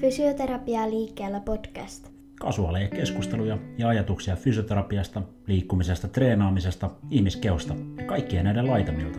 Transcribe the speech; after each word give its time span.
Fysioterapia 0.00 0.90
liikkeellä 0.90 1.40
podcast. 1.40 2.08
Kasuaaleja 2.40 2.88
keskusteluja 2.88 3.58
ja 3.78 3.88
ajatuksia 3.88 4.36
fysioterapiasta, 4.36 5.22
liikkumisesta, 5.46 6.08
treenaamisesta, 6.08 6.90
ihmiskehosta 7.10 7.74
ja 7.96 8.04
kaikkien 8.04 8.44
näiden 8.44 8.66
laitamilta. 8.66 9.18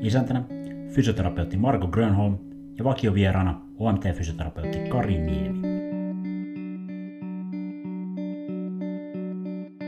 Isäntänä 0.00 0.44
fysioterapeutti 0.94 1.56
Marko 1.56 1.86
Grönholm 1.86 2.38
ja 2.78 2.84
vakiovieraana 2.84 3.60
OMT-fysioterapeutti 3.78 4.88
Kari 4.88 5.18
Niemi. 5.18 5.68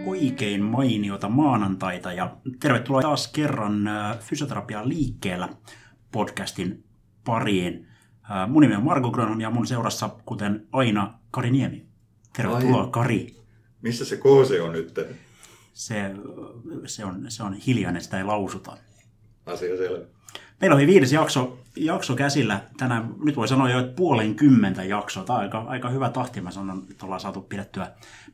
Oikein 0.07 0.63
mainiota 0.63 1.29
maanantaita 1.29 2.13
ja 2.13 2.37
tervetuloa 2.61 3.03
taas 3.03 3.29
kerran 3.33 3.89
äh, 3.89 4.19
Fysioterapia 4.19 4.89
liikkeellä 4.89 5.49
podcastin 6.13 6.85
pariin. 7.25 7.92
Mun 8.49 8.63
nimi 8.63 8.75
on 8.75 8.85
Marko 8.85 9.11
Grönholm 9.11 9.41
ja 9.41 9.51
mun 9.51 9.67
seurassa, 9.67 10.11
kuten 10.25 10.67
aina, 10.73 11.19
Kari 11.31 11.51
Niemi. 11.51 11.87
Tervetuloa, 12.37 12.83
Ai. 12.83 12.91
Kari. 12.91 13.37
Missä 13.83 14.05
se 14.05 14.17
koose 14.17 14.63
on 14.63 14.73
nyt? 14.73 14.95
Se, 15.73 16.15
se, 16.87 17.05
on, 17.05 17.25
se 17.29 17.43
on 17.43 17.55
hiljainen, 17.55 18.03
sitä 18.03 18.19
ei 18.19 18.25
lausuta. 18.25 18.77
Asia 19.47 19.77
selvä. 19.77 20.07
Meillä 20.61 20.75
oli 20.75 20.87
viides 20.87 21.13
jakso, 21.13 21.59
jakso 21.77 22.17
käsillä 22.17 22.61
tänään. 22.77 23.15
Nyt 23.25 23.37
voi 23.37 23.49
sanoa 23.49 23.71
jo, 23.71 23.79
että 23.79 23.93
puolen 23.97 24.35
kymmentä 24.35 24.85
jaksoa. 24.85 25.25
Tämä 25.25 25.37
on 25.37 25.43
aika, 25.43 25.59
aika 25.59 25.89
hyvä 25.89 26.11
tahti. 26.11 26.41
Mä 26.41 26.51
sanon, 26.51 26.83
että 26.91 27.05
ollaan 27.05 27.21
saatu 27.21 27.41
pidettyä, 27.41 27.91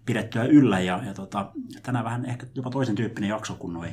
pidettyä 0.07 0.45
yllä. 0.45 0.81
Ja, 0.81 1.01
ja 1.07 1.15
tota, 1.15 1.53
tänään 1.83 2.05
vähän 2.05 2.25
ehkä 2.25 2.47
jopa 2.55 2.71
toisen 2.71 2.95
tyyppinen 2.95 3.31
jakso 3.31 3.55
kuin 3.55 3.73
nuo 3.73 3.85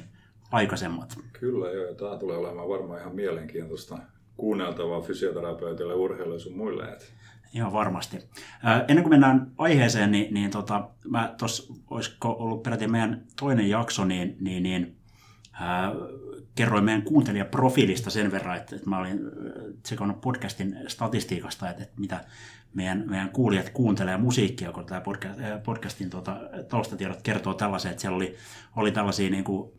aikaisemmat. 0.52 1.18
Kyllä 1.40 1.72
joo, 1.72 1.94
tämä 1.94 2.18
tulee 2.18 2.38
olemaan 2.38 2.70
varmaan 2.70 3.00
ihan 3.00 3.16
mielenkiintoista 3.16 3.98
kuunneltavaa 4.38 5.02
fysioterapeutille, 5.02 5.94
urheilijoille 5.94 6.40
sun 6.40 6.58
muille. 6.58 6.98
Ihan 7.54 7.74
varmasti. 7.74 8.18
Ennen 8.88 9.04
kuin 9.04 9.14
mennään 9.14 9.52
aiheeseen, 9.58 10.12
niin, 10.12 10.34
niin 10.34 10.52
tota, 10.52 10.90
mä 11.08 11.36
tuossa, 11.38 11.74
olisiko 11.90 12.30
ollut 12.40 12.64
peräti 12.64 12.88
meidän 12.88 13.26
toinen 13.40 13.70
jakso, 13.70 14.06
niin, 14.06 14.38
niin, 14.40 14.64
niin 14.64 14.96
ää, 15.54 15.92
kerroin 16.56 16.84
meidän 16.84 17.02
kuuntelijaprofiilista 17.02 18.10
sen 18.10 18.32
verran, 18.32 18.58
että, 18.58 18.76
että 18.76 18.90
mä 18.90 19.00
olin 19.00 19.20
tsekannut 19.84 20.22
podcastin 20.22 20.78
statistiikasta, 20.88 21.70
että, 21.70 21.84
että 21.84 22.02
mitä 22.02 22.26
meidän, 22.74 23.04
meidän 23.10 23.30
kuulijat 23.30 23.70
kuuntelee 23.70 24.18
musiikkia, 24.18 24.72
kun 24.72 24.86
tämä 24.86 25.02
podcast, 25.02 25.40
podcastin 25.64 26.10
tota, 26.10 26.38
taustatiedot 26.70 27.22
kertoo 27.22 27.54
tällaisen, 27.54 27.92
että 27.92 28.02
siellä 28.02 28.16
oli, 28.16 28.36
oli 28.76 28.92
tällaisia 28.92 29.30
niin 29.30 29.44
kuin, 29.44 29.72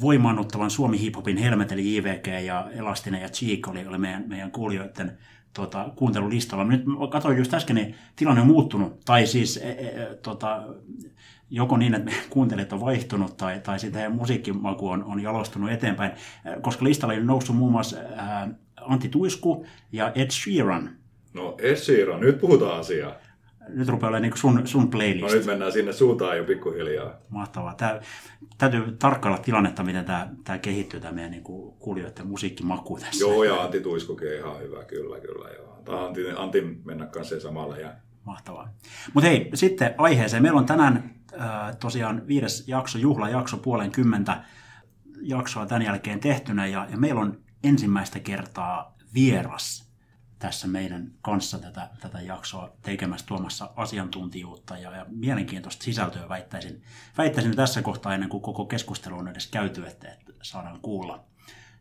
voimaannuttavan 0.00 0.70
Suomi 0.70 1.00
hiphopin 1.00 1.36
Helmet 1.36 1.72
eli 1.72 1.96
JVG 1.96 2.26
ja 2.44 2.70
Elastinen 2.70 3.22
ja 3.22 3.28
Cheek 3.28 3.68
oli, 3.68 3.86
oli 3.86 3.98
meidän, 3.98 4.24
meidän 4.26 4.50
kuulijoiden 4.50 5.18
tota, 5.54 5.92
kuuntelulistalla. 5.96 6.64
Nyt 6.64 6.84
katsoin 7.10 7.38
just 7.38 7.54
äsken, 7.54 7.76
niin 7.76 7.94
tilanne 8.16 8.40
on 8.40 8.46
muuttunut. 8.46 9.00
Tai 9.04 9.26
siis 9.26 9.56
e, 9.56 9.70
e, 9.70 10.14
tota, 10.22 10.62
joko 11.50 11.76
niin, 11.76 11.94
että 11.94 12.12
kuuntelijat 12.30 12.72
on 12.72 12.80
vaihtunut, 12.80 13.36
tai, 13.36 13.60
tai 13.60 13.78
heidän 13.82 14.12
musiikkimaku 14.12 14.88
on, 14.88 15.04
on 15.04 15.22
jalostunut 15.22 15.70
eteenpäin. 15.70 16.12
Koska 16.62 16.84
listalla 16.84 17.14
oli 17.14 17.24
noussut 17.24 17.56
muun 17.56 17.72
muassa 17.72 17.96
ää, 18.16 18.48
Antti 18.80 19.08
Tuisku 19.08 19.66
ja 19.92 20.12
Ed 20.14 20.30
Sheeran. 20.30 20.90
No 21.34 21.54
Ed 21.58 21.76
Sheeran, 21.76 22.20
nyt 22.20 22.40
puhutaan 22.40 22.80
asiaa. 22.80 23.14
Nyt 23.68 23.88
rupeaa 23.88 24.08
olemaan 24.08 24.22
niin 24.22 24.36
sun, 24.38 24.66
sun 24.66 24.82
No 24.82 24.88
playlist. 24.88 25.34
nyt 25.34 25.46
mennään 25.46 25.72
sinne 25.72 25.92
suuntaan 25.92 26.36
jo 26.36 26.44
pikkuhiljaa. 26.44 27.14
Mahtavaa. 27.28 27.74
Tää, 27.74 28.00
täytyy 28.58 28.96
tarkkailla 28.98 29.38
tilannetta, 29.38 29.82
miten 29.82 30.04
tämä, 30.04 30.28
tämä 30.44 30.58
kehittyy, 30.58 31.00
tämä 31.00 31.12
meidän 31.12 31.30
niin 31.30 31.42
kuulijoiden 31.78 32.26
musiikkimaku 32.26 32.98
tässä. 32.98 33.24
Joo, 33.24 33.44
ja 33.44 33.62
Antti 33.62 33.80
Tuiskukin 33.80 34.36
ihan 34.36 34.60
hyvä, 34.60 34.84
kyllä, 34.84 35.20
kyllä. 35.20 35.48
Joo. 35.50 35.78
Tämä 35.84 36.04
Antti, 36.04 36.20
Antti 36.36 36.80
mennä 36.84 37.06
kanssa 37.06 37.40
samalle. 37.40 37.80
Ja... 37.80 37.92
Mahtavaa. 38.24 38.68
Mutta 39.14 39.28
hei, 39.28 39.50
sitten 39.54 39.94
aiheeseen. 39.98 40.42
Meillä 40.42 40.58
on 40.58 40.66
tänään 40.66 41.14
äh, 41.40 41.76
tosiaan 41.80 42.22
viides 42.28 42.68
jakso, 42.68 42.98
juhlajakso, 42.98 43.56
puolen 43.56 43.90
kymmentä 43.90 44.44
jaksoa 45.22 45.66
tämän 45.66 45.82
jälkeen 45.82 46.20
tehtynä. 46.20 46.66
Ja, 46.66 46.86
ja 46.90 46.96
meillä 46.96 47.20
on 47.20 47.38
ensimmäistä 47.64 48.20
kertaa 48.20 48.96
vieras 49.14 49.83
tässä 50.44 50.68
meidän 50.68 51.12
kanssa 51.22 51.58
tätä, 51.58 51.90
tätä 52.00 52.20
jaksoa 52.20 52.76
tekemässä 52.82 53.26
tuomassa 53.26 53.70
asiantuntijuutta 53.76 54.78
ja, 54.78 54.96
ja 54.96 55.06
mielenkiintoista 55.08 55.84
sisältöä 55.84 56.28
väittäisin, 56.28 56.82
väittäisin 57.18 57.56
tässä 57.56 57.82
kohtaa 57.82 58.14
ennen 58.14 58.28
kuin 58.28 58.42
koko 58.42 58.64
keskustelu 58.64 59.18
on 59.18 59.28
edes 59.28 59.46
käyty, 59.46 59.86
että, 59.86 60.12
että 60.12 60.32
saadaan 60.42 60.80
kuulla. 60.80 61.24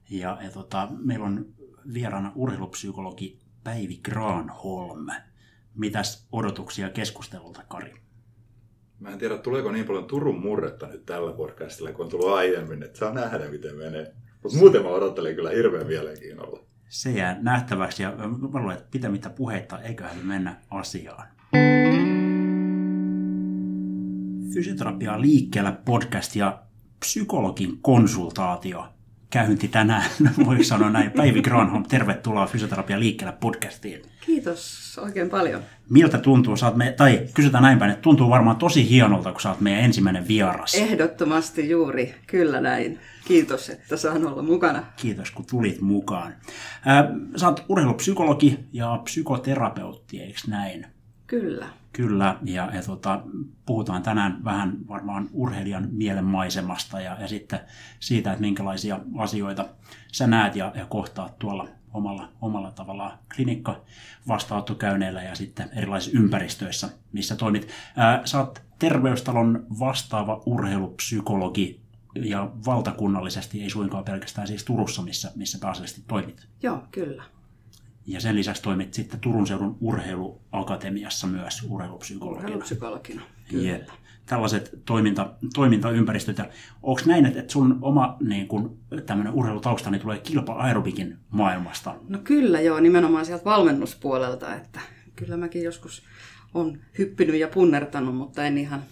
Ja, 0.09 0.38
ja 0.41 0.52
tota, 0.52 0.88
meillä 0.91 1.25
on 1.25 1.46
vieraana 1.94 2.31
urheilupsykologi 2.35 3.40
Päivi 3.63 4.00
Granholm. 4.03 5.07
Mitäs 5.75 6.28
odotuksia 6.31 6.90
keskustelulta, 6.90 7.63
Kari? 7.68 7.94
Mä 9.00 9.09
en 9.09 9.19
tiedä, 9.19 9.38
tuleeko 9.38 9.72
niin 9.72 9.85
paljon 9.85 10.06
Turun 10.06 10.40
murretta 10.40 10.88
nyt 10.88 11.06
tällä 11.06 11.34
podcastilla, 11.34 11.91
kun 11.91 12.06
on 12.06 12.12
tullut 12.12 12.34
aiemmin, 12.34 12.84
että 12.84 13.00
saa 13.00 13.13
nähdä, 13.13 13.50
miten 13.50 13.75
menee. 13.75 14.13
Mutta 14.44 14.57
muuten 14.57 14.84
mä 14.84 14.90
odottelen 14.90 15.35
kyllä 15.35 15.50
hirveän 15.50 15.88
mielenkiinnolla. 15.88 16.72
Se 16.90 17.12
jää 17.12 17.38
nähtäväksi 17.42 18.04
ja 18.04 18.12
mä 18.52 18.60
luulen, 18.60 18.78
että 18.78 18.88
pitämättä 18.92 19.30
puheita, 19.30 19.80
eiköhän 19.80 20.18
me 20.18 20.24
mennä 20.24 20.56
asiaan. 20.70 21.28
Fysioterapia 24.54 25.22
liikkeellä 25.22 25.72
podcast 25.72 26.36
ja 26.36 26.64
psykologin 27.00 27.78
konsultaatio 27.82 28.94
käynti 29.30 29.68
tänään, 29.68 30.10
voiko 30.46 30.64
sanoa 30.64 30.90
näin. 30.90 31.12
Päivi 31.12 31.42
Granholm, 31.42 31.84
tervetuloa 31.84 32.48
Fysioterapia 32.48 33.00
liikkeellä 33.00 33.34
podcastiin. 33.34 34.02
Kiitos 34.25 35.00
oikein 35.03 35.29
paljon. 35.29 35.61
Miltä 35.89 36.17
tuntuu, 36.17 36.56
oot 36.66 36.75
me, 36.75 36.94
tai 36.97 37.28
kysytään 37.34 37.63
näin 37.63 37.79
päin, 37.79 37.91
että 37.91 38.01
tuntuu 38.01 38.29
varmaan 38.29 38.56
tosi 38.56 38.89
hienolta, 38.89 39.31
kun 39.31 39.41
sä 39.41 39.50
oot 39.50 39.61
meidän 39.61 39.84
ensimmäinen 39.84 40.28
vieras. 40.28 40.75
Ehdottomasti 40.75 41.69
juuri, 41.69 42.16
kyllä 42.28 42.61
näin. 42.61 43.00
Kiitos, 43.28 43.69
että 43.69 43.97
saan 43.97 44.28
olla 44.28 44.41
mukana. 44.41 44.84
Kiitos, 44.97 45.31
kun 45.31 45.45
tulit 45.50 45.81
mukaan. 45.81 46.35
Ää, 46.85 47.09
Sä 47.35 47.47
oot 47.47 47.66
urheilupsykologi 47.69 48.59
ja 48.73 49.01
psykoterapeutti, 49.03 50.22
eikö 50.22 50.40
näin? 50.47 50.85
Kyllä. 51.28 51.66
Kyllä, 51.94 52.38
ja, 52.44 52.70
ja 52.74 52.84
tota, 52.84 53.22
puhutaan 53.66 54.04
tänään 54.04 54.44
vähän 54.44 54.78
varmaan 54.88 55.30
urheilijan 55.34 55.88
mielenmaisemasta 55.92 57.02
ja, 57.02 57.18
ja 57.20 57.28
sitten 57.28 57.59
siitä, 58.00 58.31
että 58.31 58.42
minkälaisia 58.42 59.00
asioita 59.18 59.66
sä 60.12 60.28
näet 60.28 60.56
ja, 60.56 60.72
ja 60.76 60.86
kohtaat 60.86 61.40
tuolla 61.40 61.68
omalla, 61.94 62.30
omalla 62.42 62.72
tavallaan 62.72 63.20
klinikka 63.36 63.82
vastaanottokäynneillä 64.28 65.24
ja 65.24 65.36
sitten 65.36 65.70
erilaisissa 65.76 66.20
ympäristöissä, 66.20 66.90
missä 67.12 67.36
toimit. 67.36 67.68
Ää, 67.96 68.22
sä 68.26 68.40
oot 68.40 68.62
terveystalon 68.80 69.66
vastaava 69.80 70.44
urheilupsykologi 70.46 71.82
ja 72.16 72.52
valtakunnallisesti, 72.66 73.64
ei 73.64 73.70
suinkaan 73.70 74.03
pelkästään 74.03 74.48
siis 74.48 74.64
Turussa, 74.64 75.02
missä, 75.02 75.32
missä 75.36 75.58
pääasiallisesti 75.62 76.03
toimit. 76.08 76.48
Joo, 76.64 76.84
kyllä. 76.92 77.24
Ja 78.06 78.22
sen 78.22 78.36
lisäksi 78.36 78.64
toimit 78.64 78.94
sitten 78.94 79.19
Turun 79.19 79.47
seudun 79.47 79.78
urheiluakatemiassa 79.81 81.28
myös 81.28 81.66
urheilupsykologina. 81.69 82.41
Urheilupsykologina. 82.41 83.22
Jep. 83.52 83.88
Tällaiset 84.25 84.80
toiminta, 84.86 85.34
toimintaympäristöt. 85.53 86.38
Ja 86.38 86.50
onko 86.84 87.02
näin, 87.06 87.25
että, 87.25 87.40
että 87.40 87.53
sun 87.53 87.78
oma 87.81 88.18
niin 88.19 88.47
kun, 88.47 88.78
tämmöinen 89.06 89.34
urheilutausta 89.34 89.91
niin 89.91 90.02
tulee 90.02 90.19
kilpa-aerobikin 90.19 91.18
maailmasta? 91.30 91.96
No 92.08 92.19
kyllä 92.24 92.62
joo, 92.62 92.80
nimenomaan 92.80 93.25
sieltä 93.25 93.46
valmennuspuolelta, 93.46 94.56
että 94.56 94.80
kyllä 95.16 95.38
mäkin 95.38 95.64
joskus 95.64 96.03
on 96.53 96.80
hyppinyt 96.97 97.35
ja 97.35 97.47
punnertanut, 97.47 98.16
mutta 98.16 98.46
en 98.46 98.58
ihan 98.58 98.84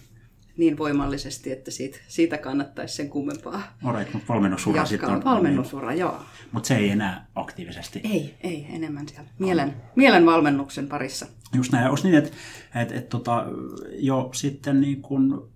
niin 0.56 0.78
voimallisesti, 0.78 1.52
että 1.52 1.70
siitä, 1.70 1.98
siitä 2.08 2.38
kannattaisi 2.38 2.94
sen 2.94 3.10
kummempaa 3.10 3.76
Alright, 3.84 4.14
mutta 4.14 4.32
valmennusura 4.32 4.84
sitten 4.84 5.10
jatkaa. 5.10 5.30
on... 5.30 5.36
Valmennusura, 5.36 5.94
joo. 5.94 6.22
Mutta 6.52 6.66
se 6.66 6.76
ei 6.76 6.90
enää 6.90 7.26
aktiivisesti. 7.34 8.00
Ei, 8.04 8.34
ei, 8.40 8.66
enemmän 8.70 9.08
siellä 9.08 9.30
mielen, 9.38 9.74
mielen 9.96 10.26
valmennuksen 10.26 10.88
parissa. 10.88 11.26
Just 11.54 11.72
näin. 11.72 11.88
Onko 11.88 12.00
niin, 12.02 12.14
että, 12.14 12.30
että, 12.74 12.94
että 12.94 13.08
tota, 13.10 13.46
jo 13.92 14.30
sitten 14.34 14.80
niin 14.80 15.02
kun 15.02 15.52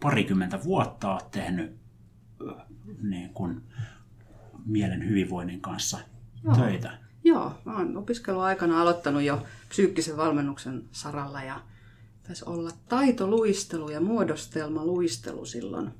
parikymmentä 0.00 0.64
vuotta 0.64 1.12
olet 1.12 1.30
tehnyt 1.30 1.76
ö, 2.40 2.52
niin 3.02 3.30
kun 3.34 3.62
mielen 4.66 5.08
hyvinvoinnin 5.08 5.60
kanssa 5.60 5.98
Joo. 6.44 6.56
töitä? 6.56 6.98
Joo, 7.24 7.52
mä 7.64 7.76
oon 7.76 7.96
opiskeluaikana 7.96 8.80
aloittanut 8.80 9.22
jo 9.22 9.42
psyykkisen 9.68 10.16
valmennuksen 10.16 10.82
saralla 10.92 11.42
ja 11.42 11.60
taisi 12.28 12.44
olla 12.46 12.70
taitoluistelu 12.88 13.90
ja 13.90 14.00
muodostelmaluistelu 14.00 15.46
silloin, 15.46 15.90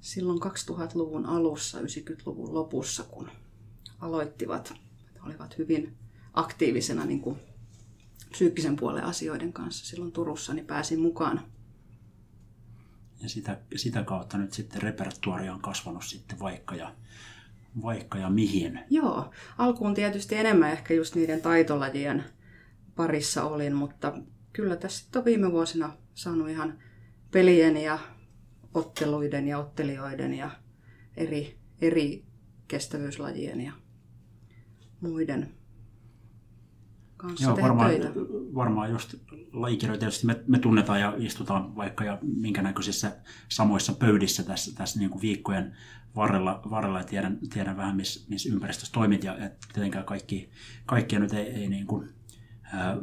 silloin 0.00 0.38
2000-luvun 0.42 1.26
alussa, 1.26 1.80
90-luvun 1.80 2.54
lopussa, 2.54 3.04
kun 3.04 3.30
aloittivat. 3.98 4.74
Olivat 5.22 5.58
hyvin 5.58 5.96
aktiivisena 6.34 7.04
niin 7.04 7.20
kuin 7.20 7.38
psyykkisen 8.30 8.76
puolen 8.76 9.04
asioiden 9.04 9.52
kanssa 9.52 9.86
silloin 9.86 10.12
Turussa, 10.12 10.54
niin 10.54 10.66
pääsin 10.66 11.00
mukaan. 11.00 11.42
Ja 13.22 13.28
sitä, 13.28 13.60
sitä 13.76 14.02
kautta 14.02 14.38
nyt 14.38 14.52
sitten 14.52 14.82
repertuaari 14.82 15.48
on 15.48 15.60
kasvanut 15.60 16.04
sitten 16.04 16.38
vaikka 16.38 16.74
ja, 16.74 16.94
vaikka 17.82 18.18
ja 18.18 18.30
mihin. 18.30 18.80
Joo, 18.90 19.30
alkuun 19.58 19.94
tietysti 19.94 20.34
enemmän 20.34 20.72
ehkä 20.72 20.94
just 20.94 21.14
niiden 21.14 21.40
taitolajien 21.40 22.24
parissa 22.96 23.44
olin, 23.44 23.74
mutta 23.74 24.12
kyllä 24.56 24.76
tässä 24.76 25.18
on 25.18 25.24
viime 25.24 25.52
vuosina 25.52 25.96
saanut 26.14 26.48
ihan 26.48 26.78
pelien 27.30 27.76
ja 27.76 27.98
otteluiden 28.74 29.48
ja 29.48 29.58
ottelijoiden 29.58 30.34
ja 30.34 30.50
eri, 31.16 31.58
eri 31.80 32.24
kestävyyslajien 32.68 33.60
ja 33.60 33.72
muiden 35.00 35.50
kanssa 37.16 37.50
Joo, 37.50 37.60
varmaan, 37.60 37.90
töitä. 37.90 38.08
varmaan 38.54 38.90
just 38.90 39.14
lajikirjoja 39.52 39.98
tietysti 39.98 40.26
me, 40.26 40.44
me 40.46 40.58
tunnetaan 40.58 41.00
ja 41.00 41.14
istutaan 41.16 41.76
vaikka 41.76 42.04
ja 42.04 42.18
minkä 42.22 42.62
näköisissä 42.62 43.16
samoissa 43.48 43.92
pöydissä 43.92 44.42
tässä, 44.42 44.74
tässä 44.74 44.98
niin 44.98 45.10
kuin 45.10 45.22
viikkojen 45.22 45.76
varrella, 46.16 46.60
varrella 46.70 46.98
ja 46.98 47.04
tiedän, 47.04 47.38
tiedän 47.52 47.76
vähän, 47.76 47.96
missä 47.96 48.26
miss 48.30 48.46
ympäristössä 48.46 48.92
toimit 48.92 49.24
ja 49.24 49.38
et 49.38 49.58
tietenkään 49.72 50.04
kaikki, 50.04 50.50
kaikkia 50.86 51.18
nyt 51.18 51.32
ei, 51.32 51.46
ei 51.46 51.68
niin 51.68 51.86
kuin, 51.86 52.08
ää, 52.62 52.96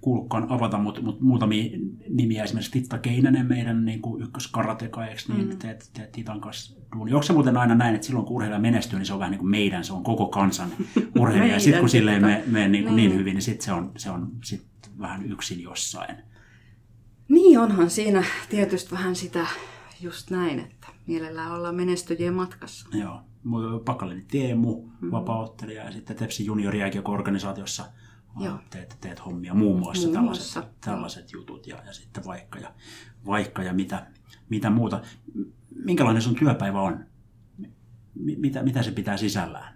kuulukaan 0.00 0.46
avata, 0.48 0.78
mutta 0.78 1.00
mut 1.00 1.20
muutamia 1.20 1.78
nimiä, 2.08 2.44
esimerkiksi 2.44 2.72
Titta 2.72 2.98
Keinänen, 2.98 3.46
meidän 3.46 3.84
niin 3.84 4.02
kuin 4.02 4.22
ykköskaratekaeksi, 4.22 5.32
niin 5.32 5.48
mm. 5.48 5.58
teet, 5.58 5.90
teet 5.92 6.12
Titan 6.12 6.40
kanssa 6.40 6.80
duuni. 6.96 7.12
Onko 7.12 7.22
se 7.22 7.32
muuten 7.32 7.56
aina 7.56 7.74
näin, 7.74 7.94
että 7.94 8.06
silloin 8.06 8.26
kun 8.26 8.36
urheilija 8.36 8.60
menestyy, 8.60 8.98
niin 8.98 9.06
se 9.06 9.12
on 9.12 9.18
vähän 9.18 9.30
niin 9.30 9.38
kuin 9.38 9.50
meidän, 9.50 9.84
se 9.84 9.92
on 9.92 10.04
koko 10.04 10.28
kansan 10.28 10.68
urheilija. 11.20 11.54
ja 11.54 11.60
sitten 11.60 11.80
kun 11.80 11.88
silleen 11.88 12.22
me, 12.22 12.44
me 12.46 12.68
niin, 12.68 12.84
kuin 12.84 12.96
niin. 12.96 13.08
niin 13.10 13.18
hyvin, 13.18 13.34
niin 13.34 13.42
sitten 13.42 13.64
se 13.64 13.72
on, 13.72 13.92
se 13.96 14.10
on 14.10 14.30
sit 14.44 14.66
vähän 14.98 15.30
yksin 15.30 15.62
jossain. 15.62 16.16
Niin 17.28 17.58
onhan 17.58 17.90
siinä 17.90 18.24
tietysti 18.48 18.90
vähän 18.90 19.16
sitä 19.16 19.46
just 20.00 20.30
näin, 20.30 20.60
että 20.60 20.88
mielellään 21.06 21.52
ollaan 21.52 21.74
menestyjien 21.74 22.34
matkassa. 22.34 22.88
Joo. 22.98 23.20
Pakalini 23.84 24.24
Teemu, 24.30 24.82
mm-hmm. 24.82 25.10
vapaaottelija 25.10 25.84
ja 25.84 25.92
sitten 25.92 26.16
Tepsi 26.16 26.46
junioriäkiöko-organisaatiossa 26.46 27.84
Joo. 28.40 28.58
Teet, 28.70 28.96
teet 29.00 29.26
hommia, 29.26 29.54
muun 29.54 29.78
muassa 29.78 30.06
muun 30.06 30.14
tällaiset, 30.14 30.54
muassa. 30.54 30.72
tällaiset 30.80 31.32
jutut 31.32 31.66
ja, 31.66 31.76
ja 31.86 31.92
sitten 31.92 32.24
vaikka 32.24 32.58
ja, 32.58 32.72
vaikka 33.26 33.62
ja 33.62 33.72
mitä, 33.72 34.06
mitä 34.48 34.70
muuta. 34.70 35.00
Minkälainen 35.84 36.22
sun 36.22 36.34
työpäivä 36.34 36.80
on? 36.80 37.06
Mitä, 38.14 38.62
mitä 38.62 38.82
se 38.82 38.90
pitää 38.90 39.16
sisällään? 39.16 39.74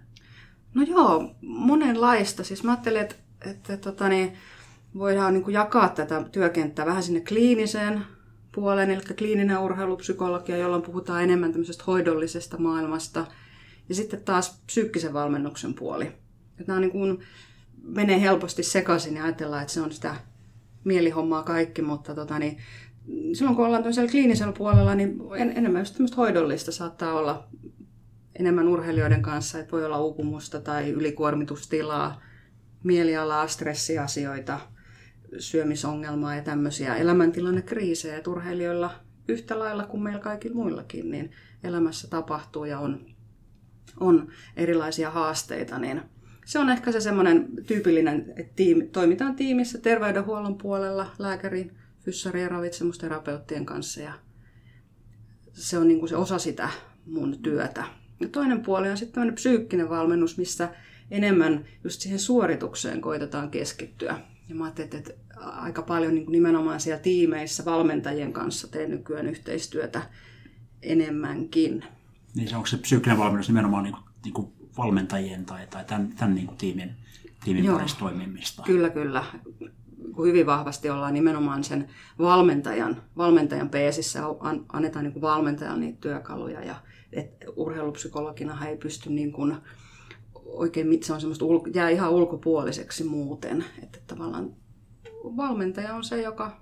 No 0.73 0.81
joo, 0.81 1.35
monenlaista. 1.41 2.43
Siis 2.43 2.63
mä 2.63 2.71
ajattelin, 2.71 3.01
että, 3.01 3.15
että 3.45 3.77
tota 3.77 4.09
niin, 4.09 4.33
voidaan 4.97 5.33
niin 5.33 5.43
kuin 5.43 5.53
jakaa 5.53 5.89
tätä 5.89 6.23
työkenttää 6.23 6.85
vähän 6.85 7.03
sinne 7.03 7.21
kliiniseen 7.21 8.05
puoleen, 8.51 8.91
eli 8.91 9.01
kliininen 9.17 9.59
urheilupsykologia, 9.59 10.57
jolloin 10.57 10.81
puhutaan 10.81 11.23
enemmän 11.23 11.51
tämmöisestä 11.51 11.83
hoidollisesta 11.87 12.57
maailmasta. 12.57 13.25
Ja 13.89 13.95
sitten 13.95 14.23
taas 14.23 14.61
psyykkisen 14.65 15.13
valmennuksen 15.13 15.73
puoli. 15.73 16.05
Että 16.05 16.63
nämä 16.67 16.75
on 16.75 16.81
niin 16.81 16.91
kuin 16.91 17.19
menee 17.95 18.21
helposti 18.21 18.63
sekaisin 18.63 19.15
ja 19.15 19.23
ajatellaan, 19.23 19.61
että 19.61 19.73
se 19.73 19.81
on 19.81 19.91
sitä 19.91 20.15
mielihommaa 20.83 21.43
kaikki, 21.43 21.81
mutta 21.81 22.15
tota, 22.15 22.39
niin, 22.39 22.57
silloin 23.33 23.55
kun 23.55 23.65
ollaan 23.65 23.83
tämmöisellä 23.83 24.11
kliinisellä 24.11 24.53
puolella, 24.53 24.95
niin 24.95 25.19
en, 25.37 25.57
enemmän 25.57 25.81
just 25.81 25.93
tämmöistä 25.93 26.17
hoidollista 26.17 26.71
saattaa 26.71 27.13
olla 27.13 27.47
enemmän 28.39 28.67
urheilijoiden 28.67 29.21
kanssa, 29.21 29.59
että 29.59 29.71
voi 29.71 29.85
olla 29.85 30.01
uupumusta 30.01 30.61
tai 30.61 30.89
ylikuormitustilaa, 30.89 32.21
mielialaa, 32.83 33.47
stressiasioita, 33.47 34.59
syömisongelmaa 35.39 36.35
ja 36.35 36.41
tämmöisiä 36.41 36.95
elämäntilannekriisejä, 36.95 38.21
urheilijoilla 38.27 38.91
yhtä 39.27 39.59
lailla 39.59 39.85
kuin 39.85 40.03
meillä 40.03 40.19
kaikilla 40.19 40.55
muillakin, 40.55 41.11
niin 41.11 41.31
elämässä 41.63 42.07
tapahtuu 42.07 42.65
ja 42.65 42.79
on, 42.79 43.05
on 43.99 44.27
erilaisia 44.55 45.11
haasteita, 45.11 45.79
niin 45.79 46.01
se 46.49 46.59
on 46.59 46.69
ehkä 46.69 46.91
se 46.91 47.01
semmoinen 47.01 47.47
tyypillinen, 47.67 48.33
että 48.35 48.53
tiimi, 48.55 48.85
toimitaan 48.87 49.35
tiimissä 49.35 49.77
terveydenhuollon 49.77 50.57
puolella 50.57 51.11
lääkärin, 51.19 51.77
fyssari- 52.05 52.41
ja 52.41 52.49
ravitsemusterapeuttien 52.49 53.65
kanssa 53.65 54.01
ja 54.01 54.13
se 55.53 55.77
on 55.77 55.87
niin 55.87 55.99
kuin 55.99 56.09
se 56.09 56.15
osa 56.15 56.39
sitä 56.39 56.69
mun 57.05 57.39
työtä. 57.41 57.83
Ja 58.19 58.27
toinen 58.29 58.61
puoli 58.61 58.89
on 58.89 58.97
sitten 58.97 59.13
tämmöinen 59.13 59.35
psyykkinen 59.35 59.89
valmennus, 59.89 60.37
missä 60.37 60.69
enemmän 61.11 61.65
just 61.83 62.01
siihen 62.01 62.19
suoritukseen 62.19 63.01
koitetaan 63.01 63.51
keskittyä. 63.51 64.19
Ja 64.47 64.55
mä 64.55 64.63
ajattelin, 64.63 64.95
että 64.95 65.13
aika 65.37 65.81
paljon 65.81 66.15
niin 66.15 66.25
kuin 66.25 66.33
nimenomaan 66.33 66.79
siellä 66.79 67.01
tiimeissä 67.01 67.65
valmentajien 67.65 68.33
kanssa 68.33 68.67
teen 68.67 68.91
nykyään 68.91 69.27
yhteistyötä 69.27 70.01
enemmänkin. 70.81 71.85
Niin 72.35 72.47
se 72.47 72.55
onko 72.55 72.67
se 72.67 72.77
psyykkinen 72.77 73.17
valmennus 73.17 73.47
nimenomaan 73.47 73.83
niin 73.83 73.93
kuin, 73.93 74.03
niin 74.23 74.33
kuin 74.33 74.58
valmentajien 74.77 75.45
tai, 75.45 75.67
tai 75.67 75.85
tämän, 75.85 76.13
tämän 76.17 76.35
niin 76.35 76.47
kuin 76.47 76.57
tiimin, 76.57 76.95
tiimin 77.43 77.65
Joo, 77.65 77.75
parissa 77.75 77.99
toimimista. 77.99 78.63
Kyllä, 78.63 78.89
kyllä. 78.89 79.23
Kun 80.15 80.27
hyvin 80.27 80.45
vahvasti 80.45 80.89
ollaan 80.89 81.13
nimenomaan 81.13 81.63
sen 81.63 81.89
valmentajan, 82.19 83.01
valmentajan 83.17 83.69
peesissä, 83.69 84.23
annetaan 84.73 85.03
niin 85.03 85.13
kuin 85.13 85.21
valmentajan 85.21 85.79
niitä 85.79 85.97
työkaluja 86.01 86.61
ja 86.61 86.75
et 87.13 87.45
urheilupsykologina 87.55 88.65
ei 88.65 88.77
pysty 88.77 89.09
niin 89.09 89.31
kuin 89.31 89.55
oikein, 90.45 91.03
se 91.03 91.13
on 91.13 91.21
semmoista, 91.21 91.45
jää 91.73 91.89
ihan 91.89 92.11
ulkopuoliseksi 92.11 93.03
muuten. 93.03 93.65
Että 93.83 93.99
tavallaan 94.07 94.53
valmentaja 95.23 95.95
on 95.95 96.03
se, 96.03 96.21
joka, 96.21 96.61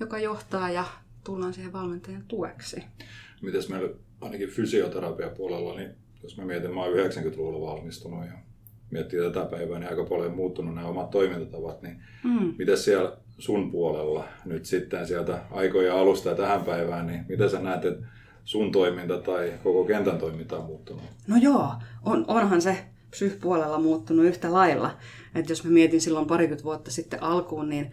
joka 0.00 0.18
johtaa 0.18 0.70
ja 0.70 0.84
tullaan 1.24 1.54
siihen 1.54 1.72
valmentajan 1.72 2.24
tueksi. 2.28 2.82
Mitäs 3.42 3.68
meillä 3.68 3.94
ainakin 4.20 4.48
fysioterapiapuolella, 4.48 5.76
niin 5.76 6.03
jos 6.24 6.36
mä 6.36 6.44
mietin, 6.44 6.74
mä 6.74 6.82
oon 6.82 6.94
90-luvulla 6.94 7.72
valmistunut 7.72 8.26
ja 8.26 8.32
miettii 8.90 9.20
tätä 9.20 9.44
päivää, 9.44 9.78
niin 9.78 9.90
aika 9.90 10.04
paljon 10.04 10.36
muuttunut 10.36 10.74
nämä 10.74 10.86
omat 10.86 11.10
toimintatavat, 11.10 11.82
niin 11.82 11.96
mm. 12.24 12.54
mitä 12.58 12.76
siellä 12.76 13.16
sun 13.38 13.70
puolella 13.70 14.24
nyt 14.44 14.64
sitten 14.64 15.06
sieltä 15.06 15.40
aikoja 15.50 16.00
alusta 16.00 16.28
ja 16.28 16.34
tähän 16.34 16.64
päivään, 16.64 17.06
niin 17.06 17.24
mitä 17.28 17.48
sä 17.48 17.60
näet, 17.60 17.84
että 17.84 18.06
sun 18.44 18.72
toiminta 18.72 19.18
tai 19.18 19.52
koko 19.62 19.84
kentän 19.84 20.18
toiminta 20.18 20.56
on 20.56 20.64
muuttunut? 20.64 21.02
No 21.26 21.36
joo, 21.36 21.72
on, 22.04 22.24
onhan 22.28 22.62
se 22.62 22.78
psyh-puolella 23.10 23.78
muuttunut 23.78 24.24
yhtä 24.24 24.52
lailla. 24.52 24.90
Että 25.34 25.52
jos 25.52 25.64
mä 25.64 25.70
mietin 25.70 26.00
silloin 26.00 26.26
parikymmentä 26.26 26.64
vuotta 26.64 26.90
sitten 26.90 27.22
alkuun, 27.22 27.68
niin 27.68 27.90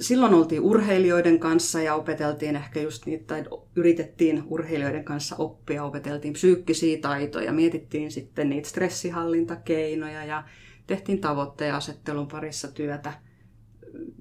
silloin 0.00 0.34
oltiin 0.34 0.60
urheilijoiden 0.60 1.40
kanssa 1.40 1.82
ja 1.82 1.94
opeteltiin 1.94 2.56
ehkä 2.56 2.80
just 2.80 3.06
niitä, 3.06 3.24
tai 3.26 3.44
yritettiin 3.76 4.42
urheilijoiden 4.46 5.04
kanssa 5.04 5.36
oppia, 5.36 5.84
opeteltiin 5.84 6.32
psyykkisiä 6.32 6.98
taitoja, 6.98 7.52
mietittiin 7.52 8.10
sitten 8.10 8.50
niitä 8.50 8.68
stressihallintakeinoja 8.68 10.24
ja 10.24 10.44
tehtiin 10.86 11.20
tavoitteasettelun 11.20 12.28
parissa 12.28 12.68
työtä. 12.68 13.12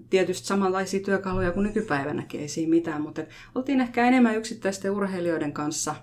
Tietysti 0.10 0.48
samanlaisia 0.48 1.00
työkaluja 1.00 1.52
kuin 1.52 1.64
nykypäivänäkin, 1.64 2.42
ei 2.42 2.48
siinä 2.48 2.70
mitään, 2.70 3.02
mutta 3.02 3.24
oltiin 3.56 3.82
ehkä 3.82 4.08
enemmän 4.08 4.36
yksittäisten 4.36 4.92
urheilijoiden 4.92 5.54
kanssa 5.54 5.96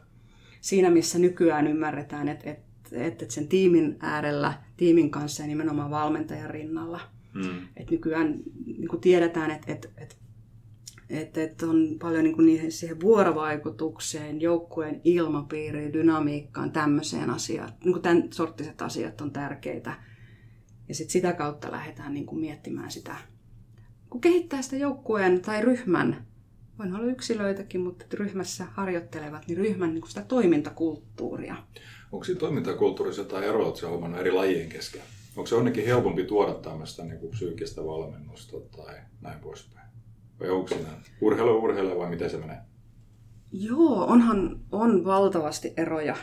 siinä, 0.61 0.91
missä 0.91 1.19
nykyään 1.19 1.67
ymmärretään, 1.67 2.29
että, 2.29 2.51
että, 2.51 2.71
että 2.93 3.25
sen 3.29 3.49
tiimin 3.49 3.97
äärellä, 4.01 4.55
tiimin 4.77 5.11
kanssa 5.11 5.43
ja 5.43 5.47
nimenomaan 5.47 5.91
valmentajan 5.91 6.51
rinnalla– 6.51 7.01
Mm. 7.35 7.69
Et 7.77 7.91
nykyään 7.91 8.41
niin 8.67 8.89
kuin 8.89 9.01
tiedetään, 9.01 9.51
että 9.51 9.73
et, 9.73 9.91
et, 9.97 10.17
et, 11.09 11.39
et 11.39 11.63
on 11.63 11.97
paljon 12.01 12.25
niin 12.25 12.35
kuin 12.35 12.47
niihin, 12.47 12.73
siihen 12.73 13.01
vuorovaikutukseen, 13.01 14.41
joukkueen 14.41 15.01
ilmapiiriin, 15.05 15.93
dynamiikkaan, 15.93 16.73
tämmöiseen 16.73 17.31
asiaan. 17.31 17.73
Niin 17.85 17.93
kuin 17.93 18.03
tämän 18.03 18.29
sorttiset 18.33 18.83
asiat 18.83 19.21
on 19.21 19.33
tärkeitä. 19.33 19.95
Ja 20.89 20.95
sit 20.95 21.11
sitä 21.11 21.33
kautta 21.33 21.71
lähdetään 21.71 22.15
niin 22.15 22.27
kuin 22.27 22.41
miettimään 22.41 22.91
sitä, 22.91 23.17
kun 24.11 24.21
kehittää 24.21 24.63
sitä 24.63 24.77
joukkueen 24.77 25.43
tai 25.43 25.63
ryhmän, 25.63 26.27
voin 26.79 26.95
olla 26.95 27.05
yksilöitäkin, 27.05 27.81
mutta 27.81 28.05
ryhmässä 28.15 28.65
harjoittelevat, 28.65 29.47
niin 29.49 29.59
ryhmän 29.59 29.91
niin 29.91 30.01
kuin 30.01 30.09
sitä 30.09 30.23
toimintakulttuuria. 30.23 31.57
Onko 32.13 32.25
siinä 32.25 32.41
toimintakulttuurissa 32.41 33.23
jotain 33.23 33.45
eroa, 33.45 33.69
että 33.69 34.21
eri 34.21 34.33
lajien 34.33 34.69
kesken? 34.69 35.03
Onko 35.37 35.47
se 35.47 35.55
onnekin 35.55 35.87
helpompi 35.87 36.25
tuoda 36.25 36.55
tämmöistä 36.55 37.05
niin 37.05 37.19
kuin 37.19 37.31
psyykkistä 37.31 37.85
valmennusta 37.85 38.57
tai 38.77 38.95
näin 39.21 39.41
poispäin? 39.41 39.91
Vai 40.41 40.51
onko 40.51 40.69
siinä 40.69 40.89
urheilu 41.21 41.65
urheilu 41.65 41.99
vai 41.99 42.11
miten 42.11 42.31
se 42.31 42.39
menee? 42.39 42.59
Joo, 43.53 44.05
onhan 44.05 44.61
on 44.73 45.05
valtavasti 45.05 45.73
eroja. 45.77 46.17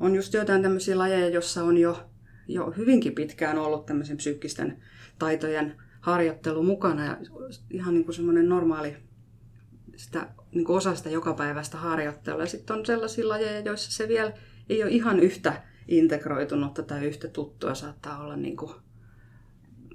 On 0.00 0.14
just 0.14 0.34
jotain 0.34 0.62
tämmöisiä 0.62 0.98
lajeja, 0.98 1.28
joissa 1.28 1.64
on 1.64 1.78
jo, 1.78 2.10
jo 2.48 2.70
hyvinkin 2.70 3.14
pitkään 3.14 3.58
ollut 3.58 3.86
tämmöisen 3.86 4.16
psyykkisten 4.16 4.82
taitojen 5.18 5.76
harjoittelu 6.00 6.62
mukana 6.62 7.04
ja 7.04 7.18
ihan 7.70 7.94
niin 7.94 8.04
kuin 8.04 8.14
semmoinen 8.14 8.48
normaali 8.48 8.96
sitä, 9.96 10.28
niin 10.52 10.64
kuin 10.64 10.76
osa 10.76 10.94
sitä 10.94 11.10
jokapäiväistä 11.10 11.76
harjoittelua. 11.76 12.46
Sitten 12.46 12.76
on 12.76 12.86
sellaisia 12.86 13.28
lajeja, 13.28 13.60
joissa 13.60 13.92
se 13.92 14.08
vielä 14.08 14.32
ei 14.68 14.82
ole 14.82 14.90
ihan 14.90 15.20
yhtä 15.20 15.62
integroitunutta 15.88 16.82
tai 16.82 17.06
yhtä 17.06 17.28
tuttua 17.28 17.74
saattaa 17.74 18.18
olla 18.18 18.36
niin 18.36 18.56
kuin, 18.56 18.72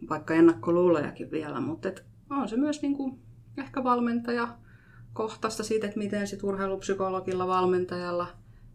vaikka 0.10 0.34
ennakkoluulojakin 0.34 1.32
vielä, 1.32 1.62
mutta 1.62 1.90
et 1.90 2.06
on 2.30 2.50
se 2.50 2.58
myös 2.58 2.82
niin 2.82 2.98
kuin, 2.98 3.20
ehkä 3.58 3.84
valmentaja 3.84 4.58
kohtasta 5.14 5.64
siitä, 5.64 5.88
että 5.88 6.00
miten 6.00 6.28
sit 6.28 6.44
urheilupsykologilla 6.44 7.48
valmentajalla 7.48 8.28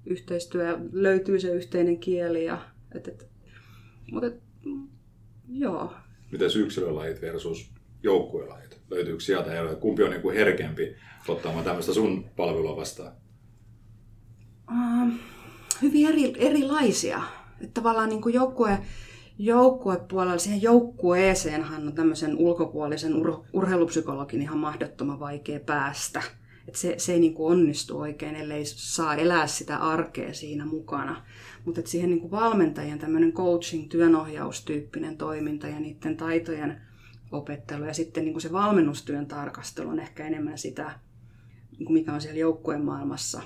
yhteistyö 0.06 0.78
löytyy 0.92 1.40
se 1.40 1.54
yhteinen 1.54 1.98
kieli. 1.98 2.44
Ja, 2.44 2.58
et, 2.94 3.08
et, 3.08 3.28
mutta 4.12 4.26
et, 4.26 4.42
joo, 5.48 5.92
miten 6.32 6.48
yksilölajit 6.58 7.20
versus 7.20 7.72
joukkuelajit? 8.02 8.80
Löytyykö 8.90 9.20
sieltä 9.20 9.52
eroja? 9.52 9.76
Kumpi 9.76 10.02
on 10.02 10.10
niin 10.10 10.22
kuin 10.22 10.36
herkempi 10.36 10.96
ottamaan 11.28 11.64
tämmöistä 11.64 11.92
sun 11.92 12.24
palvelua 12.36 12.76
vastaan? 12.76 13.12
Uh, 14.70 15.12
hyvin 15.82 16.08
eri, 16.08 16.34
erilaisia. 16.38 17.22
Että 17.60 17.80
tavallaan 17.80 18.08
niin 18.08 18.22
kuin 18.22 18.34
joukkue, 18.34 18.78
joukkuepuolella, 19.38 20.38
siihen 20.38 20.62
joukkueeseenhan 20.62 21.86
on 21.86 21.92
tämmöisen 21.92 22.36
ulkopuolisen 22.36 23.14
ur, 23.14 23.44
urheilupsykologin 23.52 24.42
ihan 24.42 24.58
mahdottoman 24.58 25.20
vaikea 25.20 25.60
päästä. 25.60 26.22
Et 26.68 26.74
se, 26.74 26.94
se 26.98 27.12
ei 27.12 27.30
kuin 27.30 27.52
onnistu 27.52 27.98
oikein, 27.98 28.36
ellei 28.36 28.64
saa 28.66 29.14
elää 29.14 29.46
sitä 29.46 29.76
arkea 29.76 30.34
siinä 30.34 30.66
mukana. 30.66 31.22
Mutta 31.64 31.80
siihen 31.84 32.10
niin 32.10 32.20
kuin 32.20 32.30
valmentajien 32.30 32.98
tämmöinen 32.98 33.32
coaching, 33.32 33.88
työnohjaustyyppinen 33.88 35.16
toiminta 35.16 35.68
ja 35.68 35.80
niiden 35.80 36.16
taitojen 36.16 36.80
opettelu 37.32 37.84
ja 37.84 37.94
sitten 37.94 38.24
niin 38.24 38.34
kuin 38.34 38.42
se 38.42 38.52
valmennustyön 38.52 39.26
tarkastelu 39.26 39.88
on 39.88 40.00
ehkä 40.00 40.26
enemmän 40.26 40.58
sitä, 40.58 41.00
mikä 41.88 42.12
on 42.12 42.20
siellä 42.20 42.38
joukkueen 42.38 42.84
maailmassa 42.84 43.42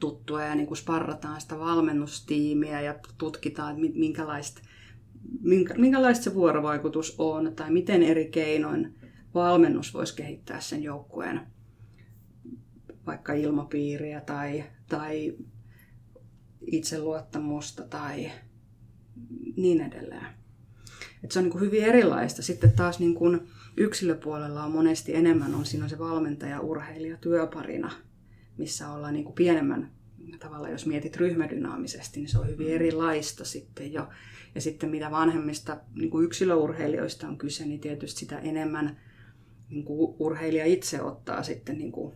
tuttua 0.00 0.42
ja 0.42 0.54
niin 0.54 0.66
kuin 0.66 0.78
sparrataan 0.78 1.40
sitä 1.40 1.58
valmennustiimiä 1.58 2.80
ja 2.80 2.94
tutkitaan, 3.18 3.84
että 3.84 3.98
minkälaista, 3.98 4.60
minkä, 5.40 5.74
minkälaista 5.74 6.24
se 6.24 6.34
vuorovaikutus 6.34 7.14
on 7.18 7.52
tai 7.56 7.70
miten 7.70 8.02
eri 8.02 8.28
keinoin 8.28 8.94
valmennus 9.34 9.94
voisi 9.94 10.16
kehittää 10.16 10.60
sen 10.60 10.82
joukkueen 10.82 11.40
vaikka 13.06 13.32
ilmapiiriä 13.32 14.20
tai, 14.20 14.64
tai 14.88 15.36
itseluottamusta 16.66 17.82
tai 17.82 18.30
niin 19.56 19.80
edelleen. 19.80 20.26
Et 21.24 21.32
se 21.32 21.38
on 21.38 21.44
niin 21.44 21.60
hyvin 21.60 21.84
erilaista. 21.84 22.42
Sitten 22.42 22.72
taas 22.72 22.98
niin 22.98 23.14
kuin 23.14 23.48
yksilöpuolella 23.76 24.64
on 24.64 24.72
monesti 24.72 25.14
enemmän 25.14 25.54
on 25.54 25.66
siinä 25.66 25.84
on 25.84 25.90
se 25.90 25.98
valmentaja, 25.98 26.60
urheilija 26.60 27.16
työparina, 27.16 27.92
missä 28.58 28.92
ollaan 28.92 29.14
niin 29.14 29.24
kuin 29.24 29.34
pienemmän 29.34 29.96
tavalla, 30.38 30.68
jos 30.68 30.86
mietit 30.86 31.16
ryhmädynaamisesti, 31.16 32.20
niin 32.20 32.28
se 32.28 32.38
on 32.38 32.48
hyvin 32.48 32.68
erilaista 32.68 33.44
sitten 33.44 33.92
jo. 33.92 34.08
Ja 34.54 34.60
sitten 34.60 34.90
mitä 34.90 35.10
vanhemmista 35.10 35.80
niin 35.94 36.10
kuin 36.10 36.24
yksilöurheilijoista 36.24 37.28
on 37.28 37.38
kyse, 37.38 37.66
niin 37.66 37.80
tietysti 37.80 38.20
sitä 38.20 38.38
enemmän 38.38 39.00
niin 39.68 39.84
kuin 39.84 40.16
urheilija 40.18 40.64
itse 40.64 41.02
ottaa 41.02 41.42
sitten 41.42 41.78
niin 41.78 41.92
kuin 41.92 42.14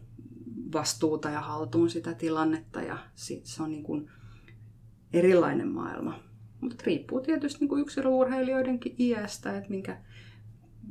vastuuta 0.73 1.31
ja 1.31 1.41
haltuun 1.41 1.91
sitä 1.91 2.15
tilannetta 2.15 2.83
ja 2.83 2.99
se 3.15 3.63
on 3.63 3.71
niin 3.71 3.83
kuin 3.83 4.11
erilainen 5.13 5.69
maailma. 5.69 6.23
Mutta 6.61 6.85
riippuu 6.87 7.21
tietysti 7.21 7.61
niin 7.61 7.69
kuin 7.69 7.83
yksilöurheilijoidenkin 7.83 8.95
iästä, 8.99 9.59
että 9.59 9.71
minkä, 9.71 10.01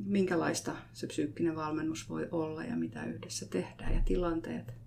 minkälaista 0.06 0.76
se 0.94 1.08
psyykkinen 1.08 1.56
valmennus 1.56 2.10
voi 2.10 2.28
olla 2.32 2.64
ja 2.64 2.76
mitä 2.76 3.06
yhdessä 3.06 3.46
tehdään 3.50 3.94
ja 3.94 4.02
tilanteet 4.06 4.79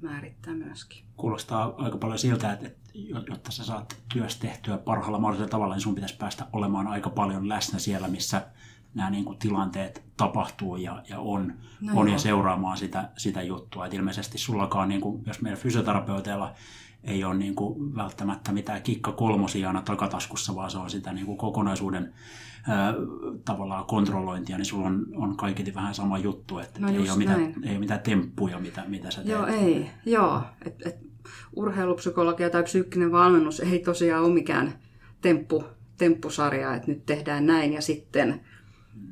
määrittää 0.00 0.54
myöskin. 0.54 1.04
Kuulostaa 1.16 1.74
aika 1.78 1.98
paljon 1.98 2.18
siltä, 2.18 2.52
että 2.52 2.70
jotta 3.30 3.52
sä 3.52 3.64
saat 3.64 3.96
työstä 4.14 4.46
tehtyä 4.46 4.78
parhaalla 4.78 5.18
mahdollisella 5.18 5.50
tavalla, 5.50 5.74
niin 5.74 5.82
sun 5.82 5.94
pitäisi 5.94 6.16
päästä 6.16 6.46
olemaan 6.52 6.86
aika 6.86 7.10
paljon 7.10 7.48
läsnä 7.48 7.78
siellä, 7.78 8.08
missä 8.08 8.46
nämä 8.94 9.10
niin 9.10 9.24
kuin 9.24 9.38
tilanteet 9.38 10.02
tapahtuu 10.16 10.76
ja, 10.76 11.02
ja 11.08 11.20
on, 11.20 11.54
no 11.80 12.00
on 12.00 12.08
ja 12.08 12.18
seuraamaan 12.18 12.76
sitä, 12.76 13.08
sitä 13.16 13.42
juttua. 13.42 13.86
Et 13.86 13.94
ilmeisesti 13.94 14.38
sullakaan, 14.38 14.88
niin 14.88 15.00
kuin, 15.00 15.22
jos 15.26 15.42
meidän 15.42 15.60
fysioterapeuteilla 15.60 16.54
ei 17.04 17.24
ole 17.24 17.34
niin 17.34 17.54
kuin 17.54 17.96
välttämättä 17.96 18.52
mitään 18.52 18.82
kikka 18.82 19.12
kolmosia 19.12 19.68
aina 19.68 19.82
takataskussa, 19.82 20.54
vaan 20.54 20.70
se 20.70 20.78
on 20.78 20.90
sitä 20.90 21.12
niin 21.12 21.26
kuin 21.26 21.38
kokonaisuuden 21.38 22.14
ää, 22.68 22.94
tavallaan 23.44 23.84
kontrollointia, 23.84 24.56
niin 24.56 24.64
sulla 24.64 24.86
on, 24.86 25.06
on 25.16 25.36
kaiketi 25.36 25.74
vähän 25.74 25.94
sama 25.94 26.18
juttu, 26.18 26.58
että 26.58 26.80
no 26.80 26.88
ei, 26.88 26.98
ole 26.98 27.18
mitään, 27.18 27.54
ei 27.62 27.70
ole 27.70 27.78
mitään 27.78 28.00
temppuja, 28.00 28.58
mitä, 28.58 28.84
mitä 28.88 29.10
sä 29.10 29.16
teet. 29.16 29.28
Joo, 29.28 29.46
ei. 29.46 29.90
Joo, 30.06 30.42
et, 30.64 30.86
et, 30.86 30.96
urheilupsykologia 31.56 32.50
tai 32.50 32.62
psyykkinen 32.62 33.12
valmennus 33.12 33.60
ei 33.60 33.78
tosiaan 33.78 34.24
ole 34.24 34.34
mikään 34.34 34.78
temppu, 35.20 35.64
temppusarja, 35.96 36.74
että 36.74 36.90
nyt 36.90 37.06
tehdään 37.06 37.46
näin 37.46 37.72
ja 37.72 37.82
sitten 37.82 38.40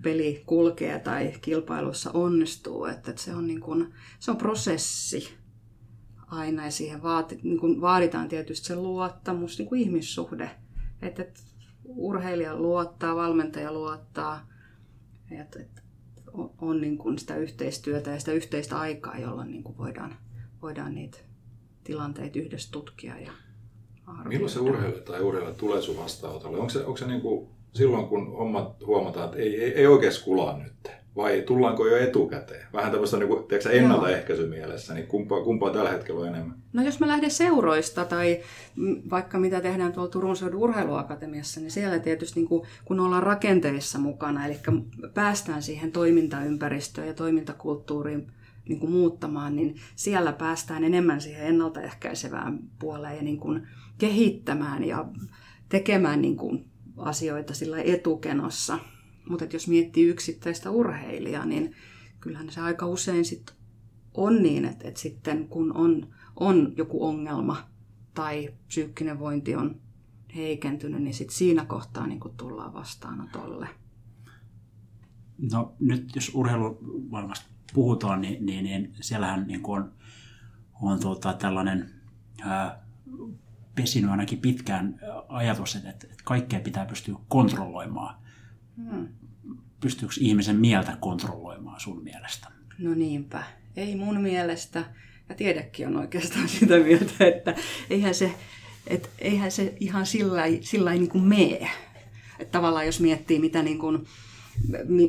peli 0.03 0.43
kulkee 0.47 0.99
tai 0.99 1.33
kilpailussa 1.41 2.11
onnistuu. 2.15 2.85
Että, 2.85 3.11
että 3.11 3.23
se, 3.23 3.35
on 3.35 3.47
niin 3.47 3.61
kuin, 3.61 3.95
se 4.19 4.31
on 4.31 4.37
prosessi 4.37 5.35
aina 6.27 6.65
ja 6.65 6.71
siihen 6.71 7.03
vaati, 7.03 7.41
niin 7.43 7.61
kuin 7.61 7.81
vaaditaan 7.81 8.29
tietysti 8.29 8.67
se 8.67 8.77
luottamus, 8.77 9.59
niin 9.59 9.69
kuin 9.69 9.81
ihmissuhde. 9.81 10.51
Että, 11.03 11.23
että 11.23 11.41
urheilija 11.89 12.57
luottaa, 12.57 13.17
valmentaja 13.17 13.73
luottaa, 13.73 14.49
että, 15.31 15.61
että 15.61 15.83
on, 16.61 16.81
niin 16.81 16.99
kuin 16.99 17.19
sitä 17.19 17.37
yhteistyötä 17.37 18.11
ja 18.11 18.19
sitä 18.19 18.33
yhteistä 18.33 18.79
aikaa, 18.79 19.19
jolloin 19.19 19.51
niin 19.51 19.63
kuin 19.63 19.79
voidaan, 19.79 20.17
voidaan 20.63 20.95
niitä 20.95 21.19
tilanteita 21.85 22.39
yhdessä 22.39 22.73
tutkia 22.73 23.19
ja 23.19 23.33
arvioida. 24.07 24.29
Milloin 24.29 24.51
se 24.51 24.61
urheilija 24.61 25.03
tai 25.03 25.21
urheilija 25.21 25.55
tulee 25.55 25.83
sun 25.83 25.97
vastaanotolle? 25.97 26.59
Onko 26.59 26.71
se, 26.71 26.79
onko 26.79 26.97
se 26.97 27.07
niin 27.07 27.21
kuin 27.21 27.49
silloin, 27.75 28.09
kun 28.09 28.33
hommat 28.33 28.87
huomataan, 28.87 29.25
että 29.25 29.39
ei, 29.39 29.65
ei, 29.65 29.75
ei 29.75 29.87
oikein 29.87 30.13
kulaa 30.25 30.59
nyt? 30.59 31.04
Vai 31.17 31.43
tullaanko 31.47 31.87
jo 31.87 31.97
etukäteen? 31.97 32.67
Vähän 32.73 32.91
tämmöistä 32.91 33.17
niin 33.17 33.29
kuin, 33.29 33.45
tiedätkö, 33.45 33.71
ennaltaehkäisymielessä, 33.71 34.95
niin 34.95 35.07
kumpaa, 35.07 35.45
kumpaa 35.45 35.71
tällä 35.71 35.91
hetkellä 35.91 36.21
on 36.21 36.29
enemmän? 36.29 36.57
No 36.73 36.83
jos 36.83 37.01
mä 37.01 37.07
lähden 37.07 37.31
seuroista 37.31 38.05
tai 38.05 38.41
vaikka 39.11 39.39
mitä 39.39 39.61
tehdään 39.61 39.93
tuolla 39.93 40.11
Turun 40.11 40.37
Seudun 40.37 40.61
urheiluakatemiassa, 40.61 41.61
niin 41.61 41.71
siellä 41.71 41.99
tietysti 41.99 42.41
niin 42.41 42.49
kuin, 42.49 42.67
kun 42.85 43.01
ollaan 43.01 43.23
rakenteissa 43.23 43.99
mukana, 43.99 44.47
eli 44.47 44.59
päästään 45.15 45.63
siihen 45.63 45.93
toimintaympäristöön 45.93 47.07
ja 47.07 47.15
toimintakulttuuriin 47.15 48.27
niin 48.69 48.81
kuin 48.81 48.93
muuttamaan, 48.93 49.57
niin 49.57 49.75
siellä 49.97 50.33
päästään 50.33 50.85
enemmän 50.85 51.21
siihen 51.21 51.47
ennaltaehkäisevään 51.47 52.59
puoleen 52.79 53.17
ja 53.17 53.23
niin 53.23 53.41
kuin 53.41 53.67
kehittämään 53.99 54.85
ja 54.85 55.05
tekemään 55.69 56.23
niin 56.23 56.37
kuin 56.37 56.65
asioita 56.97 57.55
sillä 57.55 57.79
etukenossa. 57.83 58.79
Mutta 59.29 59.45
jos 59.53 59.69
miettii 59.69 60.09
yksittäistä 60.09 60.71
urheilijaa, 60.71 61.47
niin 61.47 61.75
kyllähän 62.21 62.51
se 62.51 62.61
aika 62.61 62.87
usein 62.87 63.25
sit 63.25 63.55
on 64.15 64.43
niin, 64.43 64.65
että, 64.65 64.89
että 64.89 65.01
sitten 65.01 65.49
kun 65.49 65.77
on, 65.77 66.15
on 66.37 66.73
joku 66.77 67.07
ongelma 67.07 67.71
tai 68.15 68.55
psyykkinen 68.67 69.19
vointi 69.19 69.57
on 69.57 69.81
heikentynyt, 70.37 71.03
niin 71.03 71.15
sit 71.15 71.31
siinä 71.31 71.65
kohtaa 71.65 72.07
niin 72.07 72.21
tullaan 72.37 72.75
vastaanotolle. 72.75 73.69
No 75.53 75.75
nyt 75.81 76.13
jos 76.15 76.31
urheilumaailmasta 76.35 77.47
puhutaan, 77.75 78.21
niin, 78.21 78.47
niin, 78.47 78.65
niin 78.65 78.95
siellähän 79.01 79.47
niin 79.47 79.61
on, 79.65 79.93
on 80.83 81.01
tuota, 81.01 81.33
tällainen 81.33 81.91
ää, 82.43 82.85
pesinyt 83.75 84.11
ainakin 84.11 84.39
pitkään 84.39 85.01
ajatus, 85.29 85.77
että, 85.77 85.89
että 85.89 86.07
kaikkea 86.25 86.61
pitää 86.61 86.87
pystyä 86.87 87.17
kontrolloimaan. 87.29 88.24
Hmm. 88.77 89.09
Pystyykö 89.81 90.15
ihmisen 90.21 90.57
mieltä 90.57 90.97
kontrolloimaan 91.01 91.81
sun 91.81 92.05
mielestä? 92.05 92.49
No 92.79 92.95
niinpä. 92.95 93.43
Ei 93.77 93.97
mun 93.97 94.21
mielestä. 94.21 94.85
Ja 95.29 95.35
tiedekin 95.35 95.87
on 95.87 95.97
oikeastaan 95.97 96.49
sitä 96.59 96.79
mieltä, 96.79 97.27
että 97.27 97.55
eihän 97.91 98.15
se, 98.15 98.35
että 98.87 99.09
eihän 99.19 99.51
se 99.51 99.77
ihan 99.81 100.07
sillä 100.07 100.35
lailla 100.35 100.91
niin 100.91 101.09
kuin 101.09 101.25
mee. 101.25 101.71
Että 102.39 102.53
tavallaan 102.53 102.87
jos 102.87 103.01
miettii, 103.01 103.39
mitä 103.39 103.63
niin 103.63 103.79
kuin, 103.79 104.07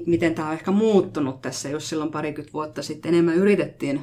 miten 0.05 0.35
tämä 0.35 0.47
on 0.47 0.53
ehkä 0.53 0.71
muuttunut 0.71 1.41
tässä, 1.41 1.69
jos 1.69 1.89
silloin 1.89 2.11
parikymmentä 2.11 2.53
vuotta 2.53 2.83
sitten 2.83 3.13
enemmän 3.13 3.35
yritettiin 3.35 4.01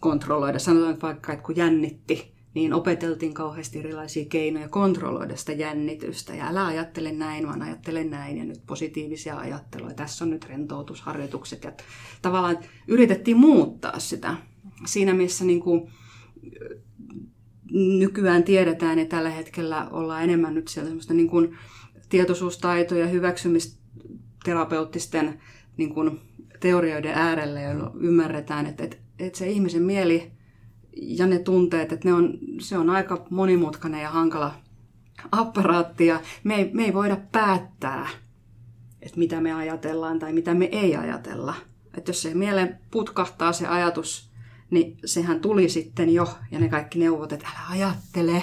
kontrolloida. 0.00 0.58
Sanotaan 0.58 1.02
vaikka, 1.02 1.32
että 1.32 1.44
kun 1.44 1.56
jännitti, 1.56 2.32
niin 2.54 2.74
opeteltiin 2.74 3.34
kauheasti 3.34 3.78
erilaisia 3.78 4.24
keinoja 4.24 4.68
kontrolloida 4.68 5.36
sitä 5.36 5.52
jännitystä. 5.52 6.34
Ja 6.34 6.48
älä 6.48 6.66
ajattele 6.66 7.12
näin, 7.12 7.46
vaan 7.46 7.62
ajattele 7.62 8.04
näin 8.04 8.38
ja 8.38 8.44
nyt 8.44 8.66
positiivisia 8.66 9.36
ajatteluja. 9.36 9.94
Tässä 9.94 10.24
on 10.24 10.30
nyt 10.30 10.44
rentoutusharjoitukset. 10.44 11.64
Ja 11.64 11.72
tavallaan 12.22 12.58
yritettiin 12.88 13.36
muuttaa 13.36 13.98
sitä. 13.98 14.36
Siinä 14.86 15.14
missä 15.14 15.44
niin 15.44 15.60
kuin, 15.60 15.90
nykyään 17.72 18.44
tiedetään 18.44 18.98
ja 18.98 19.06
tällä 19.06 19.30
hetkellä 19.30 19.88
ollaan 19.90 20.24
enemmän 20.24 20.54
nyt 20.54 20.68
siellä 20.68 20.88
semmoista 20.88 21.14
niin 21.14 21.28
kuin 21.28 21.58
tietoisuustaitoja, 22.08 23.06
hyväksymisterapeuttisten 23.06 25.40
niin 25.76 25.94
kuin 25.94 26.20
teorioiden 26.60 27.14
äärelle, 27.14 27.62
joilla 27.62 27.92
ymmärretään, 28.00 28.66
että, 28.66 28.84
että, 28.84 28.96
että 29.18 29.38
se 29.38 29.48
ihmisen 29.48 29.82
mieli 29.82 30.39
ja 30.96 31.26
ne 31.26 31.38
tunteet, 31.38 31.92
että 31.92 32.08
ne 32.08 32.14
on, 32.14 32.38
se 32.60 32.78
on 32.78 32.90
aika 32.90 33.26
monimutkainen 33.30 34.02
ja 34.02 34.10
hankala 34.10 34.54
apparaatti 35.32 36.06
ja 36.06 36.20
me 36.44 36.54
ei, 36.54 36.70
me 36.72 36.84
ei 36.84 36.94
voida 36.94 37.16
päättää, 37.32 38.08
että 39.02 39.18
mitä 39.18 39.40
me 39.40 39.52
ajatellaan 39.52 40.18
tai 40.18 40.32
mitä 40.32 40.54
me 40.54 40.64
ei 40.64 40.96
ajatella. 40.96 41.54
Että 41.96 42.10
jos 42.10 42.22
se 42.22 42.34
mieleen 42.34 42.78
putkahtaa 42.90 43.52
se 43.52 43.66
ajatus, 43.66 44.30
niin 44.70 44.96
sehän 45.04 45.40
tuli 45.40 45.68
sitten 45.68 46.14
jo, 46.14 46.28
ja 46.50 46.58
ne 46.60 46.68
kaikki 46.68 46.98
neuvot, 46.98 47.32
että 47.32 47.46
älä 47.46 47.68
ajattele, 47.70 48.42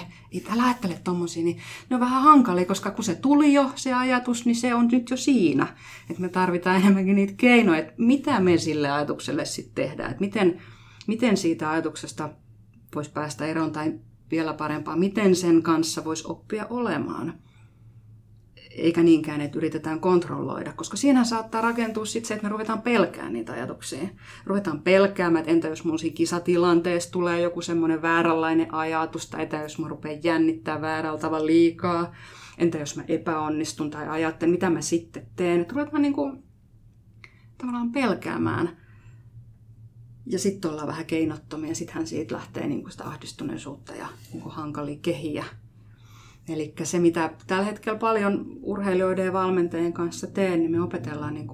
älä 0.54 0.64
ajattele 0.64 1.00
tommosia, 1.04 1.44
niin 1.44 1.58
ne 1.90 1.96
on 1.96 2.00
vähän 2.00 2.24
hankalia, 2.24 2.66
koska 2.66 2.92
kun 2.92 3.04
se 3.04 3.16
tuli 3.16 3.54
jo, 3.54 3.72
se 3.76 3.94
ajatus, 3.94 4.46
niin 4.46 4.56
se 4.56 4.74
on 4.74 4.88
nyt 4.92 5.10
jo 5.10 5.18
siinä. 5.18 5.68
Että 6.10 6.22
me 6.22 6.30
tarvitaan 6.30 6.76
enemmänkin 6.76 7.16
niitä 7.16 7.34
keinoja, 7.38 7.80
että 7.80 7.94
mitä 7.98 8.40
me 8.40 8.58
sille 8.58 8.92
ajatukselle 8.92 9.46
sitten 9.46 9.86
tehdään, 9.86 10.12
että 10.12 10.22
miten, 10.22 10.62
miten 11.08 11.38
siitä 11.38 11.70
ajatuksesta 11.70 12.30
voisi 12.96 13.12
päästä 13.12 13.46
eroon, 13.46 13.72
tai 13.72 14.00
vielä 14.32 14.54
parempaa, 14.54 14.96
miten 14.96 15.36
sen 15.36 15.64
kanssa 15.64 16.06
voisi 16.06 16.24
oppia 16.28 16.68
olemaan 16.70 17.34
eikä 18.78 19.04
niinkään, 19.04 19.42
että 19.42 19.58
yritetään 19.58 20.00
kontrolloida, 20.00 20.74
koska 20.74 20.98
siinä 20.98 21.24
saattaa 21.24 21.62
rakentua 21.62 22.06
sitten 22.06 22.28
se, 22.28 22.34
että 22.34 22.44
me 22.48 22.52
ruvetaan 22.52 22.82
pelkäämään 22.82 23.34
niitä 23.34 23.54
ajatuksia. 23.54 24.08
Ruvetaan 24.46 24.82
pelkäämään, 24.82 25.40
että 25.40 25.52
entä 25.52 25.68
jos 25.68 25.84
mun 25.84 26.00
siinä 26.00 26.16
kisatilanteessa 26.16 27.12
tulee 27.12 27.42
joku 27.42 27.62
semmoinen 27.62 28.02
vääränlainen 28.02 28.74
ajatus, 28.74 29.30
tai 29.30 29.42
entä 29.42 29.62
jos 29.62 29.80
mä 29.80 29.88
rupean 29.88 30.24
jännittää 30.24 30.82
väärällä 30.82 31.20
tavalla 31.20 31.46
liikaa, 31.46 32.16
entä 32.58 32.78
jos 32.78 32.98
mä 32.98 33.04
epäonnistun 33.08 33.90
tai 33.90 34.08
ajattelen, 34.08 34.52
mitä 34.52 34.70
mä 34.70 34.82
sitten 34.82 35.28
teen. 35.36 35.62
Että 35.62 35.74
ruvetaan 35.74 36.02
niin 36.02 36.14
kuin, 36.14 36.44
tavallaan 37.58 37.92
pelkäämään. 37.92 38.87
Ja 40.30 40.40
sitten 40.40 40.72
ollaan 40.72 40.88
vähän 40.88 41.06
keinottomia, 41.06 41.76
sittenhän 41.76 42.08
siitä 42.08 42.36
lähtee 42.36 42.68
niin 42.68 42.92
sitä 42.92 43.04
ahdistuneisuutta 43.04 43.96
ja 43.96 44.08
niin 44.34 44.44
hankalia 44.46 45.00
kehiä 45.02 45.46
Eli 46.50 46.74
se, 46.84 47.00
mitä 47.00 47.34
tällä 47.48 47.64
hetkellä 47.64 48.00
paljon 48.00 48.46
urheilijoiden 48.62 49.26
ja 49.26 49.34
valmentajien 49.34 49.94
kanssa 49.94 50.28
teen, 50.28 50.60
niin 50.60 50.72
me 50.72 50.82
opetellaan 50.82 51.34
niin 51.34 51.48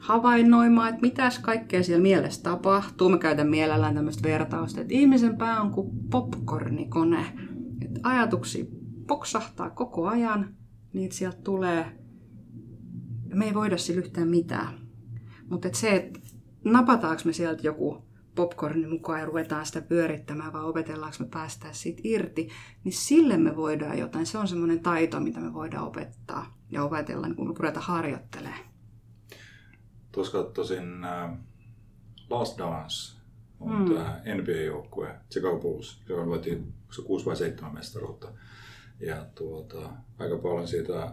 havainnoimaan, 0.00 0.88
että 0.88 1.00
mitäs 1.00 1.38
kaikkea 1.38 1.82
siellä 1.82 2.02
mielessä 2.02 2.42
tapahtuu. 2.42 3.08
Mä 3.08 3.18
käytän 3.18 3.48
mielellään 3.48 3.94
tämmöistä 3.94 4.28
vertausta, 4.28 4.80
että 4.80 4.94
ihmisen 4.94 5.36
pää 5.36 5.60
on 5.60 5.70
kuin 5.70 5.90
popcornikone. 6.10 7.26
Että 7.84 8.00
ajatuksia 8.02 8.64
poksahtaa 9.06 9.70
koko 9.70 10.06
ajan, 10.06 10.54
niitä 10.92 11.14
sieltä 11.14 11.38
tulee. 11.44 11.86
Me 13.34 13.44
ei 13.44 13.54
voida 13.54 13.78
sillä 13.78 14.00
yhtään 14.00 14.28
mitään. 14.28 14.74
Mutta 15.50 15.68
se, 15.72 15.96
että 15.96 16.20
napataanko 16.64 17.22
me 17.24 17.32
sieltä 17.32 17.62
joku 17.62 18.04
popcornin 18.34 18.90
mukaan 18.90 19.20
ja 19.20 19.26
ruvetaan 19.26 19.66
sitä 19.66 19.80
pyörittämään, 19.80 20.52
vai 20.52 20.64
opetellaanko 20.64 21.16
me 21.20 21.26
päästää 21.30 21.72
siitä 21.72 22.00
irti, 22.04 22.48
niin 22.84 22.92
sille 22.92 23.36
me 23.36 23.56
voidaan 23.56 23.98
jotain. 23.98 24.26
Se 24.26 24.38
on 24.38 24.48
semmoinen 24.48 24.80
taito, 24.80 25.20
mitä 25.20 25.40
me 25.40 25.54
voidaan 25.54 25.86
opettaa 25.86 26.58
ja 26.70 26.84
opetella, 26.84 27.26
niin 27.26 27.36
kun 27.36 27.48
me 27.48 27.54
ruvetaan 27.58 27.86
harjoittelemaan. 27.86 28.60
Tuossa 30.12 30.42
katsoisin 30.42 31.04
äh, 31.04 31.38
Last 32.30 32.58
Dance, 32.58 33.20
on 33.60 33.78
mm. 33.78 33.94
tämä 33.94 34.22
NBA-joukkue, 34.34 35.14
Chicago 35.30 35.58
Bulls, 35.58 36.02
joka 36.08 36.26
voitiin 36.26 36.74
6 37.06 37.26
vai 37.26 37.36
7 37.36 37.74
mestaruutta. 37.74 38.28
Ja 39.00 39.26
tuota, 39.34 39.90
aika 40.18 40.38
paljon 40.38 40.68
siitä 40.68 41.12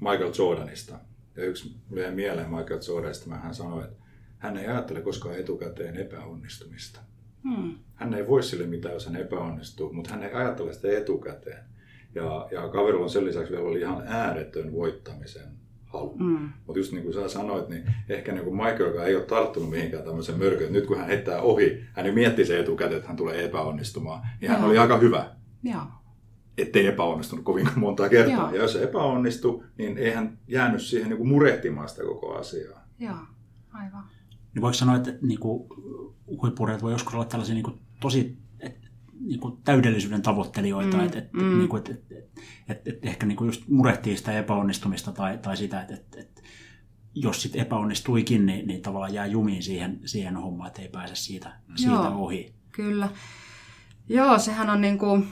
Michael 0.00 0.32
Jordanista. 0.38 0.98
Ja 1.36 1.44
yksi 1.44 1.76
mieleen 2.10 2.50
Michael 2.50 2.80
Jordanista, 2.88 3.34
hän 3.34 3.54
sanoi, 3.54 3.84
että 3.84 4.07
hän 4.38 4.56
ei 4.56 4.66
ajattele 4.66 5.00
koskaan 5.00 5.38
etukäteen 5.38 5.96
epäonnistumista. 5.96 7.00
Hmm. 7.42 7.74
Hän 7.94 8.14
ei 8.14 8.28
voi 8.28 8.42
sille 8.42 8.66
mitään, 8.66 8.94
jos 8.94 9.06
hän 9.06 9.16
epäonnistuu, 9.16 9.92
mutta 9.92 10.10
hän 10.10 10.22
ei 10.22 10.32
ajattele 10.32 10.72
sitä 10.72 10.88
etukäteen. 10.98 11.64
Ja, 12.14 12.48
ja 12.50 12.68
kaverilla 12.68 13.04
on 13.04 13.10
sen 13.10 13.24
lisäksi 13.24 13.52
vielä 13.52 13.64
oli 13.64 13.80
ihan 13.80 14.02
ääretön 14.06 14.72
voittamisen 14.72 15.58
halu. 15.84 16.16
Mm. 16.18 16.48
Mutta 16.66 16.78
just 16.78 16.92
niin 16.92 17.02
kuin 17.02 17.14
sä 17.14 17.28
sanoit, 17.28 17.68
niin 17.68 17.84
ehkä 18.08 18.32
niin 18.32 18.44
kuin 18.44 18.56
Michael, 18.56 18.86
joka 18.86 19.04
ei 19.04 19.16
ole 19.16 19.24
tarttunut 19.24 19.70
mihinkään 19.70 20.04
tämmöisen 20.04 20.38
mörköön, 20.38 20.72
nyt 20.72 20.86
kun 20.86 20.98
hän 20.98 21.06
heittää 21.06 21.40
ohi, 21.40 21.84
hän 21.92 22.14
miettii 22.14 22.44
se 22.44 22.60
etukäteen, 22.60 22.96
että 22.96 23.08
hän 23.08 23.16
tulee 23.16 23.44
epäonnistumaan, 23.44 24.26
niin 24.40 24.50
hän 24.50 24.64
oli 24.64 24.78
aika 24.78 24.98
hyvä. 24.98 25.30
Joo. 25.62 25.82
Ettei 26.58 26.86
epäonnistunut 26.86 27.44
kovin 27.44 27.68
monta 27.76 28.08
kertaa. 28.08 28.36
Joo. 28.36 28.54
Ja 28.54 28.62
jos 28.62 28.72
se 28.72 28.82
epäonnistui, 28.82 29.64
niin 29.78 29.98
ei 29.98 30.10
hän 30.10 30.38
jäänyt 30.48 30.82
siihen 30.82 31.08
niin 31.08 31.18
kuin 31.18 31.28
murehtimaan 31.28 31.88
sitä 31.88 32.02
koko 32.02 32.34
asiaa. 32.34 32.84
Joo, 32.98 33.16
aivan 33.72 34.04
niin 34.58 34.62
voiko 34.62 34.74
sanoa, 34.74 34.96
että 34.96 35.14
niin 35.22 35.40
kuin, 35.40 35.68
voi 36.82 36.92
joskus 36.92 37.14
olla 37.14 37.24
tällaisia 37.24 37.54
niin 37.54 37.64
kuin, 37.64 37.78
tosi 38.00 38.38
et, 38.60 38.90
niin 39.20 39.40
kuin 39.40 39.56
täydellisyyden 39.64 40.22
tavoittelijoita, 40.22 40.96
mm, 40.96 41.04
että 41.04 41.18
et, 41.18 41.32
mm. 41.32 41.58
niin 41.58 41.76
et, 41.76 41.88
et, 41.88 42.04
et, 42.68 42.88
et, 42.88 42.98
ehkä 43.06 43.26
niin 43.26 43.36
kuin 43.36 43.48
just 43.48 43.68
murehtii 43.68 44.16
sitä 44.16 44.38
epäonnistumista 44.38 45.12
tai, 45.12 45.38
tai 45.38 45.56
sitä, 45.56 45.80
että 45.80 45.94
et, 45.94 46.16
et, 46.16 46.44
jos 47.14 47.42
sitten 47.42 47.60
epäonnistuikin, 47.60 48.46
niin, 48.46 48.66
niin 48.66 48.82
tavallaan 48.82 49.14
jää 49.14 49.26
jumiin 49.26 49.62
siihen, 49.62 50.00
siihen 50.04 50.36
hommaan, 50.36 50.68
että 50.68 50.82
ei 50.82 50.88
pääse 50.88 51.14
siitä, 51.14 51.60
siitä 51.76 51.92
Joo, 51.92 52.24
ohi. 52.24 52.54
Kyllä. 52.72 53.08
Joo, 54.08 54.38
sehän 54.38 54.70
on 54.70 54.80
niin 54.80 54.98
kuin, 54.98 55.28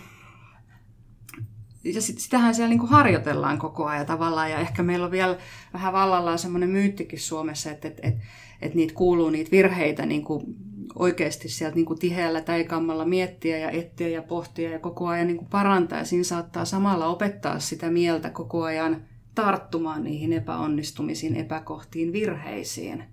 ja 1.94 2.01
sit, 2.01 2.18
sitähän 2.18 2.55
siellä 2.55 2.68
niin 2.68 2.79
kuin 2.79 2.90
harjoitellaan 2.90 3.59
koko 3.59 3.85
ajan 3.85 4.07
tavallaan, 4.07 4.51
ja 4.51 4.59
ehkä 4.59 4.83
meillä 4.83 5.07
on 5.07 5.11
vielä 5.12 5.38
vähän 5.72 5.92
vallallaan 5.92 6.38
semmoinen 6.38 6.70
myyttikin 6.70 7.20
Suomessa, 7.20 7.70
että, 7.70 7.88
että, 7.88 8.09
että, 8.09 8.25
että 8.62 8.77
niitä 8.77 8.94
kuuluu 8.94 9.31
niitä 9.31 9.51
virheitä 9.51 10.07
niin 10.07 10.25
kuin 10.25 10.57
oikeasti 10.94 11.49
sieltä 11.49 11.77
niin 11.77 11.87
kuin 11.87 11.99
tiheällä 11.99 12.40
täikammalla 12.40 13.05
miettiä 13.05 13.59
ja 13.59 13.70
etsiä 13.70 14.09
ja 14.09 14.22
pohtia 14.22 14.70
ja 14.70 14.79
koko 14.79 15.07
ajan 15.07 15.27
niin 15.27 15.37
kuin 15.37 15.49
parantaa. 15.49 15.99
Ja 15.99 16.05
siinä 16.05 16.25
saattaa 16.25 16.64
samalla 16.64 17.07
opettaa 17.07 17.59
sitä 17.59 17.90
mieltä 17.90 18.31
koko 18.31 18.62
ajan 18.62 19.03
tarttumaan 19.35 20.05
niihin 20.05 20.33
epäonnistumisiin, 20.33 21.37
epäkohtiin, 21.37 22.12
virheisiin. 22.12 23.05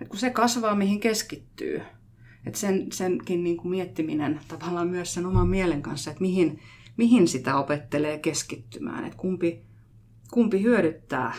Et 0.00 0.08
kun 0.08 0.18
se 0.18 0.30
kasvaa, 0.30 0.74
mihin 0.74 1.00
keskittyy. 1.00 1.82
Et 2.46 2.54
sen, 2.54 2.86
senkin 2.92 3.44
niin 3.44 3.56
kuin 3.56 3.70
miettiminen 3.70 4.40
tavallaan 4.48 4.88
myös 4.88 5.14
sen 5.14 5.26
oman 5.26 5.48
mielen 5.48 5.82
kanssa, 5.82 6.10
että 6.10 6.20
mihin, 6.20 6.60
mihin 6.96 7.28
sitä 7.28 7.56
opettelee 7.56 8.18
keskittymään, 8.18 9.04
että 9.04 9.18
kumpi, 9.18 9.62
kumpi 10.30 10.62
hyödyttää. 10.62 11.34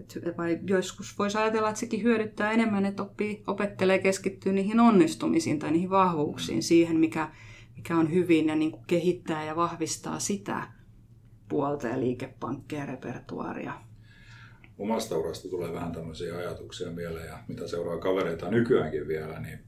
Et 0.00 0.36
vai 0.38 0.58
joskus 0.66 1.18
voisi 1.18 1.38
ajatella, 1.38 1.68
että 1.68 1.80
sekin 1.80 2.02
hyödyttää 2.02 2.52
enemmän, 2.52 2.86
että 2.86 3.02
oppii, 3.02 3.42
opettelee 3.46 3.98
keskittyä 3.98 4.52
niihin 4.52 4.80
onnistumisiin 4.80 5.58
tai 5.58 5.70
niihin 5.70 5.90
vahvuuksiin, 5.90 6.62
siihen 6.62 6.96
mikä, 6.96 7.28
mikä 7.76 7.96
on 7.96 8.12
hyvin 8.12 8.48
ja 8.48 8.56
niin 8.56 8.70
kuin 8.70 8.84
kehittää 8.86 9.44
ja 9.44 9.56
vahvistaa 9.56 10.18
sitä 10.18 10.68
puolta 11.48 11.88
ja 11.88 12.00
liikepankkia 12.00 12.78
ja 12.78 12.86
repertuaria. 12.86 13.72
Omasta 14.78 15.18
urasta 15.18 15.48
tulee 15.48 15.72
vähän 15.72 15.92
tämmöisiä 15.92 16.36
ajatuksia 16.36 16.90
mieleen 16.90 17.26
ja 17.26 17.38
mitä 17.48 17.68
seuraa 17.68 17.98
kavereita 17.98 18.50
nykyäänkin 18.50 19.08
vielä, 19.08 19.40
niin 19.40 19.58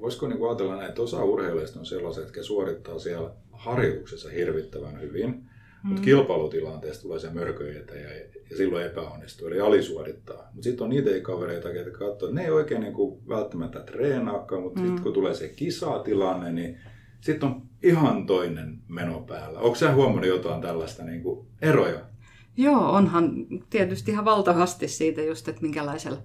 voisiko 0.00 0.28
niin 0.28 0.46
ajatella 0.46 0.76
näin, 0.76 0.88
että 0.88 1.02
osa 1.02 1.24
urheilijoista 1.24 1.78
on 1.78 1.86
sellaiset, 1.86 2.24
jotka 2.24 2.42
suorittaa 2.42 2.98
siellä 2.98 3.30
harjoituksessa 3.60 4.28
hirvittävän 4.28 5.00
hyvin, 5.00 5.28
mm. 5.30 5.42
mutta 5.82 6.02
kilpailutilanteessa 6.02 7.02
tulee 7.02 7.18
se 7.18 7.30
mörkö 7.30 7.78
eteen 7.78 8.02
ja, 8.02 8.10
ja 8.50 8.56
silloin 8.56 8.86
epäonnistuu, 8.86 9.48
eli 9.48 9.60
alisuorittaa. 9.60 10.50
Mutta 10.52 10.62
sitten 10.62 10.84
on 10.84 10.90
niitä 10.90 11.10
kavereita, 11.22 11.68
jotka 11.68 11.98
katsoo, 11.98 12.28
että 12.28 12.40
ne 12.40 12.44
ei 12.44 12.50
oikein 12.50 12.80
niin 12.80 12.92
kuin 12.92 13.28
välttämättä 13.28 13.80
treenaakaan, 13.80 14.62
mutta 14.62 14.80
mm. 14.80 14.86
sitten 14.86 15.02
kun 15.02 15.12
tulee 15.12 15.34
se 15.34 15.48
kisatilanne, 15.48 16.52
niin 16.52 16.78
sitten 17.20 17.48
on 17.48 17.62
ihan 17.82 18.26
toinen 18.26 18.78
meno 18.88 19.20
päällä. 19.20 19.58
Onko 19.58 19.74
sä 19.74 19.94
huomannut 19.94 20.28
jotain 20.28 20.62
tällaista 20.62 21.04
niin 21.04 21.22
kuin 21.22 21.46
eroja? 21.62 22.00
Joo, 22.56 22.92
onhan 22.92 23.46
tietysti 23.70 24.10
ihan 24.10 24.24
valtavasti 24.24 24.88
siitä 24.88 25.22
just, 25.22 25.48
että 25.48 25.62
minkälaisella 25.62 26.18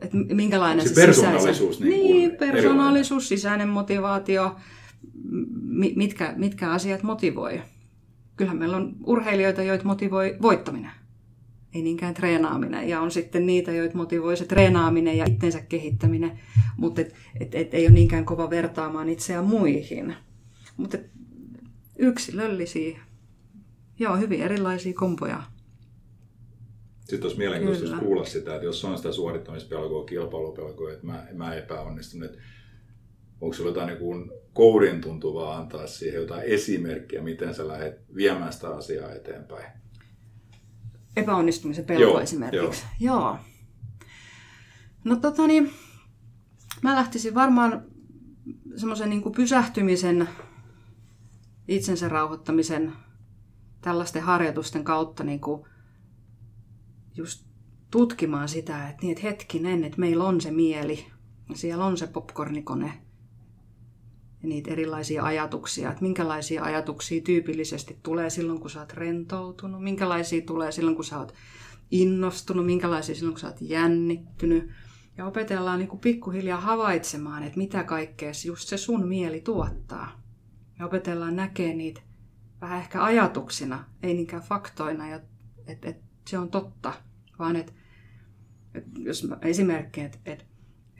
että 0.00 0.16
minkälainen 0.16 0.88
se, 0.88 0.94
se 0.94 1.00
persoonallisuus, 1.00 1.76
sisäisen, 1.76 2.00
niin, 2.00 2.16
niin 2.16 2.38
persoonallisuus, 2.38 3.28
sisäinen 3.28 3.68
motivaatio, 3.68 4.56
mitkä, 5.96 6.34
mitkä 6.36 6.70
asiat 6.70 7.02
motivoi. 7.02 7.62
Kyllähän 8.36 8.58
meillä 8.58 8.76
on 8.76 8.96
urheilijoita, 9.06 9.62
joita 9.62 9.84
motivoi 9.84 10.36
voittaminen, 10.42 10.90
ei 11.74 11.82
niinkään 11.82 12.14
treenaaminen. 12.14 12.88
Ja 12.88 13.00
on 13.00 13.10
sitten 13.10 13.46
niitä, 13.46 13.72
joita 13.72 13.96
motivoi 13.96 14.36
se 14.36 14.44
treenaaminen 14.44 15.18
ja 15.18 15.24
itsensä 15.24 15.60
kehittäminen, 15.60 16.40
mutta 16.76 17.00
et, 17.00 17.14
et, 17.40 17.54
et 17.54 17.74
ei 17.74 17.86
ole 17.86 17.94
niinkään 17.94 18.24
kova 18.24 18.50
vertaamaan 18.50 19.08
itseään 19.08 19.44
muihin. 19.44 20.14
Mutta 20.76 20.98
yksilöllisiä, 21.98 22.98
joo, 23.98 24.16
hyvin 24.16 24.42
erilaisia 24.42 24.94
kompoja. 24.94 25.42
Sitten 27.00 27.22
olisi 27.22 27.38
mielenkiintoista 27.38 27.98
kuulla 27.98 28.24
sitä, 28.24 28.54
että 28.54 28.66
jos 28.66 28.84
on 28.84 28.96
sitä 28.96 29.12
suorittamispelkoa, 29.12 30.04
kilpailupelkoa, 30.04 30.92
että 30.92 31.06
mä, 31.06 31.26
mä 31.32 31.54
epäonnistun, 31.54 32.22
että 32.22 32.38
onko 33.42 33.54
sinulla 33.54 33.70
jotain 33.70 33.98
niin 34.00 34.30
kourin 34.52 35.00
tuntuvaa 35.00 35.56
antaa 35.56 35.86
siihen 35.86 36.20
jotain 36.20 36.42
esimerkkiä, 36.42 37.22
miten 37.22 37.54
sä 37.54 37.68
lähdet 37.68 38.14
viemään 38.14 38.52
sitä 38.52 38.68
asiaa 38.68 39.12
eteenpäin? 39.12 39.66
Epäonnistumisen 41.16 41.84
pelko 41.84 42.02
joo, 42.02 42.20
esimerkiksi. 42.20 42.84
Joo. 43.00 43.20
joo. 43.20 43.38
No 45.04 45.16
tota 45.16 45.46
niin, 45.46 45.70
mä 46.82 46.94
lähtisin 46.94 47.34
varmaan 47.34 47.84
semmoisen 48.76 49.10
niin 49.10 49.32
pysähtymisen, 49.36 50.28
itsensä 51.68 52.08
rauhoittamisen, 52.08 52.92
tällaisten 53.80 54.22
harjoitusten 54.22 54.84
kautta 54.84 55.24
niin 55.24 55.40
kuin 55.40 55.62
just 57.16 57.46
tutkimaan 57.90 58.48
sitä, 58.48 58.88
että, 58.88 59.02
niin, 59.02 59.12
että 59.12 59.28
hetkinen, 59.28 59.84
että 59.84 60.00
meillä 60.00 60.24
on 60.24 60.40
se 60.40 60.50
mieli, 60.50 61.06
siellä 61.54 61.84
on 61.84 61.96
se 61.96 62.06
popcornikone, 62.06 62.92
ja 64.42 64.48
niitä 64.48 64.70
erilaisia 64.70 65.24
ajatuksia, 65.24 65.90
että 65.90 66.02
minkälaisia 66.02 66.62
ajatuksia 66.64 67.22
tyypillisesti 67.22 67.98
tulee 68.02 68.30
silloin, 68.30 68.60
kun 68.60 68.70
sä 68.70 68.80
oot 68.80 68.92
rentoutunut, 68.92 69.82
minkälaisia 69.82 70.42
tulee 70.42 70.72
silloin, 70.72 70.96
kun 70.96 71.04
sä 71.04 71.18
oot 71.18 71.34
innostunut, 71.90 72.66
minkälaisia 72.66 73.14
silloin, 73.14 73.34
kun 73.34 73.40
sä 73.40 73.46
oot 73.46 73.60
jännittynyt. 73.60 74.70
Ja 75.16 75.26
opetellaan 75.26 75.78
niin 75.78 75.88
kuin 75.88 76.00
pikkuhiljaa 76.00 76.60
havaitsemaan, 76.60 77.42
että 77.42 77.58
mitä 77.58 77.84
kaikkea 77.84 78.32
just 78.46 78.68
se 78.68 78.76
sun 78.76 79.08
mieli 79.08 79.40
tuottaa. 79.40 80.22
Ja 80.78 80.86
opetellaan 80.86 81.36
näkee 81.36 81.74
niitä 81.74 82.00
vähän 82.60 82.78
ehkä 82.78 83.04
ajatuksina, 83.04 83.84
ei 84.02 84.14
niinkään 84.14 84.42
faktoina, 84.42 85.04
että 85.66 85.88
et, 85.88 85.96
se 86.26 86.38
on 86.38 86.50
totta, 86.50 86.92
vaan 87.38 87.56
että 87.56 87.72
et 88.74 88.84
jos 88.98 89.28
mä, 89.28 89.38
esimerkki, 89.42 90.00
että 90.00 90.18
et, 90.24 90.46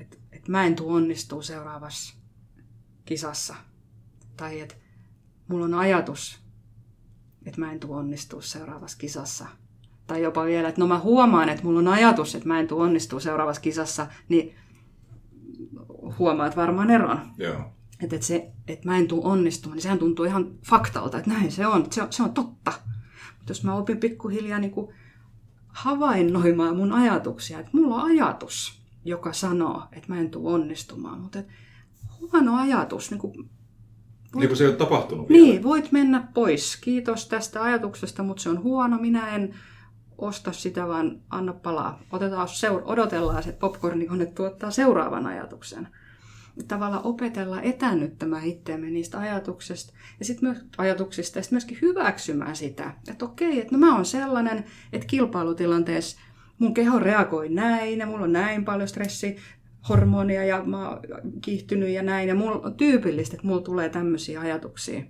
et, 0.01 0.21
et 0.33 0.49
mä 0.49 0.65
en 0.65 0.77
tuu 0.77 0.93
onnistuu 0.93 1.43
seuraavassa 1.43 2.22
kisassa, 3.05 3.55
tai 4.37 4.61
että 4.61 4.75
mulla 5.49 5.65
on 5.65 5.75
ajatus, 5.75 6.41
että 7.47 7.61
mä 7.61 7.73
en 7.73 7.81
tuu 7.81 7.95
onnistuu 7.95 8.41
seuraavassa 8.41 8.99
kisassa, 8.99 9.47
tai 10.07 10.23
jopa 10.23 10.45
vielä, 10.45 10.69
että 10.69 10.81
no 10.81 10.87
mä 10.87 10.99
huomaan, 10.99 11.49
että 11.49 11.65
mulla 11.65 11.79
on 11.79 11.89
ajatus, 11.89 12.35
että 12.35 12.49
mä 12.49 12.61
en 12.61 12.69
tuu 12.69 12.81
onnistuu 12.81 13.21
seuraavassa 13.21 13.63
kisassa, 13.63 14.07
niin 14.29 14.55
huomaat 16.19 16.57
varmaan 16.57 16.91
eron. 16.91 17.21
Joo. 17.39 17.73
Että 18.03 18.17
et 18.17 18.23
se, 18.23 18.53
että 18.69 18.89
mä 18.89 18.99
en 18.99 19.09
tuu 19.09 19.27
onnistumaan, 19.27 19.77
niin 19.77 19.83
sehän 19.83 19.99
tuntuu 19.99 20.25
ihan 20.25 20.59
faktalta, 20.71 21.19
että 21.19 21.31
näin 21.31 21.53
se 21.53 21.67
on, 21.67 21.87
se 21.93 22.03
on, 22.03 22.13
se 22.13 22.23
on 22.23 22.35
totta. 22.35 22.73
Mutta 23.39 23.51
jos 23.51 23.65
mä 23.65 23.75
opin 23.75 23.99
pikkuhiljaa 23.99 24.59
niin 24.59 24.71
kuin 24.71 24.95
havainnoimaan 25.67 26.77
mun 26.77 26.93
ajatuksia, 26.93 27.59
että 27.61 27.71
mulla 27.75 27.95
on 27.95 28.11
ajatus, 28.11 28.83
joka 29.05 29.33
sanoo, 29.33 29.83
että 29.93 30.09
mä 30.09 30.21
en 30.21 30.31
tuu 30.31 30.49
onnistumaan, 30.49 31.21
mutta 31.21 31.39
et 31.39 31.47
huono 32.33 32.57
ajatus, 32.57 33.11
niin 33.11 33.21
kuin 33.21 33.35
Voit, 33.37 34.41
niin 34.41 34.49
kuin 34.49 34.57
se 34.57 34.65
ei 34.65 34.69
ole 34.71 34.77
tapahtunut 34.77 35.29
Niin, 35.29 35.51
vielä. 35.53 35.63
voit 35.63 35.93
mennä 35.93 36.29
pois. 36.35 36.77
Kiitos 36.77 37.29
tästä 37.29 37.63
ajatuksesta, 37.63 38.23
mutta 38.23 38.43
se 38.43 38.49
on 38.49 38.63
huono. 38.63 38.99
Minä 38.99 39.35
en 39.35 39.55
osta 40.19 40.53
sitä, 40.53 40.89
vaan 40.89 41.21
anna 41.31 41.53
palaa. 41.53 42.01
Otetaan 42.13 42.49
seur- 42.49 42.83
odotellaan, 42.85 43.39
että 43.39 43.61
popcornikone 43.61 44.27
tuottaa 44.27 44.71
seuraavan 44.71 45.27
ajatuksen 45.27 45.89
tavalla 46.69 47.01
opetella 47.01 47.63
etännyttämään 47.63 48.45
itseämme 48.45 48.91
niistä 48.91 49.19
ajatuksista 49.19 49.93
ja 50.19 50.25
sitten 50.25 50.49
myös 50.49 50.65
ajatuksista 50.79 51.39
ja 51.39 51.43
sit 51.43 51.53
myöskin 51.53 51.79
hyväksymään 51.83 52.57
sitä, 52.57 52.95
että 53.11 53.25
okei, 53.25 53.61
että 53.61 53.73
no 53.73 53.79
mä 53.79 53.95
oon 53.95 54.05
sellainen, 54.05 54.65
että 54.93 55.07
kilpailutilanteessa 55.07 56.21
mun 56.59 56.75
keho 56.75 56.99
reagoi 56.99 57.49
näin 57.49 57.99
ja 57.99 58.07
mulla 58.07 58.25
on 58.25 58.33
näin 58.33 58.65
paljon 58.65 58.89
stressihormonia 59.83 60.45
ja 60.45 60.65
mä 60.65 60.89
oon 60.89 61.01
kiihtynyt 61.43 61.89
ja 61.89 62.03
näin 62.03 62.29
ja 62.29 62.35
mulla 62.35 62.67
on 62.67 62.75
tyypillistä, 62.75 63.37
että 63.37 63.47
mulla 63.47 63.63
tulee 63.63 63.89
tämmöisiä 63.89 64.41
ajatuksia. 64.41 65.03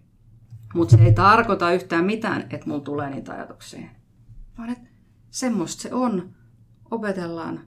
Mutta 0.75 0.97
se 0.97 1.05
ei 1.05 1.13
tarkoita 1.13 1.73
yhtään 1.73 2.05
mitään, 2.05 2.43
että 2.51 2.67
mulla 2.67 2.81
tulee 2.81 3.11
niitä 3.11 3.33
ajatuksia. 3.33 3.89
Vaan 4.59 4.71
että 4.71 4.89
semmoista 5.31 5.83
se 5.83 5.95
on. 5.95 6.35
Opetellaan 6.91 7.61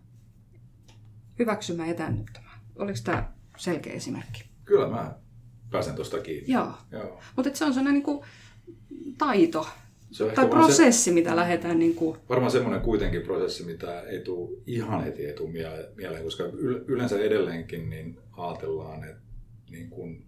hyväksymään 1.39 1.89
etännyttämään. 1.89 2.59
Oliko 2.75 2.99
tämä 3.03 3.31
selkeä 3.57 3.93
esimerkki. 3.93 4.49
Kyllä 4.65 4.89
mä 4.89 5.15
pääsen 5.71 5.95
tuosta 5.95 6.19
kiinni. 6.19 6.51
Joo. 6.51 6.73
Joo. 6.91 7.19
Mutta 7.35 7.51
se 7.53 7.65
on 7.65 7.73
sellainen 7.73 7.93
niin 7.93 8.03
kuin 8.03 8.25
taito 9.17 9.67
se 10.15 10.23
on 10.23 10.31
tai 10.31 10.47
prosessi, 10.47 11.03
se, 11.03 11.11
mitä 11.11 11.35
lähdetään... 11.35 11.79
Niin 11.79 11.95
kuin... 11.95 12.17
Varmaan 12.29 12.51
semmoinen 12.51 12.81
kuitenkin 12.81 13.21
prosessi, 13.21 13.63
mitä 13.63 14.01
ei 14.01 14.19
tule 14.19 14.57
ihan 14.67 15.03
heti 15.03 15.25
ei 15.25 15.33
tule 15.33 15.49
mieleen, 15.95 16.23
koska 16.23 16.43
yleensä 16.87 17.19
edelleenkin 17.19 17.89
niin 17.89 18.17
ajatellaan, 18.37 19.03
että 19.03 19.21
niin 19.69 19.89
kuin 19.89 20.25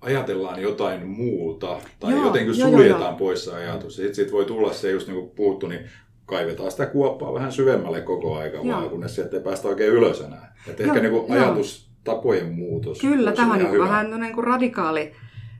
ajatellaan 0.00 0.62
jotain 0.62 1.06
muuta 1.06 1.80
tai 2.00 2.12
joo, 2.12 2.24
jotenkin 2.24 2.54
suljetaan 2.54 3.00
joo, 3.00 3.10
joo. 3.10 3.18
pois 3.18 3.44
se 3.44 3.54
ajatus. 3.54 3.98
Ja 3.98 4.04
sitten 4.04 4.14
sit 4.14 4.32
voi 4.32 4.44
tulla 4.44 4.72
se, 4.72 4.90
just 4.90 5.08
niin 5.08 5.20
kuin 5.20 5.30
puhuttu, 5.30 5.66
niin 5.66 5.80
kaivetaan 6.26 6.70
sitä 6.70 6.86
kuoppaa 6.86 7.34
vähän 7.34 7.52
syvemmälle 7.52 8.00
koko 8.00 8.36
aika, 8.36 8.58
vaan 8.64 8.90
kunnes 8.90 9.14
sieltä 9.14 9.36
ei 9.36 9.42
päästä 9.42 9.68
oikein 9.68 9.92
ylös 9.92 10.20
enää. 10.20 10.56
Et 10.68 10.80
ehkä 10.80 11.00
niin 11.00 11.12
kuin 11.12 11.32
ajatus 11.32 11.90
tapojen 12.04 12.52
muutos. 12.52 13.00
Kyllä, 13.00 13.32
tämä 13.32 13.52
on 13.52 13.58
niin 13.58 13.78
vähän 13.78 14.20
niin 14.20 14.34
kuin 14.34 14.44
radikaali, 14.44 15.12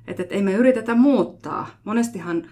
että, 0.08 0.22
että 0.22 0.34
ei 0.34 0.42
me 0.42 0.52
yritetä 0.52 0.94
muuttaa. 0.94 1.66
Monestihan 1.84 2.50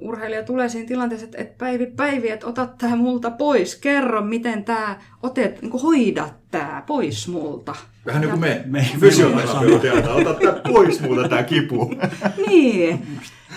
urheilija 0.00 0.42
tulee 0.42 0.68
siinä 0.68 0.88
tilanteessa, 0.88 1.24
että, 1.24 1.38
että 1.38 1.54
päivi 1.58 1.86
päivi, 1.86 2.30
että 2.30 2.46
ota 2.46 2.66
tämä 2.78 2.96
multa 2.96 3.30
pois, 3.30 3.76
kerro 3.76 4.22
miten 4.22 4.64
tämä, 4.64 5.00
otet, 5.22 5.62
niin 5.62 5.72
hoida 5.82 6.28
tämä 6.50 6.82
pois 6.86 7.28
multa. 7.28 7.74
Vähän 8.06 8.20
niin 8.20 8.30
kuin 8.30 8.40
me, 8.40 8.62
me 8.66 8.86
fysioterapeutilta, 9.00 10.14
ota 10.14 10.34
tämä 10.34 10.60
pois 10.68 11.00
multa 11.00 11.28
tämä 11.28 11.42
kipu. 11.42 11.94
niin, 12.46 13.06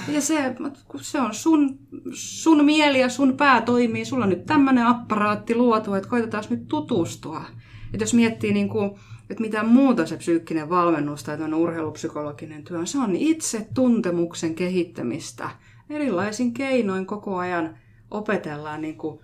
ja 0.07 0.21
se, 0.21 0.55
se 1.01 1.21
on 1.21 1.33
sun, 1.33 1.79
sun 2.13 2.65
mieli 2.65 2.99
ja 2.99 3.09
sun 3.09 3.37
pää 3.37 3.61
toimii, 3.61 4.05
sulla 4.05 4.23
on 4.23 4.29
nyt 4.29 4.45
tämmöinen 4.45 4.85
apparaatti 4.85 5.55
luotu, 5.55 5.93
että 5.93 6.09
koitetaan 6.09 6.43
nyt 6.49 6.67
tutustua. 6.67 7.45
Että 7.93 8.03
jos 8.03 8.13
miettii 8.13 8.53
niin 8.53 8.69
kuin, 8.69 8.91
että 9.29 9.41
mitä 9.41 9.63
muuta 9.63 10.05
se 10.05 10.17
psyykkinen 10.17 10.69
valmennus 10.69 11.23
tai 11.23 11.53
urheilupsykologinen 11.53 12.63
työ 12.63 12.79
on. 12.79 12.87
Se 12.87 12.99
on 12.99 13.15
itse 13.15 13.67
tuntemuksen 13.73 14.55
kehittämistä. 14.55 15.49
Erilaisin 15.89 16.53
keinoin 16.53 17.05
koko 17.05 17.37
ajan 17.37 17.77
opetellaan 18.11 18.81
niin 18.81 18.97
kuin 18.97 19.19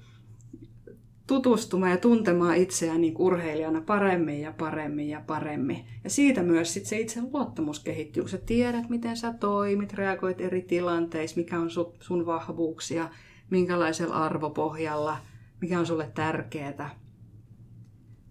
tutustumaan 1.27 1.91
ja 1.91 1.97
tuntemaan 1.97 2.55
itseään 2.57 3.01
niin 3.01 3.13
urheilijana 3.17 3.81
paremmin 3.81 4.41
ja 4.41 4.53
paremmin 4.57 5.09
ja 5.09 5.21
paremmin. 5.27 5.85
Ja 6.03 6.09
siitä 6.09 6.43
myös 6.43 6.73
sit 6.73 6.85
se 6.85 6.99
itse 6.99 7.21
luottamus 7.21 7.79
kehittyy, 7.79 8.23
kun 8.23 8.29
sä 8.29 8.37
tiedät, 8.37 8.89
miten 8.89 9.17
sä 9.17 9.33
toimit, 9.33 9.93
reagoit 9.93 10.41
eri 10.41 10.61
tilanteissa, 10.61 11.37
mikä 11.37 11.59
on 11.59 11.69
sun 11.99 12.25
vahvuuksia, 12.25 13.09
minkälaisella 13.49 14.15
arvopohjalla, 14.15 15.17
mikä 15.61 15.79
on 15.79 15.85
sulle 15.85 16.11
tärkeää. 16.15 16.99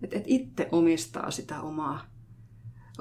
Että 0.02 0.16
et 0.16 0.24
itse 0.26 0.68
omistaa 0.72 1.30
sitä 1.30 1.60
omaa, 1.60 2.06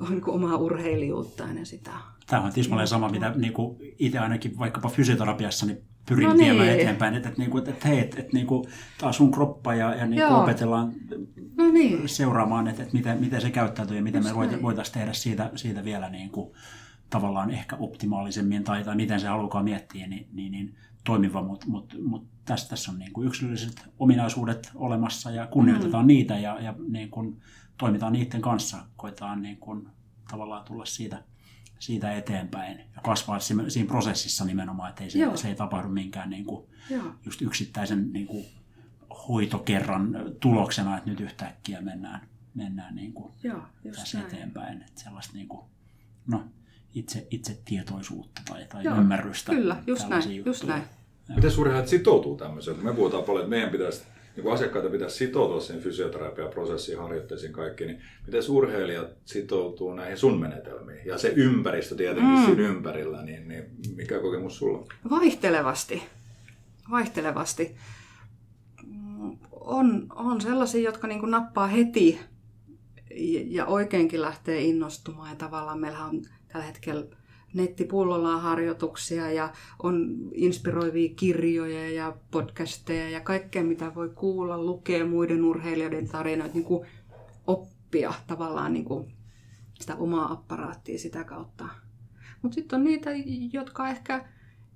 niin 0.10 0.30
omaa 0.30 0.58
urheilijuuttaan 0.58 1.58
ja 1.58 1.66
sitä. 1.66 1.92
Tämä 2.30 2.42
on 2.42 2.54
tismalleen 2.54 2.88
sama, 2.88 3.10
mitä 3.10 3.34
niin 3.36 3.54
kuin 3.54 3.78
itse 4.00 4.20
ainakin 4.20 4.58
vaikkapa 4.58 4.90
fysioterapiassa 4.90 5.66
niin 5.66 5.84
pyrin 6.10 6.28
no 6.28 6.34
niin. 6.34 6.56
viemään 6.56 6.80
eteenpäin, 6.80 7.14
että, 7.14 7.30
että, 7.30 7.44
että, 7.44 7.72
että 7.72 7.88
hei, 7.88 8.00
että, 8.00 8.20
että 8.20 8.34
niin 8.34 8.48
kuin, 8.48 8.64
taas 8.98 9.18
sun 9.18 9.32
kroppa 9.32 9.76
ja, 9.76 9.96
ja 9.96 10.06
niin 10.06 10.22
kuin 10.28 10.42
opetellaan 10.42 10.94
no 11.58 11.72
niin. 11.72 12.10
seuraamaan, 12.10 12.68
että, 12.68 12.84
että 12.84 12.98
miten, 12.98 13.20
miten 13.20 13.42
se 13.42 13.52
käyttäytyy 13.52 13.98
ja 13.98 14.04
miten 14.04 14.24
Just 14.24 14.52
me 14.52 14.62
voitaisiin 14.62 14.94
tehdä 14.94 15.14
siitä, 15.14 15.52
siitä 15.56 15.84
vielä 15.84 16.10
niin 16.10 16.30
kuin, 16.30 16.52
tavallaan 17.10 17.52
ehkä 17.52 17.76
optimaalisemmin 17.76 18.64
tai, 18.64 18.84
tai 18.84 18.96
miten 18.96 19.20
se 19.20 19.28
haluaa 19.28 19.64
miettiä, 19.64 20.08
niin, 20.08 20.28
niin, 20.34 20.52
niin 20.52 20.76
toimiva, 21.06 21.44
mutta 21.44 21.66
mut, 21.70 21.96
mut 22.04 22.28
tässä, 22.46 22.70
tässä 22.70 22.92
on 22.92 23.00
niin 23.00 23.14
kuin 23.14 23.28
yksilölliset 23.28 23.90
ominaisuudet 24.00 24.72
olemassa 24.76 25.32
ja 25.32 25.48
kunnioitetaan 25.48 26.06
mm. 26.06 26.08
niitä 26.08 26.38
ja, 26.38 26.62
ja 26.62 26.74
niin 26.90 27.10
kuin 27.10 27.42
toimitaan 27.78 28.14
niiden 28.14 28.42
kanssa, 28.42 28.78
koetaan 28.96 29.42
niin 29.42 29.58
kuin 29.58 29.88
tavallaan 30.32 30.66
tulla 30.66 30.86
siitä, 30.86 31.24
siitä 31.80 32.14
eteenpäin 32.14 32.78
ja 32.96 33.02
kasvaa 33.02 33.40
siinä, 33.40 33.64
prosessissa 33.88 34.46
nimenomaan, 34.46 34.90
että 34.90 35.04
ei 35.04 35.10
se, 35.10 35.20
se 35.36 35.48
ei 35.48 35.56
tapahdu 35.56 35.90
minkään 35.90 36.30
niin 36.30 36.46
kuin 36.46 36.68
just 37.26 37.42
yksittäisen 37.42 38.14
niin 38.14 38.28
kuin 38.28 38.46
hoitokerran 39.28 40.16
tuloksena, 40.40 40.98
että 40.98 41.10
nyt 41.10 41.20
yhtäkkiä 41.20 41.82
mennään, 41.82 42.22
mennään 42.56 42.96
niin 42.96 43.14
kuin 43.14 43.34
Joo, 43.44 43.62
tässä 43.96 44.18
näin. 44.18 44.34
eteenpäin. 44.34 44.82
Että 44.82 45.02
sellaista 45.02 45.34
niin 45.34 45.48
kuin, 45.48 45.66
no, 46.28 46.44
itse, 46.96 47.28
itse 47.30 47.62
tietoisuutta 47.66 48.42
tai, 48.50 48.66
tai 48.66 48.84
Joo, 48.84 48.98
ymmärrystä. 48.98 49.52
Kyllä, 49.52 49.84
just 49.88 50.10
näin, 50.10 50.36
juttuja. 50.36 50.50
just 50.50 50.64
näin. 50.64 50.84
Miten 51.36 51.52
urheilijat 51.60 51.88
sitoutuu 51.88 52.38
tämmöiseen? 52.38 52.84
Me 52.84 52.94
puhutaan 52.94 53.24
paljon, 53.24 53.44
että 53.44 53.50
meidän 53.50 53.70
pitäisi, 53.70 54.04
niin 54.36 54.44
kuin 54.44 54.54
asiakkaita 54.54 54.90
pitäisi 54.90 55.18
sitoutua 55.18 55.60
siihen 55.60 55.84
fysioterapiaprosessiin, 55.84 56.98
harjoitteisiin 56.98 57.54
kaikki, 57.54 57.86
niin 57.86 58.02
miten 58.26 58.42
urheilijat 58.50 59.08
sitoutuu 59.26 59.94
näihin 59.94 60.18
sun 60.18 60.40
menetelmiin? 60.40 61.06
Ja 61.06 61.18
se 61.18 61.34
ympäristö 61.36 61.96
tietenkin 61.96 62.40
mm. 62.40 62.46
siinä 62.46 62.62
ympärillä, 62.62 63.24
niin, 63.24 63.48
niin 63.48 63.66
mikä 63.96 64.20
kokemus 64.20 64.58
sulla 64.58 64.78
on? 64.78 64.86
Vaihtelevasti. 65.10 66.04
Vaihtelevasti. 66.92 67.76
On, 69.52 70.08
on 70.16 70.42
sellaisia, 70.42 70.82
jotka 70.82 71.08
niin 71.08 71.20
kuin 71.20 71.32
nappaa 71.32 71.68
heti 71.68 72.20
ja 73.46 73.66
oikeinkin 73.66 74.22
lähtee 74.22 74.62
innostumaan. 74.62 75.30
Ja 75.30 75.36
tavallaan 75.36 75.80
meillä 75.80 76.06
on 76.06 76.22
tällä 76.48 76.66
hetkellä 76.66 77.06
nettipullolla 77.54 78.36
on 78.36 78.42
harjoituksia 78.42 79.32
ja 79.32 79.54
on 79.84 80.18
inspiroivia 80.34 81.10
kirjoja 81.16 81.92
ja 81.92 82.18
podcasteja 82.32 83.10
ja 83.10 83.20
kaikkea, 83.20 83.64
mitä 83.64 83.96
voi 83.96 84.10
kuulla, 84.10 84.64
lukea 84.64 85.06
muiden 85.06 85.44
urheilijoiden 85.44 86.08
tarinoita, 86.08 86.54
niin 86.54 86.66
kuin 86.66 86.88
oppia 87.48 88.14
tavallaan 88.28 88.74
niin 88.74 88.86
kuin 88.86 89.14
sitä 89.80 89.96
omaa 89.96 90.32
apparaattia 90.32 91.00
sitä 91.00 91.24
kautta. 91.24 91.66
Mutta 92.42 92.56
sitten 92.56 92.80
on 92.80 92.86
niitä, 92.86 93.10
jotka 93.54 93.90
ehkä 93.90 94.26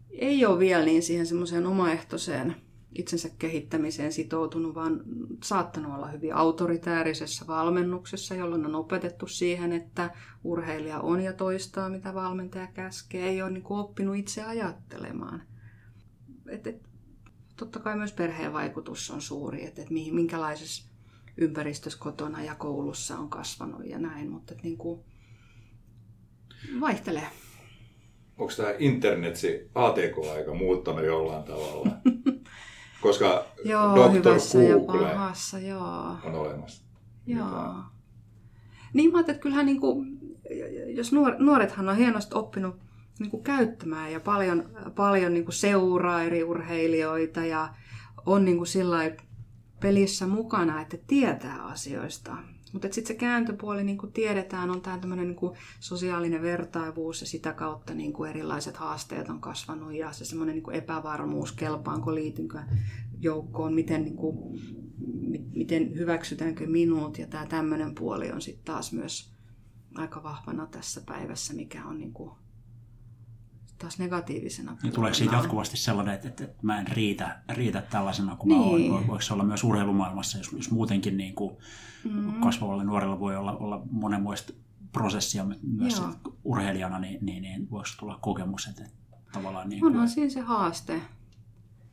ei 0.10 0.46
ole 0.46 0.60
vielä 0.60 0.86
niin 0.86 1.04
siihen 1.04 1.26
semmoiseen 1.26 1.66
omaehtoiseen 1.66 2.56
itsensä 2.96 3.30
kehittämiseen 3.40 4.14
sitoutunut, 4.14 4.76
vaan 4.76 5.04
saattanut 5.44 5.94
olla 5.94 6.08
hyvin 6.08 6.36
autoritäärisessä 6.36 7.48
valmennuksessa, 7.48 8.36
jolloin 8.36 8.66
on 8.66 8.76
opetettu 8.76 9.28
siihen, 9.28 9.74
että 9.74 10.10
urheilija 10.44 11.00
on 11.00 11.22
ja 11.22 11.34
toistaa, 11.34 11.90
mitä 11.90 12.14
valmentaja 12.14 12.68
käskee. 12.68 13.28
Ei 13.30 13.42
ole 13.42 13.52
niin 13.52 13.64
kuin 13.64 13.80
oppinut 13.80 14.16
itse 14.16 14.44
ajattelemaan. 14.44 15.44
Et, 16.50 16.68
et, 16.68 16.82
totta 17.56 17.80
kai 17.80 17.98
myös 17.98 18.14
perheen 18.14 18.54
vaikutus 18.54 19.12
on 19.12 19.22
suuri, 19.22 19.66
että 19.66 19.82
et 19.82 19.90
minkälaisessa 19.90 20.90
ympäristössä 21.38 22.00
kotona 22.00 22.44
ja 22.44 22.56
koulussa 22.56 23.18
on 23.18 23.30
kasvanut 23.30 23.86
ja 23.86 24.00
näin, 24.00 24.32
mutta 24.32 24.54
et 24.54 24.64
niin 24.64 24.78
kuin 24.78 25.00
vaihtelee. 26.80 27.28
Onko 28.38 28.54
tämä 28.58 28.74
internetsi 28.80 29.70
ATK-aika 29.76 30.54
muuttanut 30.54 31.06
jollain 31.06 31.44
tavalla? 31.44 31.88
Koska 33.04 33.46
joo, 33.66 33.96
Dr. 33.96 34.22
Google 34.24 35.08
ja 35.10 35.16
pahassa, 35.16 35.60
joo. 35.60 36.18
on 36.24 36.36
olemassa. 36.36 36.84
Joo. 37.26 37.76
Niin 38.94 39.12
mä 39.12 39.20
että 39.20 39.34
kyllähän 39.34 39.66
niin 39.66 39.80
kuin, 39.80 40.20
jos 40.88 41.14
nuor, 41.14 41.36
nuorethan 41.40 41.90
on 41.90 41.98
hienosti 41.98 42.36
oppinut 42.36 42.76
niin 43.20 43.32
kuin 43.32 43.44
käyttämään 43.44 44.12
ja 44.12 44.20
paljon, 44.20 44.70
paljon 44.96 45.34
niin 45.34 45.46
kuin 45.46 45.56
seuraa 45.56 46.24
eri 46.24 46.44
urheilijoita 46.44 47.46
ja 47.46 47.70
on 48.26 48.46
niin 48.46 48.58
kuin 48.58 48.68
sillä 48.68 49.12
pelissä 49.80 50.28
mukana, 50.28 50.82
että 50.82 50.98
tietää 51.08 51.64
asioista. 51.64 52.38
Mutta 52.74 52.88
sitten 52.92 53.08
se 53.08 53.20
kääntöpuoli, 53.20 53.84
niin 53.84 53.98
kuin 53.98 54.14
tiedetään, 54.14 54.70
on 54.70 54.82
tämä 54.82 54.98
tämmöinen 54.98 55.28
niin 55.28 55.58
sosiaalinen 55.80 56.42
vertaivuus 56.42 57.22
ja 57.22 57.28
sitä 57.28 57.54
kautta 57.54 57.94
niin 57.94 58.14
kuin 58.14 58.30
erilaiset 58.30 58.78
haasteet 58.78 59.30
on 59.30 59.42
kasvanut 59.42 59.94
ja 59.94 60.12
se 60.12 60.26
semmoinen 60.26 60.56
niin 60.56 60.72
epävarmuus, 60.72 61.52
kelpaanko, 61.52 62.16
liitynkö 62.16 62.60
joukkoon, 63.20 63.74
miten, 63.74 64.04
niin 64.04 64.16
kuin, 64.16 64.62
miten 65.56 65.96
hyväksytäänkö 65.96 66.68
minut 66.68 67.18
ja 67.18 67.28
tämä 67.28 67.46
tämmöinen 67.46 67.96
puoli 67.96 68.32
on 68.32 68.42
sitten 68.42 68.66
taas 68.66 68.94
myös 68.94 69.34
aika 69.96 70.24
vahvana 70.24 70.68
tässä 70.68 71.02
päivässä, 71.06 71.54
mikä 71.54 71.86
on 71.86 71.98
niin 71.98 72.14
kuin 72.14 72.32
taas 73.78 74.00
negatiivisena. 74.00 74.78
Ja 74.84 74.92
tuleeko 74.92 75.14
siitä 75.16 75.36
jatkuvasti 75.36 75.78
sellainen, 75.78 76.16
että, 76.16 76.28
että, 76.28 76.44
että 76.44 76.58
mä 76.62 76.80
en 76.80 76.88
riitä, 76.88 77.42
riitä 77.50 77.82
tällaisena 77.82 78.36
kuin 78.36 78.50
niin. 78.50 78.92
mä 78.92 78.96
olen? 78.96 79.08
Voiko 79.08 79.22
se 79.22 79.34
olla 79.34 79.44
myös 79.44 79.64
urheilumaailmassa, 79.64 80.38
jos, 80.38 80.52
jos 80.52 80.72
muutenkin 80.72 81.18
niin 81.18 81.36
kuin 81.36 81.58
mm. 82.04 82.34
kasvavalle 82.34 82.84
nuorella 82.84 83.20
voi 83.20 83.36
olla, 83.36 83.58
olla 83.58 83.82
monenmoista 83.92 84.54
prosessia 84.92 85.46
myös 85.62 86.02
urheilijana, 86.44 87.00
niin, 87.00 87.26
niin, 87.26 87.42
niin 87.42 87.72
voiko 87.72 87.90
tulla 88.00 88.20
kokemus, 88.22 88.68
että 88.68 88.84
tavallaan... 89.34 89.70
Niin 89.70 89.80
kuin... 89.80 89.94
Onhan 89.94 90.10
siinä 90.10 90.30
se 90.30 90.42
haaste. 90.42 91.02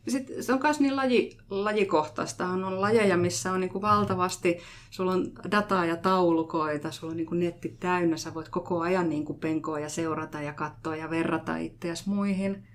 Sitten 0.09 0.45
se 0.45 0.53
on 0.53 0.61
myös 0.63 0.81
niin 0.81 0.97
laji, 0.97 1.39
lajikohtaista. 1.51 2.47
On, 2.47 2.81
lajeja, 2.81 3.17
missä 3.17 3.53
on 3.53 3.61
niin 3.61 3.71
kuin 3.71 3.83
valtavasti, 3.83 4.59
sulla 4.91 5.13
on 5.13 5.33
dataa 5.51 5.85
ja 5.85 5.97
taulukoita, 5.97 6.91
sulla 6.91 7.11
on 7.11 7.17
niin 7.17 7.27
kuin 7.27 7.41
netti 7.41 7.77
täynnä, 7.81 8.17
sä 8.17 8.35
voit 8.35 8.49
koko 8.49 8.81
ajan 8.81 9.09
niin 9.09 9.25
kuin 9.25 9.39
penkoa 9.39 9.79
ja 9.79 9.89
seurata 9.89 10.41
ja 10.41 10.53
katsoa 10.53 10.97
ja 10.97 11.11
verrata 11.11 11.57
itseäsi 11.57 12.09
muihin, 12.09 12.67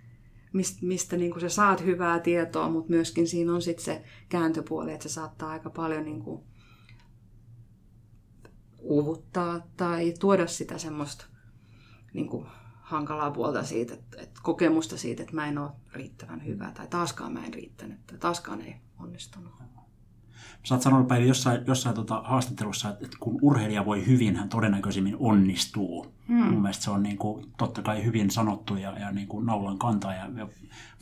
mistä, 0.53 0.79
mistä 0.81 1.17
niin 1.17 1.31
kuin 1.31 1.41
sä 1.41 1.49
saat 1.49 1.85
hyvää 1.85 2.19
tietoa, 2.19 2.69
mutta 2.69 2.89
myöskin 2.89 3.27
siinä 3.27 3.53
on 3.53 3.61
sitten 3.61 3.85
se 3.85 4.03
kääntöpuoli, 4.29 4.93
että 4.93 5.09
se 5.09 5.13
saattaa 5.13 5.49
aika 5.49 5.69
paljon 5.69 6.05
niin 6.05 6.23
kuin 6.23 6.43
uuvuttaa 8.79 9.67
tai 9.77 10.13
tuoda 10.19 10.47
sitä 10.47 10.77
semmoista 10.77 11.25
niin 12.13 12.27
kuin 12.27 12.45
hankalaa 12.85 13.31
puolta 13.31 13.63
siitä, 13.63 13.93
että, 13.93 14.21
että 14.21 14.39
kokemusta 14.43 14.97
siitä, 14.97 15.23
että 15.23 15.35
mä 15.35 15.47
en 15.47 15.57
ole 15.57 15.71
riittävän 15.93 16.45
hyvä 16.45 16.71
tai 16.71 16.87
taaskaan 16.87 17.33
mä 17.33 17.45
en 17.45 17.53
riittänyt 17.53 18.07
tai 18.07 18.17
taaskaan 18.17 18.61
ei 18.61 18.75
onnistunut. 18.99 19.55
Sä 20.63 20.75
oot 20.75 20.81
sanonut 20.81 21.07
Päivi 21.07 21.27
jossain, 21.27 21.61
jossain 21.67 21.95
tota 21.95 22.21
haastattelussa, 22.25 22.89
että 22.89 23.17
kun 23.19 23.39
urheilija 23.41 23.85
voi 23.85 24.05
hyvin, 24.05 24.35
hän 24.35 24.49
todennäköisimmin 24.49 25.15
onnistuu. 25.19 26.13
Hmm. 26.27 26.35
Mun 26.35 26.61
mielestä 26.61 26.83
se 26.83 26.91
on 26.91 27.03
niin 27.03 27.17
kuin, 27.17 27.51
totta 27.57 27.81
kai 27.81 28.05
hyvin 28.05 28.31
sanottu 28.31 28.75
ja, 28.75 28.99
ja 28.99 29.11
niin 29.11 29.27
kuin 29.27 29.45
naulan 29.45 29.77
kantaa 29.77 30.13
ja, 30.13 30.29
ja 30.35 30.47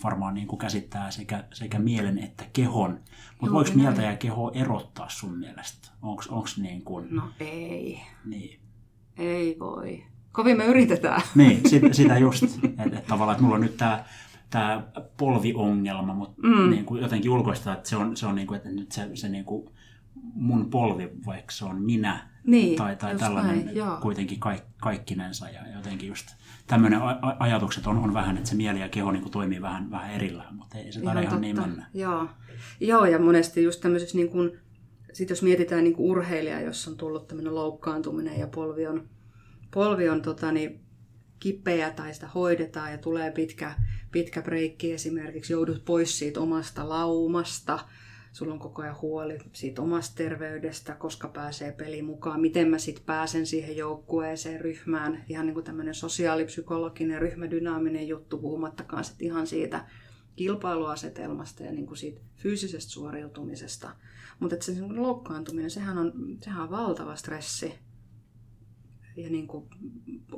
varmaan 0.03 0.33
niin 0.33 0.47
kuin 0.47 0.59
käsittää 0.59 1.11
sekä, 1.11 1.43
sekä 1.53 1.79
mielen 1.79 2.17
että 2.17 2.45
kehon. 2.53 2.99
Mutta 3.41 3.53
voiko 3.53 3.71
mieltä 3.75 4.01
ja 4.01 4.17
keho 4.17 4.51
erottaa 4.53 5.09
sun 5.09 5.37
mielestä? 5.37 5.89
Onko 6.01 6.45
niin 6.57 6.83
kuin... 6.83 7.07
No 7.15 7.23
ei. 7.39 8.01
Niin. 8.25 8.59
Ei 9.17 9.55
voi. 9.59 10.03
Kovin 10.33 10.57
me 10.57 10.65
yritetään. 10.65 11.21
Niin, 11.35 11.69
sitä, 11.69 11.93
sitä 11.93 12.17
just. 12.17 12.43
Että 12.43 12.97
et 12.97 13.07
tavallaan, 13.07 13.35
että 13.35 13.43
mulla 13.43 13.55
on 13.55 13.61
nyt 13.61 13.77
tämä 13.77 14.03
tämä 14.49 14.83
polviongelma, 15.17 16.13
mutta 16.13 16.47
mm. 16.47 16.69
niin 16.69 16.85
kuin 16.85 17.01
jotenkin 17.01 17.31
ulkoista, 17.31 17.73
että 17.73 17.89
se 17.89 17.95
on, 17.95 18.17
se 18.17 18.25
on 18.25 18.35
niin 18.35 18.47
kuin, 18.47 18.57
että 18.57 18.69
nyt 18.69 18.91
se, 18.91 19.09
se 19.13 19.29
niin 19.29 19.45
kuin 19.45 19.69
mun 20.33 20.69
polvi, 20.69 21.09
vaikka 21.25 21.51
se 21.51 21.65
on 21.65 21.81
minä, 21.81 22.29
niin, 22.45 22.77
tai, 22.77 22.95
tai 22.95 23.15
tällainen 23.15 23.65
näin, 23.65 24.01
kuitenkin 24.01 24.39
kaik, 24.39 24.63
kaikkinensa 24.81 25.49
ja 25.49 25.75
jotenkin 25.75 26.09
just 26.09 26.27
tämmöinen 26.67 26.99
ajatukset 27.39 27.87
on, 27.87 27.97
on 27.97 28.13
vähän, 28.13 28.37
että 28.37 28.49
se 28.49 28.55
mieli 28.55 28.79
ja 28.79 28.89
keho 28.89 29.11
niin 29.11 29.21
kuin 29.21 29.31
toimii 29.31 29.61
vähän, 29.61 29.91
vähän 29.91 30.11
erillään, 30.11 30.55
mutta 30.55 30.77
ei 30.77 30.91
se 30.91 31.01
taida 31.01 31.19
ihan, 31.19 31.31
ihan 31.31 31.41
niin 31.41 31.61
mennä. 31.61 31.87
Joo. 31.93 32.27
Joo, 32.79 33.05
ja 33.05 33.19
monesti 33.19 33.63
just 33.63 33.81
tämmöisessä 33.81 34.17
niin 34.17 34.29
kuin, 34.29 34.59
sit 35.13 35.29
jos 35.29 35.43
mietitään 35.43 35.83
niin 35.83 35.95
kuin 35.95 36.11
urheilija, 36.11 36.61
jos 36.61 36.87
on 36.87 36.97
tullut 36.97 37.27
tämmöinen 37.27 37.55
loukkaantuminen 37.55 38.39
ja 38.39 38.47
polvi 38.47 38.87
on, 38.87 39.09
polvi 39.73 40.09
on 40.09 40.21
tota, 40.21 40.51
niin, 40.51 40.79
kipeä 41.39 41.91
tai 41.91 42.13
sitä 42.13 42.27
hoidetaan 42.27 42.91
ja 42.91 42.97
tulee 42.97 43.31
pitkä, 43.31 43.75
pitkä 44.11 44.41
breikki 44.41 44.93
esimerkiksi, 44.93 45.53
joudut 45.53 45.85
pois 45.85 46.19
siitä 46.19 46.39
omasta 46.39 46.89
laumasta, 46.89 47.79
sulla 48.31 48.53
on 48.53 48.59
koko 48.59 48.81
ajan 48.81 49.01
huoli 49.01 49.37
siitä 49.53 49.81
omasta 49.81 50.15
terveydestä, 50.15 50.95
koska 50.95 51.27
pääsee 51.27 51.71
peliin 51.71 52.05
mukaan, 52.05 52.41
miten 52.41 52.67
mä 52.67 52.77
sitten 52.77 53.05
pääsen 53.05 53.45
siihen 53.45 53.77
joukkueeseen, 53.77 54.61
ryhmään, 54.61 55.23
ihan 55.29 55.45
niin 55.45 55.53
kuin 55.53 55.63
tämmöinen 55.63 55.95
sosiaalipsykologinen, 55.95 57.21
ryhmädynaaminen 57.21 58.07
juttu, 58.07 58.37
puhumattakaan 58.37 59.03
sitten 59.03 59.27
ihan 59.27 59.47
siitä 59.47 59.85
kilpailuasetelmasta 60.35 61.63
ja 61.63 61.71
niin 61.71 61.87
kuin 61.87 61.97
siitä 61.97 62.21
fyysisestä 62.35 62.91
suoriutumisesta. 62.91 63.95
Mutta 64.39 64.55
se 64.59 64.81
loukkaantuminen, 64.81 65.71
sehän 65.71 65.97
on, 65.97 66.13
sehän 66.41 66.63
on 66.63 66.71
valtava 66.71 67.15
stressi 67.15 67.73
ja 69.15 69.29
niin 69.29 69.47
kuin 69.47 69.69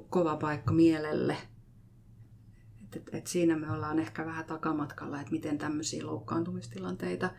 kova 0.09 0.35
paikka 0.37 0.73
mielelle. 0.73 1.37
Et, 2.83 2.95
et, 2.95 3.09
et 3.13 3.27
siinä 3.27 3.57
me 3.57 3.71
ollaan 3.71 3.99
ehkä 3.99 4.25
vähän 4.25 4.45
takamatkalla, 4.45 5.19
että 5.19 5.31
miten 5.31 5.57
tämmöisiä 5.57 6.05
loukkaantumistilanteita 6.05 7.29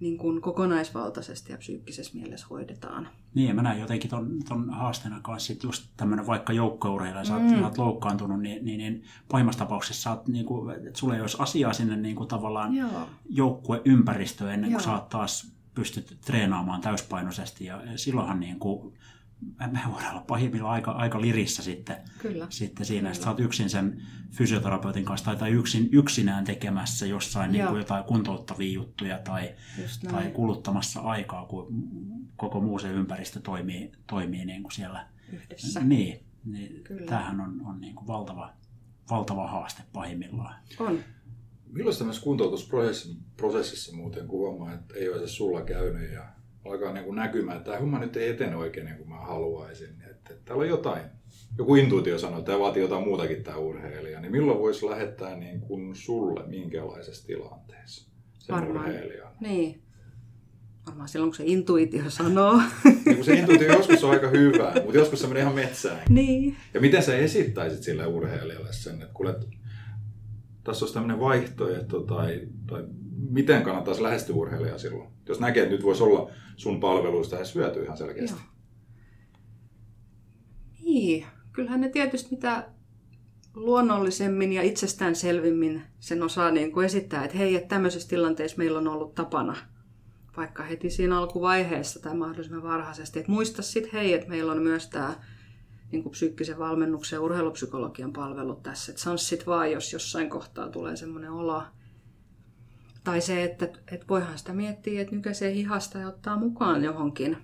niin 0.00 0.18
kuin 0.18 0.40
kokonaisvaltaisesti 0.40 1.52
ja 1.52 1.58
psyykkisessä 1.58 2.18
mielessä 2.18 2.46
hoidetaan. 2.50 3.08
Niin, 3.34 3.56
mä 3.56 3.62
näen 3.62 3.80
jotenkin 3.80 4.10
ton, 4.10 4.38
ton 4.48 4.70
haasteena 4.70 5.20
kanssa, 5.20 5.52
että 5.52 5.66
just 5.66 5.90
tämmöinen 5.96 6.26
vaikka 6.26 6.52
joukkourheilija, 6.52 7.24
sä, 7.24 7.38
mm. 7.38 7.48
sä 7.48 7.64
oot 7.64 7.78
loukkaantunut, 7.78 8.40
niin, 8.40 8.64
niin, 8.64 8.78
niin 8.78 9.04
pahimmassa 9.28 9.58
tapauksessa 9.58 10.02
sä 10.02 10.10
oot, 10.10 10.28
niin 10.28 10.46
kuin, 10.46 10.76
että 10.86 10.98
sulla 10.98 11.14
ei 11.14 11.20
olisi 11.20 11.36
asiaa 11.40 11.72
sinne 11.72 11.96
niin 11.96 12.16
kuin 12.16 12.28
tavallaan 12.28 12.72
joukkueympäristöön 13.28 14.54
ennen 14.54 14.70
kuin 14.70 14.82
sä 14.82 14.92
oot 14.92 15.08
taas 15.08 15.52
pystyt 15.74 16.16
treenaamaan 16.26 16.80
täyspainoisesti, 16.80 17.64
ja 17.64 17.82
silloinhan 17.96 18.40
niin 18.40 18.58
kuin, 18.58 18.94
me 19.72 19.80
voidaan 19.92 20.12
olla 20.12 20.24
pahimmillaan 20.26 20.74
aika, 20.74 20.90
aika 20.90 21.20
lirissä 21.20 21.62
sitten, 21.62 21.96
Kyllä. 22.18 22.46
sitten 22.50 22.86
siinä. 22.86 23.00
Kyllä. 23.00 23.14
Sitten 23.14 23.24
sä 23.24 23.30
oot 23.30 23.40
yksin 23.40 23.70
sen 23.70 24.02
fysioterapeutin 24.30 25.04
kanssa 25.04 25.24
tai, 25.24 25.36
tai 25.36 25.50
yksin, 25.50 25.88
yksinään 25.92 26.44
tekemässä 26.44 27.06
jossain 27.06 27.52
niin 27.52 27.66
kuin 27.66 27.78
jotain 27.78 28.04
kuntouttavia 28.04 28.72
juttuja 28.72 29.18
tai, 29.18 29.54
tai 30.10 30.30
kuluttamassa 30.30 31.00
aikaa, 31.00 31.46
kun 31.46 31.66
koko 32.36 32.60
muu 32.60 32.78
se 32.78 32.90
ympäristö 32.90 33.40
toimii, 33.40 33.92
toimii 34.06 34.44
niin 34.44 34.62
kuin 34.62 34.72
siellä. 34.72 35.08
Yhdessä. 35.32 35.80
Niin, 35.80 36.24
niin 36.44 36.84
tämähän 37.06 37.40
on, 37.40 37.60
on 37.66 37.80
niin 37.80 37.94
kuin 37.94 38.06
valtava, 38.06 38.52
valtava 39.10 39.48
haaste 39.48 39.82
pahimmillaan. 39.92 40.54
On. 40.78 40.98
Milloin 41.72 41.98
tämmöisessä 41.98 42.24
kuntoutusprosessissa 42.24 43.96
muuten, 43.96 44.28
kun 44.28 44.38
huomaa, 44.38 44.74
että 44.74 44.94
ei 44.94 45.08
ole 45.08 45.18
se 45.18 45.28
sulla 45.28 45.62
käynyt 45.62 46.12
ja 46.12 46.35
alkaa 46.70 46.92
niin 46.92 47.04
kuin 47.04 47.16
näkymään, 47.16 47.56
että 47.56 47.70
tämä 47.70 47.80
homma 47.80 47.98
nyt 47.98 48.16
ei 48.16 48.28
etene 48.28 48.56
oikein 48.56 48.86
niin 48.86 48.98
kuin 48.98 49.08
mä 49.08 49.16
haluaisin. 49.16 49.90
Että, 50.10 50.34
että 50.34 50.44
täällä 50.44 50.62
on 50.62 50.68
jotain, 50.68 51.02
joku 51.58 51.74
intuitio 51.74 52.18
sanoo, 52.18 52.38
että 52.38 52.46
tämä 52.46 52.60
vaatii 52.60 52.82
jotain 52.82 53.04
muutakin 53.04 53.44
tämä 53.44 53.56
urheilija, 53.56 54.20
niin 54.20 54.32
milloin 54.32 54.58
voisi 54.58 54.86
lähettää 54.86 55.36
niin 55.36 55.60
kuin 55.60 55.94
sulle 55.94 56.46
minkälaisessa 56.46 57.26
tilanteessa 57.26 58.10
sen 58.38 58.56
Varmaan. 58.56 58.86
urheilijan? 58.86 59.32
Niin. 59.40 59.82
Varmaan 60.86 61.08
silloin, 61.08 61.30
kun 61.30 61.36
se 61.36 61.44
intuitio 61.46 62.10
sanoo. 62.10 62.60
Niin, 62.84 63.16
kun 63.16 63.24
se 63.24 63.34
intuitio 63.34 63.72
joskus 63.72 64.04
on 64.04 64.10
aika 64.10 64.28
hyvä, 64.28 64.72
mutta 64.84 64.98
joskus 64.98 65.20
se 65.20 65.26
menee 65.26 65.42
ihan 65.42 65.54
metsään. 65.54 66.02
Niin. 66.08 66.56
Ja 66.74 66.80
miten 66.80 67.02
sä 67.02 67.16
esittäisit 67.16 67.82
sille 67.82 68.06
urheilijalle 68.06 68.72
sen, 68.72 69.02
että 69.02 69.14
kuule, 69.14 69.34
tässä 70.64 70.84
olisi 70.84 70.94
tämmöinen 70.94 71.20
vaihtoehto 71.20 72.00
tai, 72.00 72.40
tai 72.66 72.84
miten 73.30 73.62
kannattaisi 73.62 74.02
lähestyä 74.02 74.36
urheilijaa 74.36 74.78
silloin? 74.78 75.15
Jos 75.28 75.40
näkee, 75.40 75.62
että 75.62 75.74
nyt 75.74 75.84
voisi 75.84 76.02
olla 76.02 76.30
sun 76.56 76.80
palveluista 76.80 77.36
ja 77.36 77.44
syöty 77.44 77.82
ihan 77.82 77.96
selkeästi. 77.96 78.40
Joo. 78.40 78.50
Niin, 80.84 81.26
kyllähän 81.52 81.80
ne 81.80 81.88
tietysti 81.88 82.30
mitä 82.30 82.68
luonnollisemmin 83.54 84.52
ja 84.52 84.62
itsestäänselvimmin 84.62 85.82
sen 86.00 86.22
osaa 86.22 86.50
niin 86.50 86.72
kuin 86.72 86.86
esittää, 86.86 87.24
että 87.24 87.36
hei, 87.36 87.56
että 87.56 87.68
tämmöisessä 87.68 88.08
tilanteessa 88.08 88.58
meillä 88.58 88.78
on 88.78 88.88
ollut 88.88 89.14
tapana 89.14 89.56
vaikka 90.36 90.62
heti 90.62 90.90
siinä 90.90 91.18
alkuvaiheessa 91.18 92.02
tai 92.02 92.16
mahdollisimman 92.16 92.62
varhaisesti, 92.62 93.18
että 93.18 93.32
muista 93.32 93.62
sitten 93.62 93.92
hei, 93.92 94.12
että 94.12 94.28
meillä 94.28 94.52
on 94.52 94.62
myös 94.62 94.88
tämä 94.88 95.14
niin 95.92 96.02
kuin 96.02 96.10
psyykkisen 96.10 96.58
valmennuksen 96.58 97.16
ja 97.16 97.20
urheilupsykologian 97.20 98.12
palvelut 98.12 98.62
tässä. 98.62 98.92
Että 98.92 99.02
sans 99.02 99.28
sit 99.28 99.46
vaan, 99.46 99.72
jos 99.72 99.92
jossain 99.92 100.30
kohtaa 100.30 100.68
tulee 100.68 100.96
semmoinen 100.96 101.30
olo. 101.30 101.62
Tai 103.06 103.20
se, 103.20 103.44
että, 103.44 103.64
että 103.64 104.06
voihan 104.08 104.38
sitä 104.38 104.52
miettiä, 104.52 105.00
että 105.00 105.14
nykäisee 105.14 105.54
hihasta 105.54 105.98
ja 105.98 106.08
ottaa 106.08 106.36
mukaan 106.36 106.84
johonkin, 106.84 107.36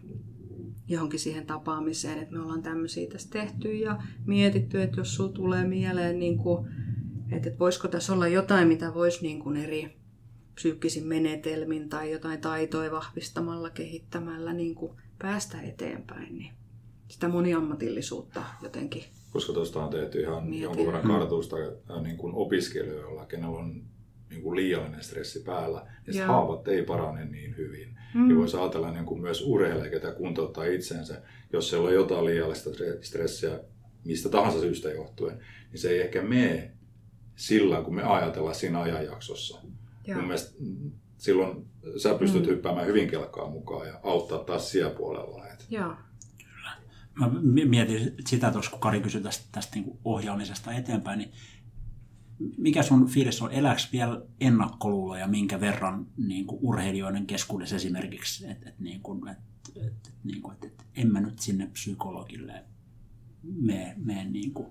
johonkin 0.88 1.20
siihen 1.20 1.46
tapaamiseen. 1.46 2.18
Että 2.18 2.34
me 2.34 2.40
ollaan 2.40 2.62
tämmöisiä 2.62 3.10
tässä 3.10 3.30
tehty 3.30 3.74
ja 3.74 4.02
mietitty, 4.26 4.82
että 4.82 5.00
jos 5.00 5.14
sulla 5.14 5.32
tulee 5.32 5.64
mieleen, 5.64 6.18
niin 6.18 6.38
kuin, 6.38 6.68
että, 7.32 7.48
että 7.48 7.58
voisiko 7.58 7.88
tässä 7.88 8.12
olla 8.12 8.28
jotain, 8.28 8.68
mitä 8.68 8.94
voisi 8.94 9.22
niin 9.22 9.40
kuin 9.40 9.56
eri 9.56 9.96
psyykkisin 10.54 11.06
menetelmin 11.06 11.88
tai 11.88 12.12
jotain 12.12 12.40
taitoja 12.40 12.90
vahvistamalla, 12.90 13.70
kehittämällä 13.70 14.52
niin 14.52 14.74
kuin 14.74 14.92
päästä 15.18 15.60
eteenpäin. 15.60 16.38
Niin 16.38 16.52
sitä 17.08 17.28
moniammatillisuutta 17.28 18.42
jotenkin. 18.62 19.02
Koska 19.32 19.52
tuosta 19.52 19.84
on 19.84 19.90
tehty 19.90 20.20
ihan 20.20 20.44
Mietin. 20.44 20.62
jonkun 20.62 20.86
verran 20.86 21.06
kartuista 21.06 21.56
niin 22.02 22.16
kuin 22.16 22.34
opiskelijoilla, 22.34 23.26
kenellä 23.26 23.58
on 23.58 23.91
niin 24.32 24.42
kuin 24.42 24.56
liiallinen 24.56 25.04
stressi 25.04 25.40
päällä, 25.40 25.86
niin 26.06 26.18
Joo. 26.18 26.26
haavat 26.26 26.68
ei 26.68 26.82
parane 26.82 27.24
niin 27.24 27.56
hyvin. 27.56 27.98
Mm. 28.14 28.30
Ja 28.30 28.36
voisi 28.36 28.56
ajatella 28.56 28.92
niin 28.92 29.04
kuin 29.04 29.20
myös 29.20 29.42
urheilija, 29.46 29.90
ketä 29.90 30.12
kuntouttaa 30.12 30.64
itsensä, 30.64 31.22
jos 31.52 31.70
siellä 31.70 31.88
on 31.88 31.94
jotain 31.94 32.24
liiallista 32.24 32.70
stressiä, 33.00 33.60
mistä 34.04 34.28
tahansa 34.28 34.60
syystä 34.60 34.90
johtuen, 34.90 35.38
niin 35.70 35.80
se 35.80 35.90
ei 35.90 36.00
ehkä 36.00 36.22
mene 36.22 36.72
sillä, 37.36 37.82
kun 37.82 37.94
me 37.94 38.02
ajatellaan 38.02 38.54
siinä 38.54 38.80
ajanjaksossa. 38.80 39.58
Joo. 40.06 40.18
Mun 40.18 40.26
mielestä 40.26 40.54
silloin 41.16 41.66
sä 41.96 42.14
pystyt 42.14 42.42
mm. 42.42 42.48
hyppäämään 42.48 42.86
hyvin 42.86 43.10
kelkaa 43.10 43.50
mukaan 43.50 43.88
ja 43.88 44.00
auttaa 44.02 44.38
taas 44.38 44.70
siellä 44.70 44.94
puolella. 44.94 45.42
Joo. 45.70 45.96
Mä 47.14 47.30
mietin 47.68 48.14
sitä 48.26 48.50
tuossa, 48.50 48.70
kun 48.70 48.80
Kari 48.80 49.00
kysyi 49.00 49.20
tästä, 49.20 49.48
tästä 49.52 49.76
niin 49.76 49.98
ohjaamisesta 50.04 50.72
eteenpäin, 50.72 51.18
niin 51.18 51.32
mikä 52.58 52.82
sun 52.82 53.08
fiilis 53.08 53.42
on, 53.42 53.52
eläks 53.52 53.92
vielä 53.92 54.22
ennakkoluuloja, 54.40 55.26
minkä 55.28 55.60
verran 55.60 56.06
niin 56.16 56.46
kuin 56.46 56.58
urheilijoiden 56.62 57.26
keskuudessa 57.26 57.76
esimerkiksi, 57.76 58.46
että 58.50 58.68
et, 58.68 58.78
niin 58.78 59.00
kuin, 59.00 59.28
et, 59.28 59.38
et, 59.76 59.82
et, 59.86 60.12
niin 60.24 60.42
kuin, 60.42 60.54
et, 60.54 60.64
et, 60.64 60.86
en 60.96 61.12
mä 61.12 61.20
nyt 61.20 61.38
sinne 61.38 61.66
psykologille 61.66 62.64
mene, 63.42 63.94
mene 63.96 64.24
niin 64.24 64.54
kuin 64.54 64.68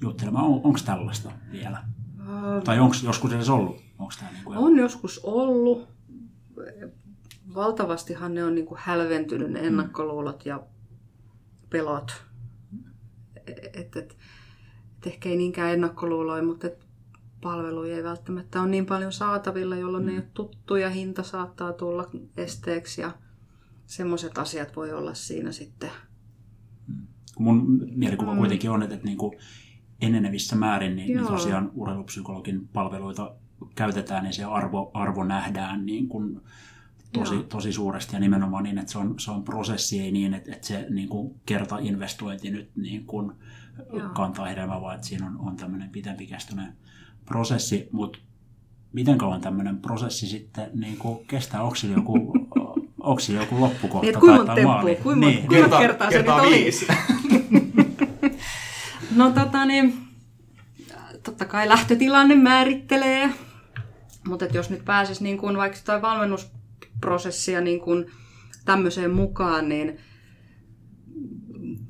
juttelemaan. 0.00 0.44
On, 0.44 0.60
onko 0.64 0.78
tällaista 0.84 1.32
vielä? 1.52 1.84
Um, 2.20 2.62
tai 2.64 2.78
onko 2.80 2.96
joskus 3.04 3.32
edes 3.32 3.48
ollut? 3.48 3.82
Onko 3.98 4.12
tämä 4.18 4.30
niin 4.30 4.44
kuin... 4.44 4.58
On 4.58 4.76
joskus 4.76 5.20
ollut. 5.22 5.88
Valtavastihan 7.54 8.34
ne 8.34 8.44
on 8.44 8.54
niin 8.54 8.66
kuin 8.66 8.80
hälventynyt 8.82 9.50
ne 9.50 9.60
mm. 9.60 9.66
ennakkoluulot 9.66 10.46
ja 10.46 10.66
pelot. 11.70 12.24
Että 13.46 13.70
et, 13.80 13.96
et 13.96 14.16
ehkä 15.06 15.28
ei 15.28 15.36
niinkään 15.36 15.72
ennakkoluuloja, 15.72 16.42
mutta 16.42 16.66
et 16.66 16.87
palveluja 17.40 17.96
ei 17.96 18.04
välttämättä 18.04 18.60
ole 18.60 18.68
niin 18.68 18.86
paljon 18.86 19.12
saatavilla, 19.12 19.76
jolloin 19.76 20.04
mm. 20.04 20.06
ne 20.06 20.12
ei 20.12 20.18
ole 20.18 20.28
tuttuja, 20.34 20.90
hinta 20.90 21.22
saattaa 21.22 21.72
tulla 21.72 22.10
esteeksi 22.36 23.00
ja 23.00 23.10
semmoiset 23.86 24.38
asiat 24.38 24.76
voi 24.76 24.92
olla 24.92 25.14
siinä 25.14 25.52
sitten. 25.52 25.90
Mun 27.38 27.80
mielikuva 27.94 28.32
mm. 28.32 28.38
kuitenkin 28.38 28.70
on, 28.70 28.82
että, 28.82 28.94
että 28.94 29.06
niin 29.06 29.18
kuin 29.18 29.38
enenevissä 30.00 30.56
määrin 30.56 30.96
niin, 30.96 31.16
niin 31.16 31.26
tosiaan 31.26 31.70
urheilupsykologin 31.74 32.68
palveluita 32.68 33.34
käytetään 33.74 34.26
ja 34.26 34.32
se 34.32 34.44
arvo, 34.44 34.90
arvo 34.94 35.24
nähdään 35.24 35.86
niin 35.86 36.08
kuin 36.08 36.40
tosi, 37.12 37.42
tosi 37.48 37.72
suuresti 37.72 38.16
ja 38.16 38.20
nimenomaan 38.20 38.64
niin, 38.64 38.78
että 38.78 38.92
se 38.92 38.98
on, 38.98 39.18
se 39.18 39.30
on 39.30 39.44
prosessi, 39.44 40.00
ei 40.00 40.12
niin, 40.12 40.34
että, 40.34 40.52
että 40.52 40.66
se 40.66 40.86
niin 40.90 41.08
kuin 41.08 41.40
kertainvestointi 41.46 42.50
nyt 42.50 42.70
niin 42.76 43.06
kuin 43.06 43.32
kantaa 44.14 44.46
hedelmää, 44.46 44.80
vaan 44.80 44.94
että 44.94 45.06
siinä 45.06 45.26
on, 45.26 45.38
on 45.38 45.56
tämmöinen 45.56 45.90
pitempikästöinen 45.90 46.76
prosessi, 47.24 47.88
mutta 47.92 48.18
miten 48.92 49.18
kauan 49.18 49.40
tämmöinen 49.40 49.78
prosessi 49.78 50.26
sitten 50.26 50.70
niin 50.74 50.96
kuin 50.96 51.26
kestää? 51.26 51.62
Onko 51.62 51.76
joku, 51.96 52.32
onko 53.00 53.22
joku 53.40 53.60
loppukohta 53.60 54.06
niin, 54.06 54.20
kuinka 54.20 54.36
monta 54.36 54.54
temppua, 54.54 54.94
kuinka, 55.02 55.26
niin. 55.26 55.46
kuinka 55.46 55.78
kerta, 55.78 56.08
kertaa 56.08 56.10
se 56.10 56.18
nyt 56.18 56.28
oli? 56.28 56.70
no 59.16 59.30
tota 59.30 59.64
niin, 59.64 59.94
totta 61.22 61.44
kai 61.44 61.68
lähtötilanne 61.68 62.34
määrittelee, 62.34 63.30
mutta 64.28 64.44
jos 64.44 64.70
nyt 64.70 64.84
pääsisi 64.84 65.24
niin 65.24 65.38
kuin 65.38 65.56
vaikka 65.56 65.78
toi 65.84 66.02
valmennusprosessia 66.02 67.60
niin 67.60 67.80
kuin 67.80 68.06
tämmöiseen 68.64 69.10
mukaan, 69.10 69.68
niin 69.68 69.98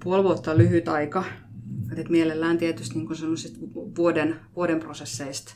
puoli 0.05 0.23
vuotta 0.23 0.59
lyhyt 0.59 0.89
aika. 0.89 1.25
Et 1.97 2.09
mielellään 2.09 2.59
tietysti 2.59 2.95
niin 2.95 3.07
kuin 3.07 3.97
vuoden, 3.97 4.41
vuoden 4.57 4.81
prosesseista 4.81 5.55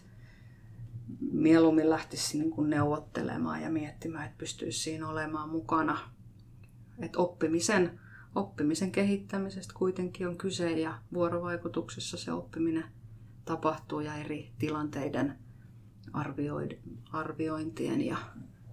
mieluummin 1.32 1.90
lähtisi 1.90 2.38
niin 2.38 2.50
kuin 2.50 2.70
neuvottelemaan 2.70 3.62
ja 3.62 3.70
miettimään, 3.70 4.24
että 4.24 4.38
pystyisi 4.38 4.78
siinä 4.78 5.08
olemaan 5.08 5.48
mukana. 5.48 5.98
Et 6.98 7.16
oppimisen, 7.16 8.00
oppimisen 8.34 8.92
kehittämisestä 8.92 9.74
kuitenkin 9.76 10.28
on 10.28 10.38
kyse 10.38 10.72
ja 10.72 10.98
vuorovaikutuksessa 11.12 12.16
se 12.16 12.32
oppiminen 12.32 12.84
tapahtuu 13.44 14.00
ja 14.00 14.14
eri 14.14 14.52
tilanteiden 14.58 15.38
arviointien 17.12 18.06
ja 18.06 18.16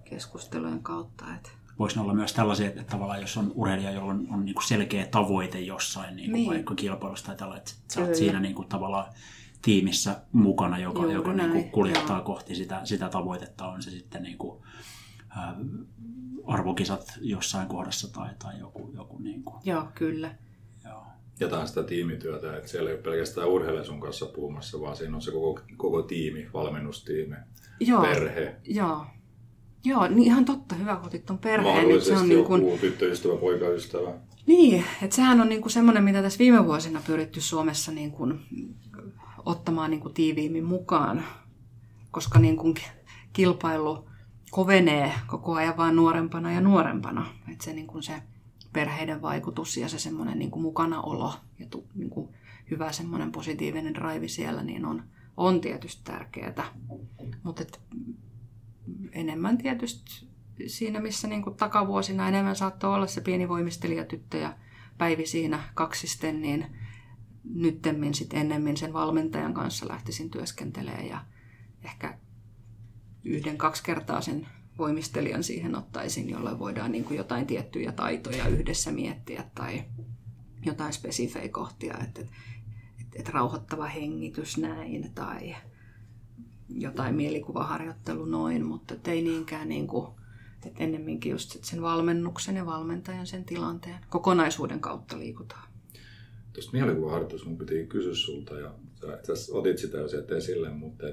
keskustelujen 0.04 0.82
kautta. 0.82 1.34
Että 1.34 1.50
voisi 1.80 1.98
olla 1.98 2.14
myös 2.14 2.32
tällaisia, 2.32 2.68
että 2.68 2.84
tavallaan 2.84 3.20
jos 3.20 3.36
on 3.36 3.52
urheilija, 3.54 3.90
jolla 3.90 4.10
on, 4.10 4.26
on 4.30 4.44
niin 4.44 4.54
kuin 4.54 4.66
selkeä 4.66 5.06
tavoite 5.06 5.60
jossain 5.60 6.16
niin 6.16 6.30
kuin 6.30 6.40
niin. 6.40 6.50
vaikka 6.50 6.74
kilpailusta 6.74 7.26
tai 7.26 7.36
tällä, 7.36 7.56
että 7.56 7.72
sä 7.88 8.00
oot 8.00 8.14
siinä 8.14 8.40
niin 8.40 8.54
kuin 8.54 8.68
tavallaan 8.68 9.12
tiimissä 9.62 10.20
mukana, 10.32 10.78
joka, 10.78 11.12
joka 11.12 11.32
niin 11.32 11.52
kuin 11.52 11.70
kuljettaa 11.70 12.16
Joo. 12.16 12.24
kohti 12.24 12.54
sitä, 12.54 12.80
sitä 12.84 13.08
tavoitetta, 13.08 13.66
on 13.66 13.82
se 13.82 13.90
sitten 13.90 14.22
niin 14.22 14.38
kuin, 14.38 14.62
äh, 15.36 15.54
arvokisat 16.46 17.18
jossain 17.20 17.68
kohdassa 17.68 18.12
tai, 18.12 18.30
tai 18.38 18.58
joku, 18.58 18.92
joku 18.94 19.18
niin 19.18 19.44
kuin. 19.44 19.60
Joo, 19.64 19.88
kyllä. 19.94 20.34
Joo. 20.84 21.06
Ja 21.40 21.48
taas 21.48 21.68
sitä 21.68 21.82
tiimityötä, 21.82 22.56
että 22.56 22.68
siellä 22.68 22.90
ei 22.90 22.96
ole 22.96 23.02
pelkästään 23.02 23.48
urheilija 23.48 23.84
sun 23.84 24.00
kanssa 24.00 24.26
puhumassa, 24.26 24.80
vaan 24.80 24.96
siinä 24.96 25.16
on 25.16 25.22
se 25.22 25.30
koko, 25.30 25.60
koko 25.76 26.02
tiimi, 26.02 26.48
valmennustiimi, 26.52 27.36
Joo. 27.80 28.02
perhe. 28.02 28.56
Joo, 28.64 29.06
Joo, 29.84 30.08
niin 30.08 30.22
ihan 30.22 30.44
totta, 30.44 30.74
hyvä 30.74 30.96
kun 30.96 31.06
otit 31.06 31.26
tuon 31.26 31.38
perheen. 31.38 31.74
Mahdollisesti 31.74 32.14
se 32.14 32.20
on 32.20 32.28
niin 32.28 32.44
kuin... 32.44 32.80
tyttöystävä, 32.80 33.36
poikaystävä. 33.36 34.12
Niin, 34.46 34.84
että 35.02 35.16
sehän 35.16 35.40
on 35.40 35.48
niin 35.48 35.60
kuin 35.62 35.72
semmoinen, 35.72 36.04
mitä 36.04 36.22
tässä 36.22 36.38
viime 36.38 36.66
vuosina 36.66 37.02
pyritty 37.06 37.40
Suomessa 37.40 37.92
niin 37.92 38.10
kuin 38.10 38.40
ottamaan 39.44 39.90
niin 39.90 40.00
kuin 40.00 40.14
tiiviimmin 40.14 40.64
mukaan, 40.64 41.24
koska 42.10 42.38
niin 42.38 42.56
kuin 42.56 42.74
kilpailu 43.32 44.08
kovenee 44.50 45.12
koko 45.26 45.54
ajan 45.54 45.76
vain 45.76 45.96
nuorempana 45.96 46.52
ja 46.52 46.60
nuorempana. 46.60 47.26
Että 47.52 47.64
se, 47.64 47.72
niin 47.72 47.86
kuin 47.86 48.02
se 48.02 48.22
perheiden 48.72 49.22
vaikutus 49.22 49.76
ja 49.76 49.88
se 49.88 49.98
semmoinen 49.98 50.38
niin 50.38 50.50
kuin 50.50 50.62
mukanaolo 50.62 51.34
ja 51.58 51.66
tu, 51.70 51.86
niin 51.94 52.10
kuin 52.10 52.28
hyvä 52.70 52.92
semmoinen 52.92 53.32
positiivinen 53.32 53.94
drive 53.94 54.28
siellä 54.28 54.62
niin 54.62 54.84
on, 54.84 55.02
on 55.36 55.60
tietysti 55.60 56.02
tärkeää. 56.04 56.64
Mutta 57.42 57.64
enemmän 59.12 59.58
tietysti 59.58 60.28
siinä, 60.66 61.00
missä 61.00 61.28
niin 61.28 61.42
kuin 61.42 61.56
takavuosina 61.56 62.28
enemmän 62.28 62.56
saattoi 62.56 62.94
olla 62.94 63.06
se 63.06 63.20
pieni 63.20 63.48
voimistelijatyttö 63.48 64.38
ja 64.38 64.56
Päivi 64.98 65.26
siinä 65.26 65.62
kaksisten, 65.74 66.42
niin 66.42 66.66
nyttemmin 67.44 68.14
sitten 68.14 68.40
ennemmin 68.40 68.76
sen 68.76 68.92
valmentajan 68.92 69.54
kanssa 69.54 69.88
lähtisin 69.88 70.30
työskentelemään 70.30 71.06
ja 71.06 71.24
ehkä 71.84 72.18
yhden, 73.24 73.58
kaksi 73.58 73.82
kertaa 73.82 74.20
sen 74.20 74.46
voimistelijan 74.78 75.44
siihen 75.44 75.76
ottaisin, 75.76 76.30
jolloin 76.30 76.58
voidaan 76.58 76.92
niin 76.92 77.04
kuin 77.04 77.16
jotain 77.16 77.46
tiettyjä 77.46 77.92
taitoja 77.92 78.48
yhdessä 78.48 78.92
miettiä 78.92 79.44
tai 79.54 79.84
jotain 80.66 80.92
spesifejä 80.92 81.48
kohtia, 81.48 81.94
että, 82.04 82.20
että, 82.20 83.18
että 83.18 83.32
rauhoittava 83.32 83.86
hengitys 83.86 84.58
näin 84.58 85.12
tai 85.14 85.56
jotain 86.74 87.14
mielikuvaharjoittelu 87.14 88.24
noin, 88.24 88.64
mutta 88.64 88.94
ei 89.06 89.22
niinkään 89.22 89.68
niin 89.68 89.86
kuin, 89.86 90.08
että 90.66 90.82
ennemminkin 90.84 91.32
just 91.32 91.64
sen 91.64 91.82
valmennuksen 91.82 92.56
ja 92.56 92.66
valmentajan 92.66 93.26
sen 93.26 93.44
tilanteen 93.44 93.98
kokonaisuuden 94.08 94.80
kautta 94.80 95.18
liikutaan. 95.18 95.68
Tuosta 96.52 96.72
mielikuvaharjoitusta 96.72 97.48
mun 97.48 97.58
piti 97.58 97.86
kysyä 97.86 98.14
sulta 98.14 98.58
ja 98.58 98.74
sä 99.34 99.52
otit 99.52 99.78
sitä 99.78 99.98
jo 99.98 100.08
sieltä 100.08 100.36
esille, 100.36 100.70
mutta 100.70 101.06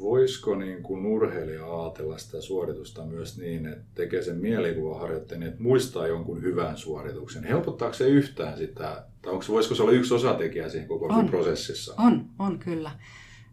voisiko 0.00 0.54
niin 0.54 0.82
kuin 0.82 1.06
urheilija 1.06 1.80
ajatella 1.80 2.18
sitä 2.18 2.40
suoritusta 2.40 3.06
myös 3.06 3.38
niin, 3.38 3.66
että 3.66 3.84
tekee 3.94 4.22
sen 4.22 4.36
mielikuvaharjoitteen, 4.36 5.42
että 5.42 5.62
muistaa 5.62 6.06
jonkun 6.06 6.42
hyvän 6.42 6.76
suorituksen? 6.76 7.44
Helpottaako 7.44 7.94
se 7.94 8.08
yhtään 8.08 8.58
sitä, 8.58 9.04
tai 9.22 9.32
onko, 9.32 9.44
voisiko 9.48 9.74
se 9.74 9.82
olla 9.82 9.92
yksi 9.92 10.14
osatekijä 10.14 10.68
siinä 10.68 10.86
koko 10.86 11.06
on. 11.06 11.28
prosessissa? 11.28 11.94
On, 11.98 12.26
on 12.38 12.58
kyllä. 12.58 12.90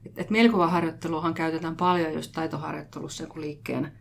Et, 0.08 0.20
et 0.20 0.30
mielikuvaharjoitteluhan 0.30 1.34
käytetään 1.34 1.76
paljon 1.76 2.14
just 2.14 2.32
taitoharjoittelussa 2.32 3.28
kun 3.28 3.41
liikkeen 3.41 3.91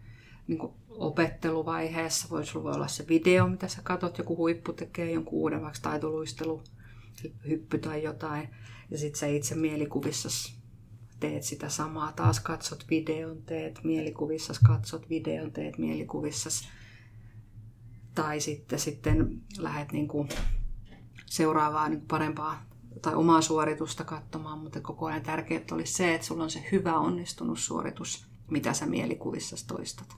niin 0.46 0.58
kuin 0.58 0.72
opetteluvaiheessa. 0.88 2.28
Voi 2.30 2.42
olla 2.54 2.88
se 2.88 3.08
video, 3.08 3.48
mitä 3.48 3.68
sä 3.68 3.80
katot, 3.84 4.18
joku 4.18 4.36
huippu 4.36 4.72
tekee 4.72 5.10
jonkun 5.10 5.38
uuden 5.38 5.62
vaikka 5.62 5.78
taitoluistelu, 5.82 6.62
hyppy 7.48 7.78
tai 7.78 8.02
jotain. 8.02 8.48
Ja 8.90 8.98
sitten 8.98 9.20
sä 9.20 9.26
itse 9.26 9.54
mielikuvissa 9.54 10.52
teet 11.20 11.42
sitä 11.42 11.68
samaa. 11.68 12.12
Taas 12.12 12.40
katsot 12.40 12.84
videon, 12.90 13.42
teet 13.42 13.80
mielikuvissa, 13.84 14.54
katsot 14.66 15.08
videon, 15.08 15.52
teet 15.52 15.78
mielikuvissa. 15.78 16.68
Tai 18.14 18.40
sitten, 18.40 18.78
sitten 18.78 19.40
lähdet 19.58 19.92
niin 19.92 20.08
kuin 20.08 20.28
seuraavaa 21.26 21.88
niin 21.88 21.98
kuin 21.98 22.08
parempaa 22.08 22.66
tai 23.02 23.14
omaa 23.14 23.40
suoritusta 23.40 24.04
katsomaan, 24.04 24.58
mutta 24.58 24.80
koko 24.80 25.06
ajan 25.06 25.22
tärkeää 25.22 25.62
olisi 25.72 25.92
se, 25.92 26.14
että 26.14 26.26
sulla 26.26 26.42
on 26.42 26.50
se 26.50 26.64
hyvä 26.72 26.98
onnistunut 26.98 27.58
suoritus, 27.58 28.26
mitä 28.50 28.72
sä 28.72 28.86
mielikuvissa 28.86 29.66
toistat. 29.66 30.16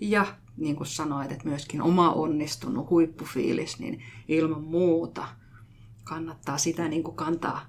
Ja 0.00 0.26
niin 0.56 0.76
kuin 0.76 0.86
sanoit, 0.86 1.32
että 1.32 1.48
myöskin 1.48 1.82
oma 1.82 2.12
onnistunut 2.12 2.90
huippufiilis, 2.90 3.78
niin 3.78 4.02
ilman 4.28 4.62
muuta 4.62 5.28
kannattaa 6.04 6.58
sitä 6.58 6.88
niin 6.88 7.02
kuin 7.02 7.16
kantaa 7.16 7.66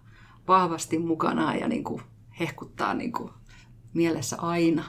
vahvasti 0.48 1.00
mukana 1.00 1.56
ja 1.56 1.68
niin 1.68 1.84
kuin 1.84 2.02
hehkuttaa 2.40 2.94
niin 2.94 3.12
kuin 3.12 3.30
mielessä 3.94 4.38
aina, 4.40 4.84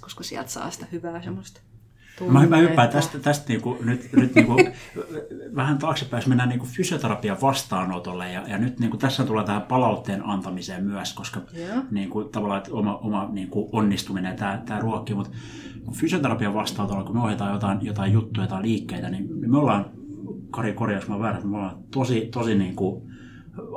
koska 0.00 0.24
sieltä 0.24 0.50
saa 0.50 0.70
sitä 0.70 0.86
hyvää 0.92 1.22
semmoista 1.22 1.60
Mä, 2.28 2.46
mä 2.46 2.56
hyppään 2.56 2.88
tästä, 2.88 3.18
tästä 3.18 3.48
niinku, 3.48 3.78
nyt, 3.84 4.08
nyt 4.12 4.34
niinku, 4.34 4.56
vähän 5.56 5.78
taaksepäin, 5.78 6.20
jos 6.20 6.26
mennään 6.26 6.48
niinku 6.48 6.66
fysioterapian 6.66 7.40
vastaanotolle 7.42 8.32
ja, 8.32 8.48
ja 8.48 8.58
nyt 8.58 8.78
niinku, 8.78 8.96
tässä 8.96 9.24
tulee 9.24 9.44
tähän 9.44 9.62
palautteen 9.62 10.26
antamiseen 10.26 10.84
myös, 10.84 11.12
koska 11.14 11.40
niinku, 11.90 12.24
tavallaan 12.24 12.58
että 12.58 12.72
oma, 12.72 12.96
oma 12.96 13.28
niinku, 13.32 13.68
onnistuminen 13.72 14.36
tämä, 14.36 14.62
tämä 14.66 14.80
ruokkii, 14.80 15.16
mutta 15.16 15.30
fysioterapian 15.92 16.54
vastaanotolla, 16.54 17.04
kun 17.04 17.16
me 17.16 17.22
ohjataan 17.22 17.52
jotain, 17.52 17.78
jotain 17.82 18.12
juttuja 18.12 18.46
tai 18.46 18.62
liikkeitä, 18.62 19.08
niin 19.10 19.50
me 19.50 19.58
ollaan, 19.58 19.90
Kari 20.50 20.72
korjaus 20.72 21.08
mä 21.08 21.18
väärä, 21.18 21.40
me 21.40 21.56
ollaan 21.56 21.78
tosi, 21.90 22.28
tosi 22.32 22.54
niinku, 22.54 23.08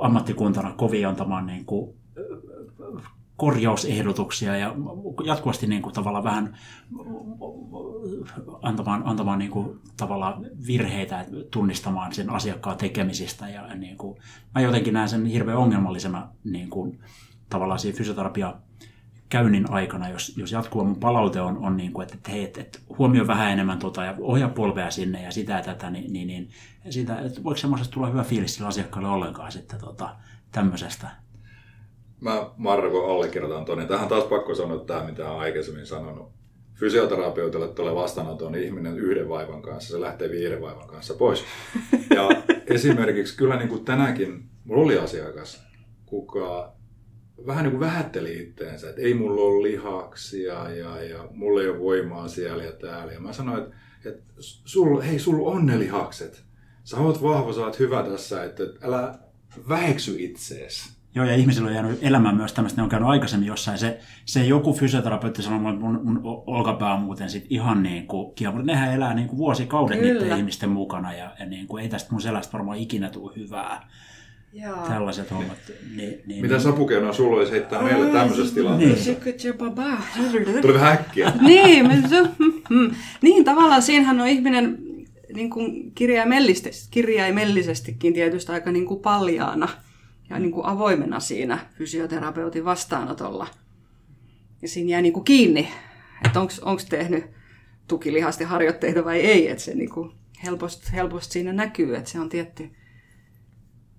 ammattikuntana 0.02 0.72
kovin 0.72 1.08
antamaan 1.08 1.46
niinku, 1.46 1.96
korjausehdotuksia 3.38 4.58
ja 4.58 4.76
jatkuvasti 5.26 5.68
niin 5.68 5.82
kuin, 5.82 5.94
tavallaan 5.94 6.24
vähän 6.24 6.58
antamaan, 8.62 9.02
antamaan 9.06 9.40
niin 9.40 9.52
kuin, 9.52 9.80
tavallaan 9.98 10.46
virheitä 10.68 11.26
tunnistamaan 11.52 12.14
sen 12.14 12.30
asiakkaan 12.30 12.78
tekemisistä. 12.78 13.50
Ja, 13.50 13.76
niin 13.76 13.98
kuin, 13.98 14.18
mä 14.56 14.62
jotenkin 14.62 14.94
näen 14.94 15.10
sen 15.10 15.26
hirveän 15.26 15.58
ongelmallisena 15.58 16.30
niin 16.44 16.70
kuin, 16.70 17.00
tavallaan 17.50 17.80
siinä 17.80 17.98
fysioterapia 17.98 18.56
käynnin 19.30 19.72
aikana, 19.72 20.10
jos, 20.10 20.38
jos 20.38 20.52
jatkuva 20.52 20.84
mun 20.84 21.00
palaute 21.00 21.42
on, 21.42 21.58
on 21.58 21.78
niin 21.78 21.94
kuin, 21.94 22.08
että, 22.14 22.32
hei, 22.32 22.44
että, 22.44 22.62
että 22.62 22.80
huomioi 22.98 23.28
vähän 23.28 23.52
enemmän 23.52 23.80
tota, 23.80 24.04
ja 24.04 24.16
ohjaa 24.20 24.50
polvea 24.50 24.92
sinne 24.92 25.24
ja 25.24 25.32
sitä 25.32 25.54
ja 25.54 25.62
tätä, 25.62 25.90
niin, 25.90 26.14
niin, 26.14 26.28
niin 26.28 26.50
sitä, 26.90 27.20
että 27.20 27.44
voiko 27.44 27.58
semmoisesta 27.58 27.94
tulla 27.94 28.08
hyvä 28.08 28.24
fiilis 28.24 28.56
sillä 28.56 28.68
asiakkaalle 28.68 29.10
ollenkaan 29.10 29.52
sitten 29.52 29.80
tota, 29.80 30.16
tämmöisestä 30.52 31.25
mä 32.22 32.50
Marko 32.58 33.14
allekirjoitan 33.14 33.66
tuonne. 33.66 33.86
Tähän 33.86 34.08
taas 34.08 34.24
pakko 34.24 34.56
sanoa 34.56 34.80
tämä, 34.80 35.04
mitä 35.04 35.30
olen 35.30 35.42
aikaisemmin 35.42 35.86
sanonut. 35.86 36.32
Fysioterapeutille 36.74 37.68
tulee 37.68 37.96
vastaanoton 37.96 38.56
ihminen 38.56 39.00
yhden 39.00 39.30
vaivan 39.30 39.62
kanssa, 39.62 39.94
se 39.94 40.02
lähtee 40.02 40.30
viiden 40.30 40.62
vaivan 40.62 40.88
kanssa 40.88 41.14
pois. 41.14 41.44
Ja 42.16 42.30
esimerkiksi 42.76 43.38
kyllä 43.38 43.56
niin 43.56 43.70
kuin 43.70 43.86
tänäänkin, 43.86 44.50
mulla 44.64 44.84
oli 44.84 44.98
asiakas, 44.98 45.66
kuka 46.06 46.76
vähän 47.48 47.64
niin 47.64 47.72
kuin 47.72 47.80
vähätteli 47.80 48.42
itteensä, 48.42 48.90
että 48.90 49.02
ei 49.02 49.14
mulla 49.14 49.42
ole 49.42 49.64
lihaksia 49.64 50.70
ja, 50.70 51.04
ja 51.04 51.28
mulla 51.32 51.62
ei 51.62 51.70
ole 51.70 51.80
voimaa 51.80 52.28
siellä 52.28 52.64
ja 52.64 52.72
täällä. 52.72 53.14
Ja 53.14 53.20
mä 53.20 53.34
sanoin, 53.34 53.64
että, 53.64 53.76
että 54.06 54.24
sul, 54.40 55.02
hei, 55.02 55.20
sulla 55.20 55.50
on 55.50 55.66
ne 55.66 55.80
lihakset. 55.80 56.44
Sä 56.84 56.98
oot 56.98 57.24
vahva, 57.24 57.54
sä 57.54 57.66
oot 57.66 57.80
hyvä 57.80 58.04
tässä, 58.04 58.44
että 58.44 58.64
älä 58.82 59.20
väheksy 59.70 60.16
itseesi. 60.20 60.96
Joo, 61.16 61.26
ja 61.26 61.36
ihmisillä 61.36 61.68
on 61.68 61.74
jäänyt 61.74 62.00
elämään 62.02 62.36
myös 62.36 62.54
tämmöistä, 62.54 62.82
ne 62.82 62.84
on 62.84 62.90
käynyt 62.90 63.10
aikaisemmin 63.10 63.48
jossain. 63.48 63.78
Se, 63.78 64.00
se 64.26 64.46
joku 64.46 64.74
fysioterapeutti 64.74 65.42
sanoi, 65.42 65.74
että 65.74 65.86
mun, 65.86 66.02
mun 66.04 66.22
olkapää 66.48 66.94
on 66.94 67.00
muuten 67.00 67.30
sit 67.30 67.46
ihan 67.50 67.84
niin 67.84 68.08
kuin 68.08 68.28
mutta 68.28 68.64
nehän 68.64 68.94
elää 68.94 69.14
niin 69.14 69.28
kuin 69.28 69.38
vuosikaudet 69.38 70.00
Kyllä. 70.00 70.20
niiden 70.20 70.38
ihmisten 70.38 70.70
mukana, 70.70 71.14
ja, 71.14 71.32
ja 71.40 71.46
niin 71.46 71.68
kuin, 71.68 71.84
ei 71.84 71.90
tästä 71.90 72.12
mun 72.12 72.22
selästä 72.22 72.54
varmaan 72.54 72.78
ikinä 72.78 73.10
tule 73.10 73.32
hyvää. 73.36 73.90
Joo. 74.54 74.88
Tällaiset 74.88 75.32
hommat. 75.32 75.58
Niin, 75.96 76.22
niin, 76.26 76.42
Mitä 76.42 76.54
niin. 76.54 76.64
sapukeinoa 76.64 77.14
sulla 77.14 77.38
olisi 77.38 77.52
heittää 77.52 77.80
Ai, 77.80 77.86
meille 77.86 78.12
tämmöisessä 78.12 78.56
tilanteessa? 78.56 79.12
Niin. 79.12 80.62
Tuli 80.62 80.74
vähän 80.74 80.94
äkkiä. 80.94 81.32
niin, 81.42 81.90
niin, 83.22 83.46
tavallaan 83.46 83.82
siinähän 83.82 84.20
on 84.20 84.28
ihminen 84.28 84.78
niin 85.34 85.50
kuin 85.50 85.92
kirjaimellisesti, 85.92 86.88
kirjaimellisestikin 86.92 88.14
tietysti 88.14 88.52
aika 88.52 88.72
niin 88.72 88.86
kuin 88.86 89.00
paljaana 89.00 89.70
ja 90.30 90.40
niin 90.40 90.52
kuin 90.52 90.66
avoimena 90.66 91.20
siinä 91.20 91.60
fysioterapeutin 91.78 92.66
vastaanotolla. 92.66 93.48
Ja 94.62 94.68
siinä 94.68 94.90
jää 94.90 95.02
niin 95.02 95.14
kuin 95.14 95.24
kiinni, 95.24 95.68
että 96.26 96.40
onko 96.42 96.82
tehnyt 96.90 97.26
tukilihasti 97.88 98.44
harjoitteita 98.44 99.06
vai 99.06 99.20
ei. 99.20 99.48
Että 99.48 99.64
se 99.64 99.76
niin 99.76 99.90
kuin 99.90 100.12
helposti, 100.44 100.92
helposti 100.92 101.34
siinä 101.34 101.54
näkyy, 101.54 101.96
että 101.96 102.10
se 102.10 102.20
on 102.20 102.30
tietty 102.30 102.72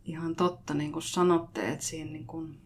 ihan 0.04 0.36
totta, 0.36 0.74
niin 0.74 0.92
kuin 0.92 1.02
sanotte, 1.02 1.68
että 1.68 1.84
siinä 1.84 2.12
niin 2.12 2.26
kuin 2.26 2.65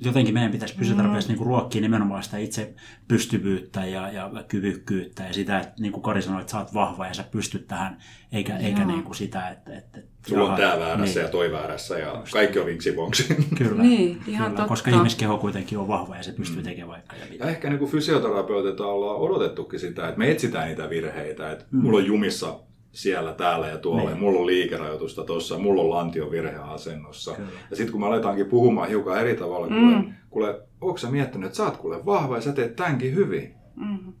jotenkin 0.00 0.34
meidän 0.34 0.52
pitäisi 0.52 0.76
fysioterapiassa 0.76 1.32
mm. 1.32 1.38
niin 1.38 1.46
ruokkia 1.46 1.80
nimenomaan 1.80 2.22
sitä 2.22 2.38
itse 2.38 2.74
pystyvyyttä 3.08 3.84
ja, 3.84 4.12
ja 4.12 4.30
kyvykkyyttä 4.48 5.22
ja 5.22 5.32
sitä, 5.32 5.60
että 5.60 5.74
niin 5.80 5.92
kuin 5.92 6.02
Kari 6.02 6.22
sanoi, 6.22 6.40
että 6.40 6.50
sä 6.50 6.58
oot 6.58 6.74
vahva 6.74 7.06
ja 7.06 7.14
sä 7.14 7.24
pystyt 7.30 7.68
tähän, 7.68 7.98
eikä, 8.32 8.56
eikä 8.56 8.84
niin 8.84 9.02
kuin 9.02 9.14
sitä, 9.14 9.48
että... 9.48 9.78
että 9.78 9.98
Sulla 10.26 10.42
jaha, 10.42 10.52
on 10.54 10.60
tää 10.60 10.78
väärässä 10.78 11.20
niin. 11.20 11.26
ja 11.26 11.30
toi 11.30 11.52
väärässä 11.52 11.98
ja 11.98 12.18
Just. 12.18 12.32
kaikki 12.32 12.58
on 12.58 12.66
vinksi 12.66 12.94
Kyllä, 13.58 13.82
niin, 13.82 14.22
ihan 14.26 14.46
kyllä 14.46 14.48
totta. 14.48 14.68
koska 14.68 14.90
ihmiskeho 14.90 15.38
kuitenkin 15.38 15.78
on 15.78 15.88
vahva 15.88 16.16
ja 16.16 16.22
se 16.22 16.32
pystyy 16.32 16.58
mm. 16.58 16.64
tekemään 16.64 16.88
vaikka 16.88 17.16
ja 17.16 17.26
mitä. 17.30 17.44
Ja 17.44 17.50
ehkä 17.50 17.68
niin 17.68 17.78
kuin 17.78 17.90
fysioterapeutilta 17.90 18.86
ollaan 18.86 19.16
odotettukin 19.16 19.80
sitä, 19.80 20.08
että 20.08 20.18
me 20.18 20.30
etsitään 20.30 20.68
niitä 20.68 20.90
virheitä, 20.90 21.50
että 21.50 21.64
mm. 21.70 21.82
mulla 21.82 21.98
on 21.98 22.06
jumissa 22.06 22.60
siellä, 22.94 23.32
täällä 23.32 23.68
ja 23.68 23.78
tuolla. 23.78 24.02
Niin. 24.02 24.10
Ja 24.10 24.16
mulla 24.16 24.40
on 24.40 24.46
liikerajoitusta 24.46 25.24
tuossa, 25.24 25.58
mulla 25.58 25.82
on 25.82 25.90
lantio 25.90 26.30
virheasennossa. 26.30 27.34
Kyllä. 27.34 27.50
Ja 27.70 27.76
sitten 27.76 27.92
kun 27.92 28.00
me 28.00 28.06
aletaankin 28.06 28.46
puhumaan 28.46 28.88
hiukan 28.88 29.20
eri 29.20 29.36
tavalla, 29.36 29.66
mm. 29.66 29.74
kuule, 29.74 30.04
kuule 30.30 30.62
onko 30.80 30.98
sä 30.98 31.10
miettinyt, 31.10 31.46
että 31.46 31.56
sä 31.56 31.64
oot 31.64 31.76
kuule 31.76 32.06
vahva 32.06 32.36
ja 32.36 32.40
sä 32.40 32.52
teet 32.52 32.76
tämänkin 32.76 33.14
hyvin. 33.14 33.54
Mm. 33.76 34.12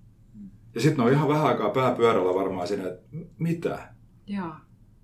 Ja 0.74 0.80
sitten 0.80 1.04
on 1.04 1.12
ihan 1.12 1.28
vähän 1.28 1.46
aikaa 1.46 1.70
pääpyörällä 1.70 2.34
varmaan 2.34 2.68
siinä, 2.68 2.88
että 2.88 3.02
mitä? 3.38 3.88
Joo. 4.26 4.52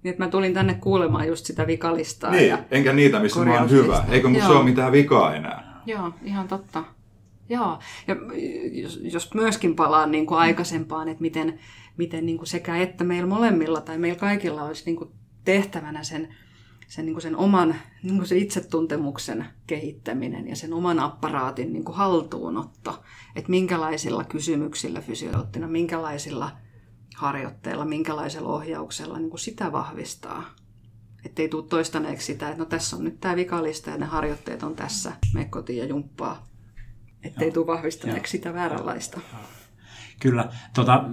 Niin, 0.03 0.11
että 0.11 0.25
mä 0.25 0.31
tulin 0.31 0.55
tänne 0.55 0.75
kuulemaan 0.75 1.29
just 1.29 1.47
sitä 1.47 1.67
vikalistaa. 1.67 2.31
Niin, 2.31 2.49
ja 2.49 2.59
enkä 2.71 2.93
niitä, 2.93 3.21
missä 3.21 3.45
mä 3.45 3.61
oon 3.61 3.71
hyvä. 3.71 4.05
Eikö 4.09 4.29
musta 4.29 4.49
ole 4.49 4.65
mitään 4.65 4.93
vikaa 4.93 5.35
enää. 5.35 5.83
Joo, 5.87 6.13
ihan 6.23 6.49
totta. 6.49 6.85
Joo, 7.49 7.79
ja 8.09 8.17
jos, 8.73 9.01
jos 9.03 9.35
myöskin 9.35 9.77
palaan 9.77 10.11
niin 10.11 10.27
kuin 10.27 10.39
aikaisempaan, 10.39 11.09
että 11.09 11.23
miten, 11.23 11.59
miten 11.97 12.27
niin 12.27 12.39
kuin 12.39 12.49
sekä 12.49 12.77
että 12.77 13.05
meillä 13.05 13.29
molemmilla 13.29 13.81
tai 13.81 13.99
meillä 13.99 14.19
kaikilla 14.19 14.63
olisi 14.63 14.83
niin 14.87 14.97
kuin 14.97 15.11
tehtävänä 15.45 16.03
sen, 16.03 16.35
sen, 16.89 17.05
niin 17.05 17.15
kuin 17.15 17.23
sen 17.23 17.37
oman 17.37 17.75
niin 18.03 18.17
kuin 18.17 18.27
se 18.27 18.37
itsetuntemuksen 18.37 19.47
kehittäminen 19.67 20.49
ja 20.49 20.57
sen 20.57 20.73
oman 20.73 20.99
apparaatin 20.99 21.73
niin 21.73 21.85
kuin 21.85 21.97
haltuunotto. 21.97 23.03
Että 23.37 23.51
minkälaisilla 23.51 24.25
kysymyksillä 24.25 25.01
fysioloottina, 25.01 25.69
minkälaisilla 25.69 26.51
harjoitteilla, 27.17 27.85
minkälaisella 27.85 28.49
ohjauksella 28.49 29.19
niin 29.19 29.31
kuin 29.31 29.41
sitä 29.41 29.73
vahvistaa. 29.73 30.45
Että 31.25 31.43
ei 31.43 31.49
tule 31.49 31.67
toistaneeksi 31.67 32.27
sitä, 32.27 32.49
että 32.49 32.59
no 32.59 32.65
tässä 32.65 32.97
on 32.97 33.05
nyt 33.05 33.21
tämä 33.21 33.37
vikalista 33.37 33.91
ja 33.91 33.97
ne 33.97 34.07
harjoitteet 34.07 34.63
on 34.63 34.77
tässä, 34.77 35.13
me 35.35 35.45
kotiin 35.45 35.79
ja 35.79 35.85
jumppaa. 35.85 36.47
Että 37.23 37.45
ei 37.45 37.51
tule 37.51 37.67
vahvistaneeksi 37.67 38.31
sitä 38.31 38.55
vääränlaista. 38.55 39.21
Kyllä. 40.21 40.53
Tota, 40.75 41.05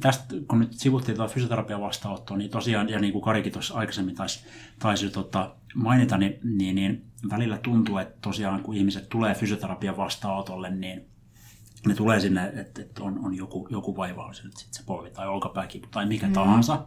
tästä, 0.00 0.34
kun 0.48 0.58
nyt 0.58 0.72
sivuttiin 0.72 1.16
tuota 1.16 1.34
fysioterapian 1.34 1.80
vastaanottoa, 1.80 2.36
niin 2.36 2.50
tosiaan, 2.50 2.88
ja 2.88 3.00
niin 3.00 3.12
kuin 3.12 3.22
Karikin 3.22 3.52
tuossa 3.52 3.74
aikaisemmin 3.74 4.14
taisi, 4.14 4.44
taisi 4.78 5.10
tota, 5.10 5.54
mainita, 5.74 6.16
niin, 6.16 6.38
niin, 6.44 6.74
niin, 6.74 7.04
välillä 7.30 7.58
tuntuu, 7.58 7.98
että 7.98 8.18
tosiaan 8.22 8.62
kun 8.62 8.74
ihmiset 8.74 9.08
tulee 9.08 9.34
fysioterapian 9.34 9.96
vastaanotolle, 9.96 10.70
niin 10.70 11.06
ne 11.86 11.94
tulee 11.94 12.20
sinne, 12.20 12.52
että, 12.56 12.82
että 12.82 13.02
on, 13.02 13.18
on 13.24 13.36
joku, 13.36 13.68
joku 13.70 13.96
vaiva, 13.96 14.26
on 14.26 14.34
se 14.34 14.44
nyt 14.44 14.56
sit 14.56 14.74
se 14.74 14.82
polvi 14.86 15.10
tai 15.10 15.28
olkapääkipu 15.28 15.88
tai 15.90 16.06
mikä 16.06 16.26
mm. 16.26 16.32
tahansa. 16.32 16.86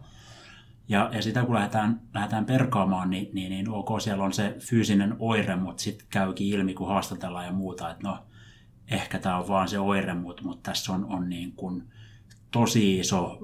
Ja, 0.90 1.10
ja 1.14 1.22
sitä 1.22 1.46
kun 1.46 1.56
lähdetään, 1.56 2.02
lähdetään 2.14 2.46
perkaamaan, 2.46 3.10
niin, 3.10 3.30
niin, 3.34 3.50
niin 3.50 3.70
ok, 3.70 4.02
siellä 4.02 4.24
on 4.24 4.34
se 4.34 4.56
fyysinen 4.60 5.16
oire, 5.20 5.56
mutta 5.56 5.84
sitten 5.84 6.08
käykin 6.10 6.48
ilmi, 6.48 6.74
kun 6.74 6.88
haastatellaan 6.88 7.46
ja 7.46 7.52
muuta, 7.52 7.90
että 7.92 8.08
no, 8.08 8.18
ehkä 8.92 9.20
tämä 9.20 9.38
on 9.38 9.48
vaan 9.48 9.68
se 9.68 9.80
oire, 9.80 10.14
mutta, 10.14 10.44
mutta 10.44 10.72
tässä 10.72 10.94
on, 10.94 11.06
on 11.06 11.30
niin 11.30 11.52
kuin 11.52 11.84
tosi 12.54 13.00
iso 13.00 13.38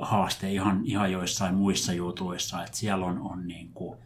haaste 0.00 0.52
ihan, 0.52 0.80
ihan 0.84 1.12
joissain 1.12 1.54
muissa 1.54 1.92
jutuissa, 1.92 2.64
että 2.64 2.76
siellä 2.76 3.06
on, 3.06 3.18
on 3.18 3.48
niin 3.48 3.70
kuin 3.74 3.98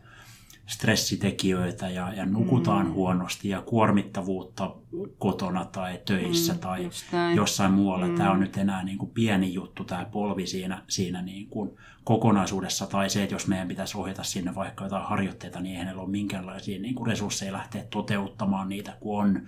stressitekijöitä 0.66 1.88
ja, 1.88 2.12
ja 2.12 2.26
nukutaan 2.26 2.86
mm. 2.86 2.92
huonosti 2.92 3.48
ja 3.48 3.62
kuormittavuutta 3.62 4.74
kotona 5.18 5.64
tai 5.64 6.00
töissä 6.04 6.52
mm, 6.52 6.58
tai 6.58 6.90
jossain 7.34 7.72
muualla. 7.72 8.06
Mm. 8.06 8.14
Tämä 8.14 8.30
on 8.30 8.40
nyt 8.40 8.56
enää 8.56 8.84
niin 8.84 8.98
kuin 8.98 9.10
pieni 9.10 9.54
juttu, 9.54 9.84
tämä 9.84 10.04
polvi 10.04 10.46
siinä, 10.46 10.82
siinä 10.88 11.22
niin 11.22 11.46
kuin 11.46 11.70
kokonaisuudessa 12.04 12.86
tai 12.86 13.10
se, 13.10 13.22
että 13.22 13.34
jos 13.34 13.46
meidän 13.46 13.68
pitäisi 13.68 13.98
ohjata 13.98 14.22
sinne 14.22 14.54
vaikka 14.54 14.84
jotain 14.84 15.04
harjoitteita, 15.04 15.60
niin 15.60 15.72
ei 15.72 15.78
hänellä 15.78 16.02
ole 16.02 16.10
minkäänlaisia 16.10 16.78
niin 16.78 16.94
kuin 16.94 17.06
resursseja 17.06 17.52
lähteä 17.52 17.84
toteuttamaan 17.90 18.68
niitä, 18.68 18.96
kun 19.00 19.24
on 19.24 19.42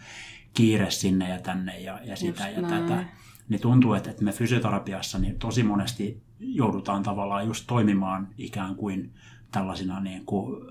kiire 0.55 0.91
sinne 0.91 1.29
ja 1.29 1.39
tänne 1.39 1.81
ja, 1.81 2.01
ja 2.05 2.17
sitä 2.17 2.49
Just 2.49 2.57
ja 2.57 2.69
näin. 2.69 2.85
tätä. 2.85 3.05
Niin 3.49 3.61
tuntuu, 3.61 3.95
että, 3.95 4.11
että 4.11 4.25
me 4.25 4.33
fysioterapiassa 4.33 5.19
niin 5.19 5.39
tosi 5.39 5.63
monesti 5.63 6.23
joudutaan 6.41 7.03
tavallaan 7.03 7.47
just 7.47 7.65
toimimaan 7.67 8.29
ikään 8.39 8.75
kuin 8.75 9.11
tällaisina 9.53 10.01
niin 10.01 10.27
kuin 10.27 10.67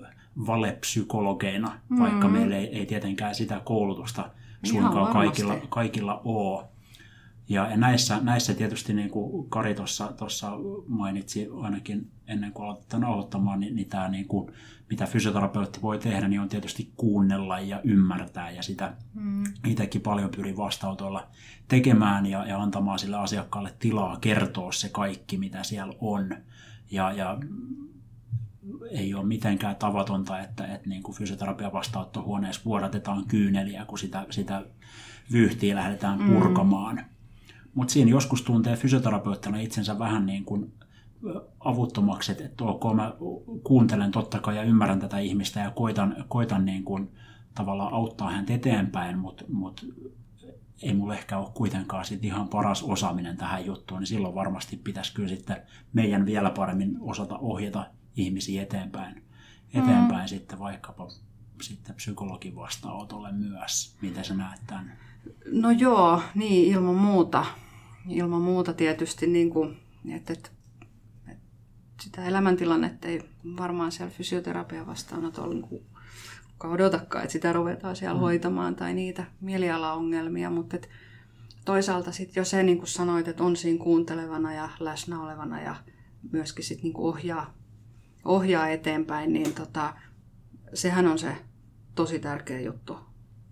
valepsykologeina, 0.46 1.78
mm. 1.88 1.98
vaikka 1.98 2.28
meillä 2.28 2.56
ei, 2.56 2.66
ei 2.78 2.86
tietenkään 2.86 3.34
sitä 3.34 3.60
koulutusta 3.64 4.30
suinkaan 4.64 5.12
kaikilla, 5.12 5.56
kaikilla 5.68 6.20
ole. 6.24 6.64
Ja 7.48 7.76
näissä, 7.76 8.18
näissä 8.22 8.54
tietysti 8.54 8.94
niin 8.94 9.10
kuin 9.10 9.50
Kari 9.50 9.74
tuossa 9.74 10.52
mainitsi 10.86 11.48
ainakin 11.60 12.10
ennen 12.26 12.52
kuin 12.52 12.66
aloitetaan 12.66 13.00
nauhoittamaan, 13.00 13.60
niin, 13.60 13.74
niin 13.74 13.88
tämä 13.88 14.08
niin 14.08 14.28
kuin, 14.28 14.52
mitä 14.90 15.06
fysioterapeutti 15.06 15.82
voi 15.82 15.98
tehdä, 15.98 16.28
niin 16.28 16.40
on 16.40 16.48
tietysti 16.48 16.92
kuunnella 16.96 17.60
ja 17.60 17.80
ymmärtää 17.84 18.50
ja 18.50 18.62
sitä 18.62 18.94
mm. 19.14 19.44
itsekin 19.66 20.00
paljon 20.00 20.30
pyrin 20.30 20.56
vastautoilla 20.56 21.26
tekemään 21.68 22.26
ja, 22.26 22.46
ja 22.46 22.62
antamaan 22.62 22.98
sille 22.98 23.16
asiakkaalle 23.16 23.74
tilaa 23.78 24.16
kertoa 24.20 24.72
se 24.72 24.88
kaikki, 24.88 25.38
mitä 25.38 25.62
siellä 25.62 25.94
on. 26.00 26.36
Ja, 26.90 27.12
ja 27.12 27.38
ei 28.90 29.14
ole 29.14 29.26
mitenkään 29.26 29.76
tavatonta, 29.76 30.40
että, 30.40 30.66
että 30.66 30.88
niin 30.88 31.02
kuin 31.02 31.16
fysioterapian 31.16 31.72
vastaanottohuoneessa 31.72 32.62
vuodatetaan 32.64 33.24
kyyneliä, 33.26 33.84
kun 33.84 33.98
sitä, 33.98 34.26
sitä 34.30 34.62
vyyhtiä 35.32 35.74
lähdetään 35.74 36.18
mm. 36.18 36.32
purkamaan. 36.32 36.96
Mm. 36.96 37.17
Mutta 37.78 37.92
siinä 37.92 38.10
joskus 38.10 38.42
tuntee 38.42 38.76
fysioterapeuttina 38.76 39.60
itsensä 39.60 39.98
vähän 39.98 40.26
niin 40.26 40.44
kuin 40.44 40.72
avuttomaksi, 41.60 42.32
että, 42.32 42.44
että 42.44 42.64
ok, 42.64 42.94
mä 42.94 43.14
kuuntelen 43.64 44.10
totta 44.10 44.38
kai 44.38 44.56
ja 44.56 44.62
ymmärrän 44.62 45.00
tätä 45.00 45.18
ihmistä 45.18 45.60
ja 45.60 45.70
koitan, 45.70 46.24
koitan 46.28 46.64
niin 46.64 46.84
kuin 46.84 47.10
tavallaan 47.54 47.94
auttaa 47.94 48.30
häntä 48.30 48.52
eteenpäin, 48.52 49.18
mutta 49.18 49.44
mut 49.48 49.86
ei 50.82 50.94
mulla 50.94 51.14
ehkä 51.14 51.38
ole 51.38 51.48
kuitenkaan 51.54 52.04
sit 52.04 52.24
ihan 52.24 52.48
paras 52.48 52.82
osaaminen 52.82 53.36
tähän 53.36 53.66
juttuun, 53.66 54.00
niin 54.00 54.06
silloin 54.06 54.34
varmasti 54.34 54.76
pitäisi 54.76 55.14
kyllä 55.14 55.28
sitten 55.28 55.62
meidän 55.92 56.26
vielä 56.26 56.50
paremmin 56.50 56.96
osata 57.00 57.38
ohjata 57.38 57.86
ihmisiä 58.16 58.62
eteenpäin, 58.62 59.22
eteenpäin 59.74 60.24
mm. 60.24 60.28
sitten 60.28 60.58
vaikkapa 60.58 61.08
sitten 61.62 61.94
psykologin 61.94 62.56
vastaanotolle 62.56 63.32
myös. 63.32 63.96
Miten 64.02 64.24
sä 64.24 64.34
näet 64.34 64.60
tämän? 64.66 64.92
No 65.52 65.70
joo, 65.70 66.22
niin 66.34 66.72
ilman 66.72 66.94
muuta. 66.94 67.46
Ilman 68.08 68.42
muuta 68.42 68.72
tietysti, 68.72 69.26
niin 69.26 69.50
kuin, 69.50 69.76
että, 70.14 70.32
että, 70.32 70.50
että 71.28 71.44
sitä 72.00 72.24
elämäntilannetta 72.24 73.08
ei 73.08 73.22
varmaan 73.58 73.92
siellä 73.92 74.14
fysioterapian 74.14 74.86
vastaanotolla 74.86 75.54
niin 75.54 75.68
kuin, 75.68 75.82
odotakaan, 76.64 77.24
että 77.24 77.32
sitä 77.32 77.52
ruvetaan 77.52 77.96
siellä 77.96 78.14
mm. 78.14 78.20
hoitamaan 78.20 78.76
tai 78.76 78.94
niitä 78.94 79.24
mielialaongelmia, 79.40 80.50
mutta 80.50 80.76
että 80.76 80.88
toisaalta 81.64 82.12
sitten 82.12 82.40
jo 82.40 82.44
se, 82.44 82.62
niin 82.62 82.78
kuin 82.78 82.88
sanoit, 82.88 83.28
että 83.28 83.44
on 83.44 83.56
siinä 83.56 83.84
kuuntelevana 83.84 84.54
ja 84.54 84.68
läsnä 84.80 85.22
olevana 85.22 85.60
ja 85.60 85.76
myöskin 86.32 86.64
sitten 86.64 86.82
niin 86.82 86.96
ohjaa 86.96 87.58
ohjaa 88.24 88.68
eteenpäin, 88.68 89.32
niin 89.32 89.54
tota, 89.54 89.94
sehän 90.74 91.06
on 91.06 91.18
se 91.18 91.36
tosi 91.94 92.18
tärkeä 92.18 92.60
juttu. 92.60 92.96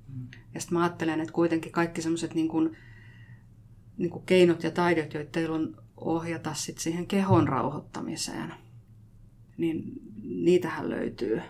Mm. 0.09 0.28
Ja 0.54 0.61
sitten 0.61 0.78
mä 0.78 0.84
ajattelen, 0.84 1.20
että 1.20 1.32
kuitenkin 1.32 1.72
kaikki 1.72 2.02
semmoiset 2.02 2.34
niin 2.34 2.48
kuin, 2.48 2.76
niin 3.99 4.11
kuin 4.11 4.26
keinot 4.26 4.62
ja 4.62 4.70
taidot, 4.70 5.14
joita 5.14 5.30
teillä 5.30 5.55
on 5.55 5.76
ohjata 5.97 6.55
sit 6.55 6.78
siihen 6.78 7.07
kehon 7.07 7.49
rauhoittamiseen, 7.49 8.55
niin 9.57 9.92
niitähän 10.22 10.90
löytyy. 10.90 11.40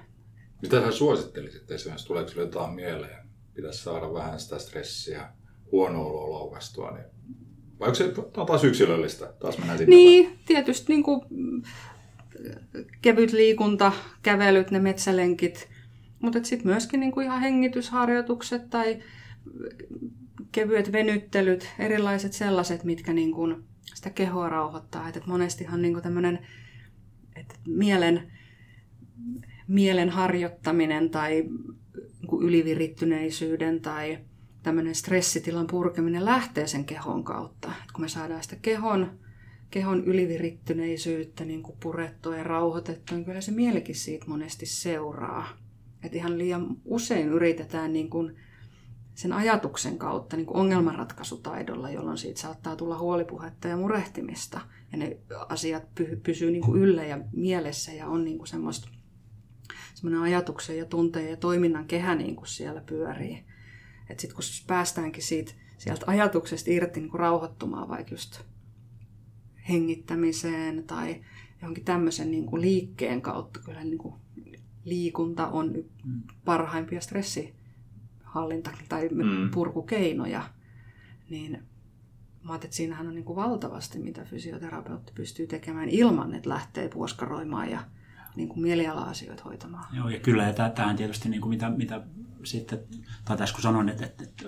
Mitä 0.62 0.80
hän 0.80 0.92
suosittelisit 0.92 1.70
esimerkiksi? 1.70 2.07
Tuleeko 2.07 2.28
sinulle 2.28 2.49
jotain 2.49 2.74
mieleen? 2.74 3.26
Pitäisi 3.55 3.82
saada 3.82 4.12
vähän 4.12 4.40
sitä 4.40 4.59
stressiä, 4.59 5.28
huono 5.72 6.03
oloa 6.03 6.38
laukastua, 6.38 6.90
niin 6.90 7.05
vai 7.80 7.88
onko 7.88 7.94
se 7.94 8.12
taas 8.47 8.64
yksilöllistä? 8.64 9.32
Taas 9.38 9.59
mennään 9.59 9.78
sinne 9.78 9.97
niin, 9.97 10.26
vai? 10.26 10.38
tietysti 10.47 10.92
niin 10.92 11.03
kuin, 11.03 11.20
kevyt 13.03 13.32
liikunta, 13.32 13.92
kävelyt, 14.22 14.70
ne 14.70 14.78
metsälenkit, 14.78 15.68
mutta 16.18 16.38
sitten 16.42 16.66
myöskin 16.66 17.01
niinku 17.01 17.20
ihan 17.20 17.40
hengitysharjoitukset 17.40 18.70
tai 18.70 19.03
kevyet 20.53 20.93
venyttelyt, 20.93 21.68
erilaiset 21.78 22.32
sellaiset, 22.32 22.84
mitkä 22.84 23.12
niinku 23.12 23.49
sitä 23.95 24.11
kehoa 24.11 24.49
rauhoittaa. 24.49 25.09
Et 25.09 25.26
monestihan 25.26 25.82
niinku 25.82 26.01
tämmöinen 26.01 26.47
mielen, 27.66 28.32
mielen 29.68 30.11
harjoittaminen 30.11 31.11
tai 31.11 31.45
niinku 32.20 32.43
ylivirittyneisyyden 32.43 33.80
tai 33.80 34.18
tämmöinen 34.62 34.95
stressitilan 34.95 35.66
purkeminen 35.66 36.24
lähtee 36.24 36.66
sen 36.66 36.84
kehon 36.84 37.24
kautta. 37.24 37.68
Et 37.68 37.93
kun 37.93 38.01
me 38.01 38.09
saadaan 38.09 38.43
sitä 38.43 38.57
kehon 38.57 39.18
kehon 39.70 40.05
ylivirittyneisyyttä 40.05 41.45
niin 41.45 41.62
kuin 41.62 41.78
purettua 41.82 42.37
ja 42.37 42.45
rauhoitettua, 42.45 43.16
niin 43.16 43.24
kyllä 43.24 43.41
se 43.41 43.53
mielikin 43.53 43.95
siitä 43.95 44.26
monesti 44.28 44.66
seuraa. 44.66 45.49
Et 46.03 46.14
ihan 46.14 46.39
liian 46.39 46.76
usein 46.84 47.28
yritetään 47.28 47.93
niin 47.93 48.11
kuin 48.11 48.37
sen 49.17 49.33
ajatuksen 49.33 49.99
kautta 49.99 50.37
niin 50.37 50.47
kuin 50.47 50.57
ongelmanratkaisutaidolla, 50.57 51.91
jolloin 51.91 52.19
siitä 52.19 52.41
saattaa 52.41 52.77
tulla 52.77 52.99
huolipuhetta 52.99 53.69
ja 53.69 53.77
murehtimista. 53.77 54.61
Ja 54.93 54.99
ne 54.99 55.19
asiat 55.49 55.83
py- 56.01 56.17
pysyy 56.23 56.51
niin 56.51 56.62
kuin 56.62 56.83
yllä 56.83 57.05
ja 57.05 57.19
mielessä 57.33 57.93
ja 57.93 58.07
on 58.07 58.25
niin 58.25 58.39
kuin 58.39 58.49
semmoista 58.49 58.89
semmoinen 59.95 60.21
ajatuksen 60.21 60.79
ja 60.79 60.85
tunteen 60.85 61.31
ja 61.31 61.37
toiminnan 61.37 61.87
kehä 61.87 62.14
niin 62.14 62.37
kuin 62.37 62.47
siellä 62.47 62.81
pyörii. 62.81 63.45
Sitten 64.09 64.35
kun 64.35 64.45
päästäänkin 64.67 65.23
siitä, 65.23 65.53
sieltä 65.79 66.05
ajatuksesta 66.07 66.71
irti 66.71 67.01
niin 67.01 67.11
kuin 67.11 67.21
rauhoittumaan 67.21 67.89
vaikka 67.89 68.14
just 68.14 68.41
hengittämiseen 69.69 70.85
tai 70.85 71.21
johonkin 71.61 71.85
tämmöisen 71.85 72.31
niin 72.31 72.47
kuin 72.47 72.62
liikkeen 72.62 73.23
kautta. 73.23 73.61
Kyllä 73.64 73.85
niin 73.85 73.99
kuin 73.99 74.14
liikunta 74.85 75.49
on 75.49 75.73
mm. 76.05 76.23
parhaimpia 76.45 77.01
stressihallinta- 78.37 78.87
tai 78.89 79.09
mm. 79.09 79.51
purkukeinoja. 79.51 80.43
Niin 81.30 81.53
mä 81.53 82.53
ajattelin, 82.53 82.64
että 82.64 82.76
siinähän 82.76 83.07
on 83.07 83.14
niin 83.14 83.24
kuin 83.24 83.37
valtavasti, 83.37 83.99
mitä 83.99 84.24
fysioterapeutti 84.24 85.12
pystyy 85.14 85.47
tekemään 85.47 85.89
ilman, 85.89 86.34
että 86.34 86.49
lähtee 86.49 86.89
puoskaroimaan 86.89 87.70
ja 87.70 87.80
niin 88.37 88.49
kuin 88.49 88.61
mieliala-asioita 88.61 89.43
hoitamaan. 89.45 89.97
Joo, 89.97 90.09
ja 90.09 90.20
kyllä, 90.20 90.43
ja 90.43 90.53
tämähän 90.53 90.97
tietysti 90.97 91.28
niin 91.28 91.41
kuin 91.41 91.51
mitä, 91.51 91.70
mitä 91.70 92.01
sitten, 92.47 92.78
tai 93.24 93.36
tässä 93.36 93.55
kun 93.55 93.62
sanoin, 93.62 93.88
että, 93.88 94.07
että, 94.07 94.24
että 94.24 94.44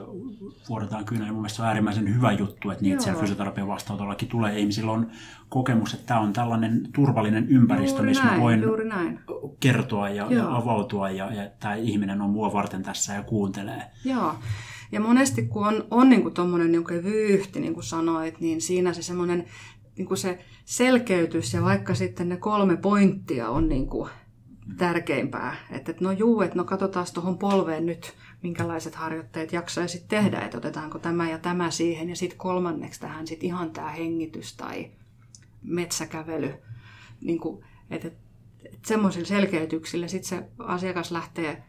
vuodetaan 0.68 1.04
kyllä, 1.04 1.22
niin 1.22 1.32
mun 1.32 1.42
mielestä 1.42 1.56
se 1.56 1.62
on 1.62 1.68
äärimmäisen 1.68 2.14
hyvä 2.14 2.32
juttu, 2.32 2.70
että 2.70 2.82
niitä 2.82 3.02
siellä 3.02 3.20
fysioterapian 3.20 3.68
vastaanotollakin 3.68 4.28
tulee. 4.28 4.58
Ihmisillä 4.58 4.92
on 4.92 5.10
kokemus, 5.48 5.94
että 5.94 6.06
tämä 6.06 6.20
on 6.20 6.32
tällainen 6.32 6.88
turvallinen 6.94 7.48
ympäristö, 7.48 7.96
juuri 7.96 8.08
missä 8.08 8.24
näin, 8.24 8.36
mä 8.36 8.42
voin 8.42 8.62
kertoa 9.60 10.08
ja, 10.08 10.26
ja 10.30 10.56
avautua, 10.56 11.10
ja, 11.10 11.34
ja 11.34 11.50
tämä 11.60 11.74
ihminen 11.74 12.20
on 12.20 12.30
mua 12.30 12.52
varten 12.52 12.82
tässä 12.82 13.14
ja 13.14 13.22
kuuntelee. 13.22 13.82
Joo. 14.04 14.34
Ja 14.92 15.00
monesti 15.00 15.42
kun 15.42 15.66
on, 15.66 15.84
on 15.90 16.08
niin 16.08 16.34
tuommoinen 16.34 16.72
niin 16.72 17.04
vyyhti, 17.04 17.60
niin 17.60 17.74
kuin 17.74 17.84
sanoit, 17.84 18.40
niin 18.40 18.60
siinä 18.60 18.92
se 18.92 19.02
semmoinen 19.02 19.44
niin 19.98 20.16
se 20.16 20.38
selkeytys 20.64 21.54
ja 21.54 21.62
vaikka 21.62 21.94
sitten 21.94 22.28
ne 22.28 22.36
kolme 22.36 22.76
pointtia 22.76 23.48
on 23.48 23.68
niin 23.68 23.86
kuin 23.86 24.10
tärkeimpää. 24.76 25.56
Että 25.70 25.94
no 26.00 26.12
juu, 26.12 26.40
että 26.40 26.56
no 26.56 26.64
katsotaan 26.64 27.06
tuohon 27.14 27.38
polveen 27.38 27.86
nyt, 27.86 28.14
minkälaiset 28.42 28.94
harjoitteet 28.94 29.52
jaksaisit 29.52 30.08
tehdä, 30.08 30.40
että 30.40 30.58
otetaanko 30.58 30.98
tämä 30.98 31.30
ja 31.30 31.38
tämä 31.38 31.70
siihen. 31.70 32.08
Ja 32.08 32.16
sitten 32.16 32.38
kolmanneksi 32.38 33.00
tähän 33.00 33.26
sitten 33.26 33.46
ihan 33.46 33.70
tämä 33.70 33.90
hengitys 33.90 34.56
tai 34.56 34.90
metsäkävely. 35.62 36.54
Niin 37.20 37.40
kuin, 37.40 37.64
että, 37.90 38.08
että 38.64 38.88
semmoisilla 38.88 39.26
selkeytyksillä 39.26 40.08
sitten 40.08 40.28
se 40.28 40.48
asiakas 40.58 41.10
lähtee 41.10 41.62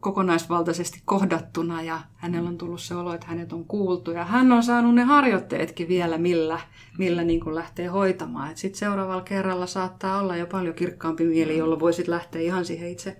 kokonaisvaltaisesti 0.00 1.02
kohdattuna 1.04 1.82
ja 1.82 2.00
hänellä 2.16 2.48
on 2.48 2.58
tullut 2.58 2.80
se 2.80 2.94
olo, 2.94 3.14
että 3.14 3.26
hänet 3.26 3.52
on 3.52 3.64
kuultu 3.64 4.10
ja 4.10 4.24
hän 4.24 4.52
on 4.52 4.62
saanut 4.62 4.94
ne 4.94 5.02
harjoitteetkin 5.02 5.88
vielä, 5.88 6.18
millä, 6.18 6.60
millä 6.98 7.24
niin 7.24 7.40
kuin 7.40 7.54
lähtee 7.54 7.86
hoitamaan. 7.86 8.56
Sitten 8.56 8.78
seuraavalla 8.78 9.22
kerralla 9.22 9.66
saattaa 9.66 10.20
olla 10.20 10.36
jo 10.36 10.46
paljon 10.46 10.74
kirkkaampi 10.74 11.24
mieli, 11.24 11.58
jolla 11.58 11.80
voisit 11.80 12.08
lähteä 12.08 12.42
ihan 12.42 12.64
siihen 12.64 12.90
itse 12.90 13.16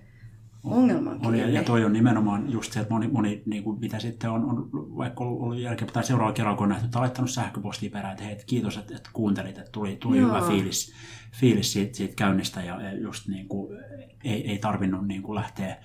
ongelman 0.63 1.19
on, 1.25 1.35
ja, 1.35 1.63
toi 1.63 1.85
on 1.85 1.93
nimenomaan 1.93 2.51
just 2.51 2.73
se, 2.73 2.79
että 2.79 2.93
moni, 2.93 3.07
moni 3.07 3.43
niin 3.45 3.63
kuin 3.63 3.79
mitä 3.79 3.99
sitten 3.99 4.29
on, 4.29 4.45
on 4.45 4.69
vaikka 4.73 5.23
ollut, 5.23 5.41
ollut 5.41 5.59
jälkeen, 5.59 5.91
tai 5.93 6.03
seuraava 6.03 6.33
kerralla, 6.33 6.57
kun 6.57 6.63
on 6.63 6.69
nähty, 6.69 6.85
että 6.85 6.99
on 6.99 7.01
laittanut 7.01 7.31
sähköpostia 7.31 7.89
perään, 7.89 8.11
että 8.11 8.23
hei, 8.23 8.37
kiitos, 8.47 8.77
että, 8.77 8.95
että 8.95 9.09
kuuntelit, 9.13 9.57
että 9.57 9.71
tuli, 9.71 9.95
tuli 9.95 10.17
Joo. 10.17 10.29
hyvä 10.29 10.47
fiilis, 10.47 10.93
fiilis 11.31 11.73
siitä, 11.73 11.97
siitä 11.97 12.15
käynnistä, 12.15 12.61
ja, 12.61 12.81
ja 12.81 12.93
just 12.93 13.27
niin 13.27 13.47
kuin, 13.47 13.77
ei, 14.23 14.51
ei 14.51 14.57
tarvinnut 14.57 15.07
niin 15.07 15.21
kuin 15.21 15.35
lähteä 15.35 15.77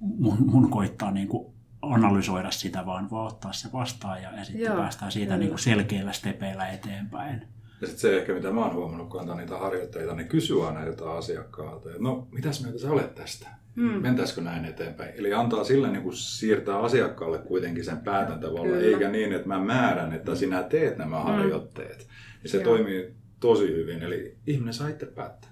mun, 0.00 0.36
mun 0.40 0.70
koittaa 0.70 1.10
niin 1.10 1.28
kuin 1.28 1.54
analysoida 1.82 2.50
sitä, 2.50 2.86
vaan 2.86 3.10
vaan 3.10 3.26
ottaa 3.26 3.52
se 3.52 3.68
vastaan, 3.72 4.22
ja, 4.22 4.36
ja 4.36 4.44
sitten 4.44 4.62
Joo, 4.62 4.76
päästään 4.76 5.12
siitä 5.12 5.36
niin 5.36 5.48
kuin 5.48 5.58
selkeillä 5.58 6.12
stepeillä 6.12 6.68
eteenpäin. 6.68 7.42
Ja 7.80 7.86
sitten 7.86 8.00
se 8.00 8.18
ehkä, 8.18 8.34
mitä 8.34 8.50
mä 8.50 8.64
oon 8.64 8.74
huomannut, 8.74 9.08
kun 9.08 9.20
antaa 9.20 9.36
niitä 9.36 9.58
harjoitteita, 9.58 10.14
niin 10.14 10.28
kysyy 10.28 10.66
aina 10.66 10.84
jotain 10.84 11.18
asiakkaalta, 11.18 11.90
että 11.90 12.02
no, 12.02 12.28
mitäs 12.32 12.62
mieltä 12.62 12.78
sä 12.78 12.90
olet 12.90 13.14
tästä? 13.14 13.48
Mm. 13.74 14.02
Mentäisikö 14.02 14.40
näin 14.40 14.64
eteenpäin? 14.64 15.12
Eli 15.16 15.34
antaa 15.34 15.64
sille 15.64 15.90
niin 15.90 16.02
kuin 16.02 16.16
siirtää 16.16 16.78
asiakkaalle 16.78 17.38
kuitenkin 17.38 17.84
sen 17.84 17.98
päätäntävallan, 17.98 18.70
Kyllä. 18.70 18.86
eikä 18.86 19.08
niin, 19.08 19.32
että 19.32 19.48
mä 19.48 19.58
määrän, 19.58 20.12
että 20.12 20.34
sinä 20.34 20.62
teet 20.62 20.98
nämä 20.98 21.20
harjoitteet. 21.20 22.08
Ja 22.42 22.48
se 22.48 22.56
Joo. 22.56 22.64
toimii 22.64 23.14
tosi 23.40 23.66
hyvin, 23.66 24.02
eli 24.02 24.36
ihminen 24.46 24.74
saa 24.74 24.88
itse 24.88 25.06
päättää. 25.06 25.50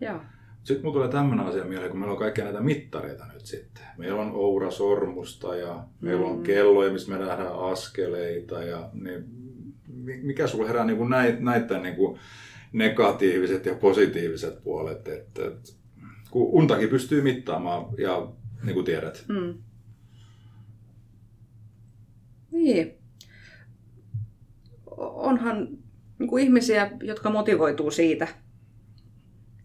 Joo. 0.00 0.20
Sitten 0.66 0.84
mulla 0.84 0.92
tulee 0.94 1.08
tämmöinen 1.08 1.46
asia 1.46 1.64
mieleen, 1.64 1.90
kun 1.90 2.00
meillä 2.00 2.12
on 2.12 2.18
kaikkia 2.18 2.44
näitä 2.44 2.60
mittareita 2.60 3.26
nyt 3.32 3.46
sitten. 3.46 3.84
Meillä 3.98 4.20
on 4.20 4.32
Oura-sormusta 4.34 5.56
ja 5.56 5.84
meillä 6.00 6.26
on 6.26 6.36
Mm. 6.36 6.42
kelloja, 6.42 6.92
missä 6.92 7.12
me 7.12 7.18
nähdään 7.18 7.58
askeleita. 7.72 8.62
Ja, 8.62 8.90
niin, 8.92 9.24
mi- 9.88 10.20
mikä 10.22 10.46
sulla 10.46 10.66
herää 10.66 10.84
niin 10.84 10.96
kuin 10.96 11.10
näitä, 11.10 11.40
näitä 11.40 11.78
niin 11.78 11.96
kuin 11.96 12.18
negatiiviset 12.72 13.66
ja 13.66 13.74
positiiviset 13.74 14.62
puolet? 14.64 15.08
Että, 15.08 15.46
että, 15.46 15.72
kun 16.30 16.46
untakin 16.52 16.88
pystyy 16.88 17.22
mittaamaan 17.22 17.86
ja 17.98 18.32
niin 18.64 18.74
kuin 18.74 18.86
tiedät. 18.86 19.24
Mm. 19.28 19.54
Niin. 22.50 22.94
Onhan 24.96 25.68
niin 26.18 26.28
kuin 26.28 26.44
ihmisiä, 26.44 26.90
jotka 27.02 27.30
motivoituu 27.30 27.90
siitä, 27.90 28.28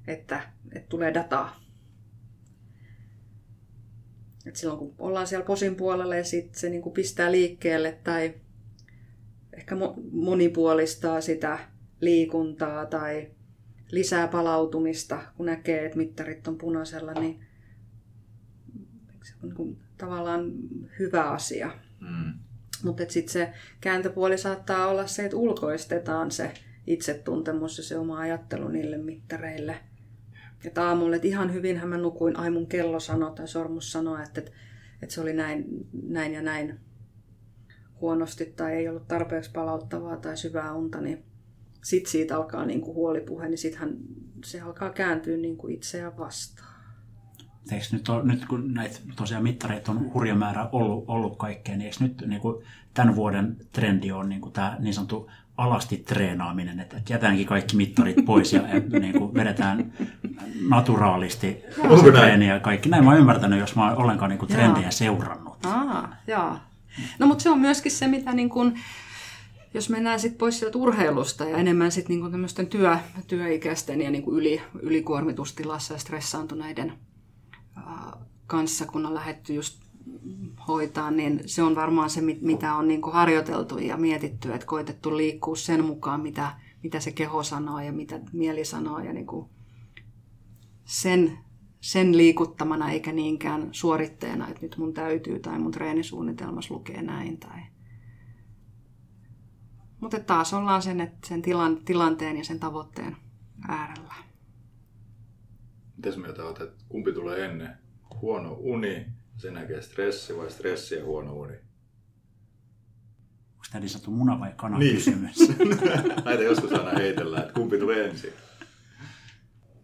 että, 0.08 0.42
että 0.72 0.90
tulee 0.90 1.14
dataa. 1.14 1.62
Et 4.46 4.56
silloin 4.56 4.80
kun 4.80 4.96
ollaan 5.00 5.28
siellä 5.28 5.46
posin 5.46 5.76
puolella 5.76 6.16
ja 6.16 6.24
sit 6.24 6.56
se 6.56 6.70
niin 6.70 6.82
kuin 6.82 6.94
pistää 6.94 7.32
liikkeelle 7.32 8.00
tai 8.04 8.34
ehkä 9.54 9.76
mo- 9.76 10.02
monipuolistaa 10.12 11.22
sitä 11.22 11.60
liikuntaa 12.02 12.86
tai 12.86 13.32
lisää 13.92 14.28
palautumista, 14.28 15.22
kun 15.38 15.46
näkee, 15.46 15.86
että 15.86 15.98
mittarit 15.98 16.48
on 16.48 16.58
punaisella, 16.58 17.14
niin 17.14 17.46
se 19.24 19.34
on 19.44 19.50
niin 19.50 19.56
kuin 19.56 19.78
tavallaan 19.98 20.52
hyvä 21.00 21.32
asia. 21.32 21.72
Mm. 22.00 22.34
Mutta 22.84 23.04
sitten 23.10 23.34
se 23.34 23.54
kääntöpuoli 23.82 24.38
saattaa 24.38 24.88
olla 24.88 25.08
se, 25.08 25.26
että 25.26 25.38
ulkoistetaan 25.38 26.32
se 26.32 26.54
itsetuntemus 26.88 27.78
ja 27.78 27.84
se 27.84 27.98
oma 27.98 28.20
ajattelu 28.20 28.68
niille 28.68 28.98
mittareille. 28.98 29.78
Että 30.66 30.88
aamulla, 30.88 31.16
että 31.16 31.28
ihan 31.28 31.54
hyvinhän 31.54 31.90
mä 31.90 31.98
nukuin, 31.98 32.38
ai 32.38 32.52
mun 32.52 32.68
kello 32.68 33.00
sanoi 33.00 33.36
tai 33.36 33.48
sormus 33.48 33.92
sanoi, 33.92 34.24
että, 34.24 34.42
että, 34.42 34.52
että 35.02 35.16
se 35.16 35.22
oli 35.22 35.34
näin, 35.34 35.66
näin 36.04 36.34
ja 36.34 36.42
näin 36.42 36.80
huonosti 38.02 38.46
tai 38.46 38.74
ei 38.74 38.90
ollut 38.90 39.08
tarpeeksi 39.08 39.52
palauttavaa 39.52 40.18
tai 40.18 40.38
syvää 40.38 40.74
unta, 40.74 41.02
niin 41.02 41.24
sitten 41.84 42.12
siitä 42.12 42.38
alkaa 42.38 42.66
niinku 42.66 42.94
huolipuhe, 42.94 43.50
niin 43.50 43.58
sittenhän 43.58 43.98
se 44.46 44.62
alkaa 44.62 44.90
kääntyä 44.90 45.38
niinku 45.38 45.68
itseään 45.68 46.18
vastaan. 46.18 46.72
Eikö 47.72 47.86
nyt, 47.92 48.10
ole, 48.10 48.24
nyt 48.24 48.46
kun 48.46 48.74
näitä 48.74 49.00
tosiaan 49.16 49.44
mittareita 49.44 49.92
on 49.92 50.14
hurja 50.14 50.36
määrä 50.36 50.70
ollut, 50.72 51.04
ollut 51.08 51.38
kaikkea, 51.38 51.78
niin 51.78 51.86
eikö 51.86 51.98
nyt 52.00 52.24
niin 52.28 52.42
kuin 52.42 52.66
tämän 52.94 53.16
vuoden 53.16 53.58
trendi 53.72 54.12
on 54.12 54.30
niin 54.30 54.42
kuin 54.42 54.54
tämä 54.54 54.78
niin 54.80 54.94
sanottu 54.94 55.30
alasti 55.62 55.98
treenaaminen, 55.98 56.80
että 56.80 57.02
jätäänkin 57.10 57.46
kaikki 57.46 57.76
mittarit 57.76 58.26
pois 58.26 58.54
ja, 58.54 58.62
niin 59.00 59.14
kuin 59.14 59.34
vedetään 59.34 59.94
naturaalisti 60.70 61.64
Onko 61.78 61.98
se 61.98 62.04
näin? 62.04 62.14
treeni 62.14 62.48
ja 62.48 62.60
kaikki. 62.60 62.90
Näin 62.90 63.04
mä 63.04 63.10
oon 63.10 63.20
ymmärtänyt, 63.20 63.60
jos 63.60 63.76
mä 63.76 63.90
oon 63.90 63.98
ollenkaan 63.98 64.30
niin 64.30 64.40
kuin 64.40 64.50
trendejä 64.50 64.92
seurannut. 64.92 65.66
Aa, 65.66 66.16
joo. 66.28 66.58
No 67.20 67.28
mutta 67.28 67.44
se 67.44 67.50
on 67.50 67.60
myöskin 67.60 67.92
se, 67.92 68.08
mitä 68.08 68.34
niin 68.34 68.50
kun, 68.50 68.78
jos 69.74 69.90
mennään 69.90 70.20
sit 70.20 70.38
pois 70.38 70.60
sieltä 70.60 70.78
urheilusta 70.78 71.46
ja 71.46 71.58
enemmän 71.58 71.92
sit 71.92 72.10
niin 72.10 72.32
tämmöisten 72.32 72.68
työ, 72.68 72.98
työikäisten 73.28 74.02
ja 74.02 74.12
niin 74.12 74.24
kuin 74.24 74.38
yli, 74.38 74.62
ylikuormitustilassa 74.82 75.94
ja 75.94 76.00
stressaantuneiden 76.00 76.94
ää, 77.76 78.18
kanssa, 78.48 78.86
kun 78.86 79.06
on 79.06 79.14
lähdetty 79.14 79.54
just 79.54 79.81
hoitaa, 80.68 81.12
niin 81.12 81.42
se 81.46 81.64
on 81.64 81.76
varmaan 81.76 82.10
se, 82.10 82.22
mit- 82.22 82.42
mitä 82.42 82.76
on 82.76 82.88
niin 82.88 83.02
harjoiteltu 83.12 83.78
ja 83.78 83.98
mietitty, 83.98 84.54
että 84.54 84.68
koitettu 84.68 85.18
liikkua 85.18 85.56
sen 85.56 85.86
mukaan, 85.86 86.22
mitä, 86.22 86.56
mitä 86.84 87.00
se 87.00 87.12
keho 87.12 87.44
sanoo 87.44 87.80
ja 87.80 87.92
mitä 87.92 88.20
mieli 88.34 88.66
sanoo 88.66 89.00
ja 89.00 89.14
niin 89.14 89.28
kuin 89.28 89.50
sen, 90.86 91.38
sen 91.82 92.18
liikuttamana 92.18 92.92
eikä 92.92 93.12
niinkään 93.12 93.70
suoritteena, 93.72 94.48
että 94.48 94.62
nyt 94.62 94.78
mun 94.78 94.94
täytyy 94.94 95.40
tai 95.40 95.60
mun 95.60 95.72
treenisuunnitelmassa 95.72 96.74
lukee 96.74 97.02
näin. 97.02 97.38
Tai... 97.38 97.60
Mutta 100.00 100.20
taas 100.20 100.54
ollaan 100.54 100.82
sen, 100.82 101.02
että 101.02 101.28
sen 101.28 101.42
tilan, 101.42 101.86
tilanteen 101.86 102.38
ja 102.38 102.44
sen 102.44 102.60
tavoitteen 102.60 103.18
äärellä. 103.68 104.14
Mitäs 105.96 106.18
mieltä 106.18 106.44
olet, 106.44 106.62
että 106.62 106.84
kumpi 106.90 107.14
tulee 107.14 107.46
ennen? 107.46 107.78
Huono 108.22 108.58
uni, 108.60 109.06
sen 109.42 109.56
jälkeen 109.56 109.84
stressi 109.84 110.38
vai 110.38 110.52
stressi 110.52 110.96
ja 110.96 111.06
huono 111.06 111.34
uni? 111.34 111.54
Onko 113.54 113.66
tämä 113.72 113.80
niin 113.80 113.90
sanottu 113.90 114.12
muna 114.12 114.40
vai 114.40 114.54
kana 114.56 114.78
Niin. 114.78 114.96
kysymys? 114.96 115.38
Näitä 116.26 116.44
joskus 116.44 116.72
aina 116.74 116.92
heitellään, 117.00 117.42
että 117.44 117.54
kumpi 117.54 117.78
tulee 117.78 118.10
ensin. 118.10 118.34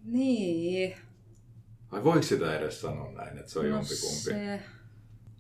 Niin. 0.04 0.98
Vai 1.92 2.04
voiko 2.04 2.24
sitä 2.24 2.58
edes 2.58 2.82
sanoa 2.82 3.12
näin, 3.12 3.38
että 3.38 3.52
se 3.52 3.60
on 3.60 3.66
No 3.66 3.72
jompikumpi? 3.72 4.22
se, 4.24 4.62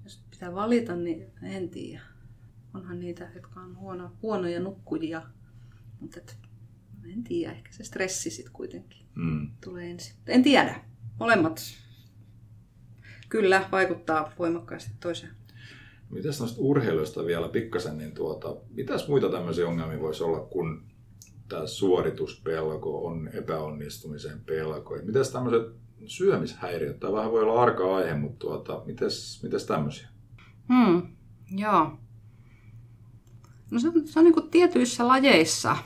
jos 0.03 0.24
pitää 0.32 0.55
valita, 0.55 0.95
niin 0.95 1.32
en 1.43 1.70
tiedä. 1.70 2.01
Onhan 2.74 2.99
niitä, 2.99 3.30
jotka 3.36 3.59
on 3.59 3.78
huono, 3.78 4.11
huonoja 4.22 4.59
nukkujia. 4.59 5.22
Mutta 5.99 6.20
et, 6.20 6.38
en 7.13 7.24
tiedä, 7.24 7.53
ehkä 7.53 7.72
se 7.74 7.84
stressi 7.84 8.30
sitten 8.30 8.53
kuitenkin 8.53 9.07
Mm. 9.15 9.51
tulee 9.63 9.91
ensin. 9.91 10.15
En 10.28 10.43
tiedä. 10.43 10.82
Molemmat 11.20 11.61
kyllä 13.30 13.69
vaikuttaa 13.71 14.32
voimakkaasti 14.39 14.91
toiseen. 14.99 15.32
Mitäs 16.09 16.39
noista 16.39 16.61
urheiluista 16.61 17.25
vielä 17.25 17.49
pikkasen, 17.49 17.97
niin 17.97 18.11
tuota, 18.11 18.55
mitäs 18.69 19.07
muita 19.07 19.30
tämmöisiä 19.30 19.67
ongelmia 19.67 19.99
voisi 19.99 20.23
olla, 20.23 20.39
kun 20.39 20.84
tämä 21.49 21.67
suorituspelko 21.67 23.05
on 23.05 23.30
epäonnistumisen 23.34 24.39
pelko? 24.45 24.95
Et 24.95 25.05
Mitäs 25.05 25.32
tämmöiset 25.32 25.75
syömishäiriöt, 26.05 26.99
tämä 26.99 27.13
vähän 27.13 27.32
voi 27.32 27.43
olla 27.43 27.61
arka 27.61 27.95
aihe, 27.95 28.13
mutta 28.13 28.39
tuota, 28.39 28.82
mitäs, 28.86 29.43
mitäs 29.43 29.65
tämmöisiä? 29.65 30.07
Hmm, 30.67 31.01
joo. 31.51 31.97
No 33.71 33.80
se 33.80 33.88
on, 33.88 34.07
se 34.07 34.19
on 34.19 34.25
niin 34.25 34.34
kuin 34.34 34.49
tietyissä 34.49 35.07
lajeissa 35.07 35.78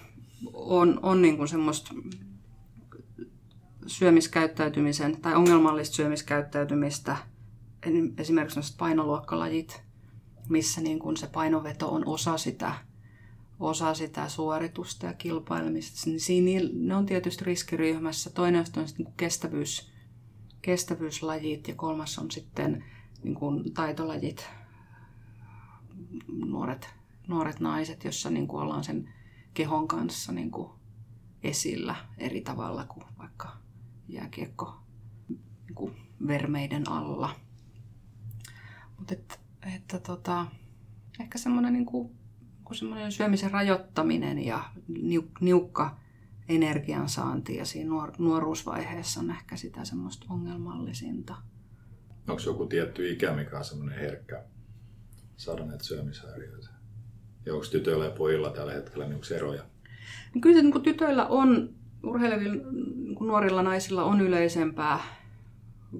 on, 0.53 0.99
on 1.03 1.21
niin 1.21 1.37
kuin 1.37 1.47
semmoista 1.47 1.93
syömiskäyttäytymisen 3.87 5.21
tai 5.21 5.35
ongelmallista 5.35 5.95
syömiskäyttäytymistä, 5.95 7.17
esimerkiksi 8.17 8.75
painoluokkalajit, 8.77 9.83
missä 10.49 10.81
niin 10.81 10.99
kuin 10.99 11.17
se 11.17 11.27
painoveto 11.27 11.93
on 11.93 12.07
osa 12.07 12.37
sitä, 12.37 12.73
osa 13.59 13.93
sitä 13.93 14.29
suoritusta 14.29 15.05
ja 15.05 15.13
kilpailemista, 15.13 16.09
niin 16.09 16.19
siinä 16.19 16.69
ne 16.73 16.95
on 16.95 17.05
tietysti 17.05 17.45
riskiryhmässä. 17.45 18.29
Toinen 18.29 18.59
on 18.59 18.65
sitten 18.65 18.85
niin 18.97 19.05
kuin 19.05 19.17
kestävyys, 19.17 19.91
kestävyyslajit 20.61 21.67
ja 21.67 21.75
kolmas 21.75 22.19
on 22.19 22.31
sitten 22.31 22.83
niin 23.23 23.35
kuin 23.35 23.73
taitolajit, 23.73 24.49
nuoret, 26.27 26.89
nuoret 27.27 27.59
naiset, 27.59 28.03
jossa 28.03 28.29
niin 28.29 28.47
kuin 28.47 28.61
ollaan 28.61 28.83
sen 28.83 29.13
kehon 29.53 29.87
kanssa 29.87 30.31
niin 30.31 30.51
kuin 30.51 30.71
esillä 31.43 31.95
eri 32.17 32.41
tavalla 32.41 32.85
kuin 32.85 33.05
vaikka 33.17 33.57
jääkiekko 34.07 34.81
niin 35.29 35.75
kuin 35.75 35.95
vermeiden 36.27 36.89
alla. 36.89 37.35
Mutta 39.01 39.13
et, 39.13 39.39
että 39.75 39.99
tota, 39.99 40.45
ehkä 41.19 41.37
semmoinen 41.37 41.73
niin 41.73 41.85
kuin, 41.85 42.11
semmoinen 42.73 43.11
syömisen 43.11 43.51
rajoittaminen 43.51 44.45
ja 44.45 44.63
niuk, 44.87 45.41
niukka 45.41 45.97
energiansaanti 46.49 47.55
ja 47.55 47.65
siinä 47.65 47.89
nuor, 47.89 48.11
nuoruusvaiheessa 48.17 49.19
on 49.19 49.31
ehkä 49.31 49.55
sitä 49.55 49.85
semmoista 49.85 50.25
ongelmallisinta. 50.29 51.35
Onko 52.27 52.41
joku 52.45 52.65
tietty 52.65 53.11
ikä, 53.11 53.33
mikä 53.33 53.57
on 53.57 53.65
semmoinen 53.65 53.99
herkkä 53.99 54.43
saada 55.37 55.65
näitä 55.65 55.83
syömishäiriöitä? 55.83 56.69
Ja 57.45 57.53
onko 57.53 57.65
tytöillä 57.71 58.05
ja 58.05 58.11
pojilla 58.11 58.49
tällä 58.49 58.73
hetkellä 58.73 59.07
niin 59.07 59.33
eroja? 59.35 59.63
Niin 60.33 60.41
Kyllä 60.41 60.55
se 60.55 60.61
niin 60.61 60.83
tytöillä 60.83 61.25
on, 61.25 61.69
urheilevilla 62.03 62.71
niin 62.71 63.17
nuorilla 63.19 63.63
naisilla 63.63 64.03
on 64.03 64.21
yleisempää 64.21 64.99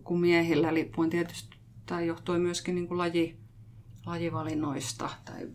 kuin 0.03 0.19
miehillä, 0.19 0.69
eli 0.69 0.91
tietysti, 1.09 1.60
tämä 1.91 2.01
johtui 2.01 2.39
myöskin 2.39 2.75
niin 2.75 2.87
kuin 2.87 2.97
laji, 2.97 3.39
lajivalinnoista 4.05 5.09
tai 5.25 5.49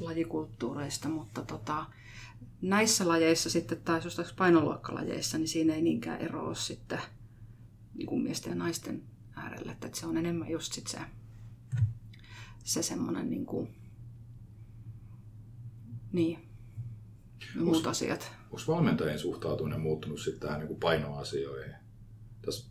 lajikulttuureista, 0.00 1.08
mutta 1.08 1.42
tota, 1.42 1.86
näissä 2.62 3.08
lajeissa 3.08 3.50
sitten, 3.50 3.80
tai 3.84 4.00
painoluokkalajeissa, 4.38 5.38
niin 5.38 5.48
siinä 5.48 5.74
ei 5.74 5.82
niinkään 5.82 6.20
ero 6.20 6.46
ole 6.46 6.54
sitten 6.54 6.98
niin 7.94 8.06
kuin 8.06 8.22
miesten 8.22 8.50
ja 8.50 8.56
naisten 8.56 9.02
äärellä, 9.36 9.72
että 9.72 9.88
se 9.92 10.06
on 10.06 10.16
enemmän 10.16 10.50
just 10.50 10.72
sit 10.72 10.86
se, 10.86 10.98
se 12.64 12.82
semmoinen 12.82 13.30
niin 13.30 13.46
kuin, 13.46 13.74
niin, 16.12 16.48
muut 17.60 17.86
asiat. 17.86 18.32
Onko 18.42 18.62
valmentajien 18.68 19.18
suhtautuminen 19.18 19.80
muuttunut 19.80 20.20
sitten 20.20 20.40
tähän 20.40 20.58
niin 20.60 20.68
kuin 20.68 20.80
painoasioihin 20.80 21.74
tässä 22.42 22.70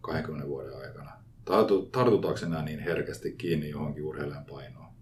20 0.00 0.48
vuoden 0.48 0.76
aikana? 0.76 1.23
Tartutaanko 1.44 2.46
enää 2.46 2.64
niin 2.64 2.80
herkästi 2.80 3.32
kiinni 3.32 3.70
johonkin 3.70 4.04
urheilijan 4.04 4.44
painoon? 4.44 4.94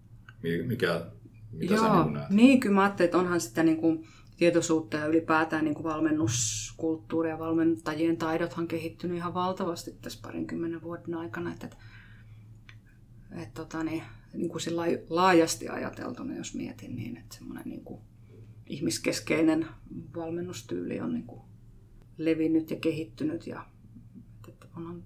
Mikä, 0.65 1.05
mitä 1.51 1.73
Joo, 1.73 1.83
sä 1.83 2.03
niin 2.03 2.13
näet? 2.13 2.29
niin 2.29 2.59
kyllä 2.59 2.75
mä 2.75 2.83
ajattelin, 2.83 3.07
että 3.07 3.17
onhan 3.17 3.41
sitä 3.41 3.63
niin 3.63 3.77
kuin 3.77 4.07
tietoisuutta 4.37 4.97
ja 4.97 5.05
ylipäätään 5.05 5.65
niin 5.65 5.75
kuin 5.75 5.83
valmennuskulttuuri 5.83 7.29
ja 7.29 7.39
valmentajien 7.39 8.17
taidothan 8.17 8.67
kehittynyt 8.67 9.17
ihan 9.17 9.33
valtavasti 9.33 9.91
tässä 10.01 10.19
parinkymmenen 10.21 10.81
vuoden 10.81 11.15
aikana. 11.15 11.53
Että, 11.53 11.65
että, 11.65 11.77
että 13.31 13.61
tota, 13.61 13.83
niin, 13.83 14.03
niin 14.33 14.49
kuin 14.49 14.61
laajasti 15.09 15.69
ajateltuna, 15.69 16.35
jos 16.35 16.55
mietin, 16.55 16.95
niin 16.95 17.17
että 17.17 17.35
semmoinen 17.35 17.69
niin 17.69 17.83
kuin 17.83 18.01
ihmiskeskeinen 18.67 19.67
valmennustyyli 20.15 20.99
on 20.99 21.13
niin 21.13 21.27
kuin 21.27 21.41
levinnyt 22.17 22.71
ja 22.71 22.77
kehittynyt 22.77 23.47
ja 23.47 23.65
että 24.47 24.67
on, 24.77 25.03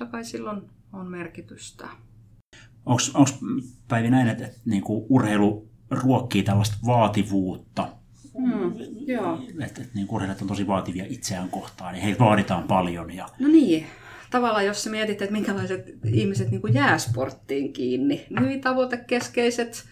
totta 0.00 0.12
kai 0.12 0.24
silloin 0.24 0.62
on 0.92 1.06
merkitystä. 1.10 1.88
Onko 2.86 3.02
Päivi 3.88 4.10
näin, 4.10 4.28
että, 4.28 4.46
että 4.46 4.60
niin 4.64 4.82
kuin 4.82 5.06
urheilu 5.08 5.68
ruokkii 5.90 6.42
tällaista 6.42 6.76
vaativuutta? 6.86 7.88
Mm, 8.38 8.72
joo. 9.06 9.42
Että, 9.64 9.80
että 9.80 9.94
niin 9.94 10.06
urheilijat 10.10 10.42
on 10.42 10.48
tosi 10.48 10.66
vaativia 10.66 11.04
itseään 11.08 11.48
kohtaan, 11.48 11.92
niin 11.92 12.02
heitä 12.02 12.18
vaaditaan 12.18 12.62
paljon. 12.62 13.14
Ja... 13.14 13.28
No 13.38 13.48
niin, 13.48 13.86
tavallaan 14.30 14.66
jos 14.66 14.84
sä 14.84 14.90
mietit, 14.90 15.22
että 15.22 15.32
minkälaiset 15.32 15.86
ihmiset 16.04 16.50
niin 16.50 16.60
kuin 16.60 16.74
jää 16.74 16.98
sporttiin 16.98 17.72
kiinni, 17.72 18.26
niin 18.40 18.60
tavoitekeskeiset, 18.60 19.84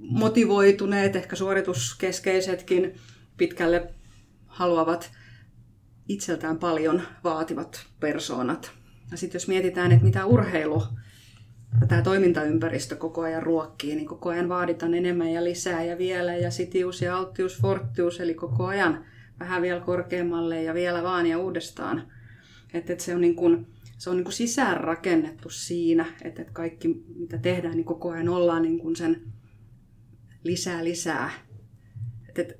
motivoituneet, 0.00 1.16
ehkä 1.16 1.36
suorituskeskeisetkin 1.36 2.94
pitkälle 3.36 3.94
haluavat 4.46 5.10
itseltään 6.08 6.58
paljon 6.58 7.02
vaativat 7.24 7.86
persoonat. 8.00 8.81
Ja 9.12 9.18
sitten 9.18 9.38
jos 9.38 9.48
mietitään, 9.48 9.92
että 9.92 10.04
mitä 10.04 10.26
urheilu 10.26 10.82
tämä 11.88 12.02
toimintaympäristö 12.02 12.96
koko 12.96 13.20
ajan 13.20 13.42
ruokkii, 13.42 13.94
niin 13.94 14.06
koko 14.06 14.28
ajan 14.28 14.48
vaaditaan 14.48 14.94
enemmän 14.94 15.32
ja 15.32 15.44
lisää 15.44 15.84
ja 15.84 15.98
vielä 15.98 16.36
ja 16.36 16.50
sitius 16.50 17.02
ja 17.02 17.16
alttius 17.16 17.60
fortius, 17.60 18.20
eli 18.20 18.34
koko 18.34 18.66
ajan 18.66 19.04
vähän 19.40 19.62
vielä 19.62 19.80
korkeammalle 19.80 20.62
ja 20.62 20.74
vielä 20.74 21.02
vaan 21.02 21.26
ja 21.26 21.38
uudestaan. 21.38 22.12
Että, 22.74 22.92
että 22.92 23.04
se 23.04 23.14
on, 23.14 23.20
niin 23.20 23.36
kuin, 23.36 23.66
se 23.98 24.10
on 24.10 24.16
niin 24.16 24.24
kuin 24.24 24.32
sisään 24.32 24.76
rakennettu 24.76 25.50
siinä, 25.50 26.06
että, 26.22 26.42
että 26.42 26.52
kaikki 26.52 27.04
mitä 27.16 27.38
tehdään, 27.38 27.76
niin 27.76 27.84
koko 27.84 28.10
ajan 28.10 28.28
ollaan 28.28 28.62
niin 28.62 28.78
kuin 28.78 28.96
sen 28.96 29.22
lisää 30.44 30.84
lisää. 30.84 31.30
Että, 32.28 32.42
että 32.42 32.54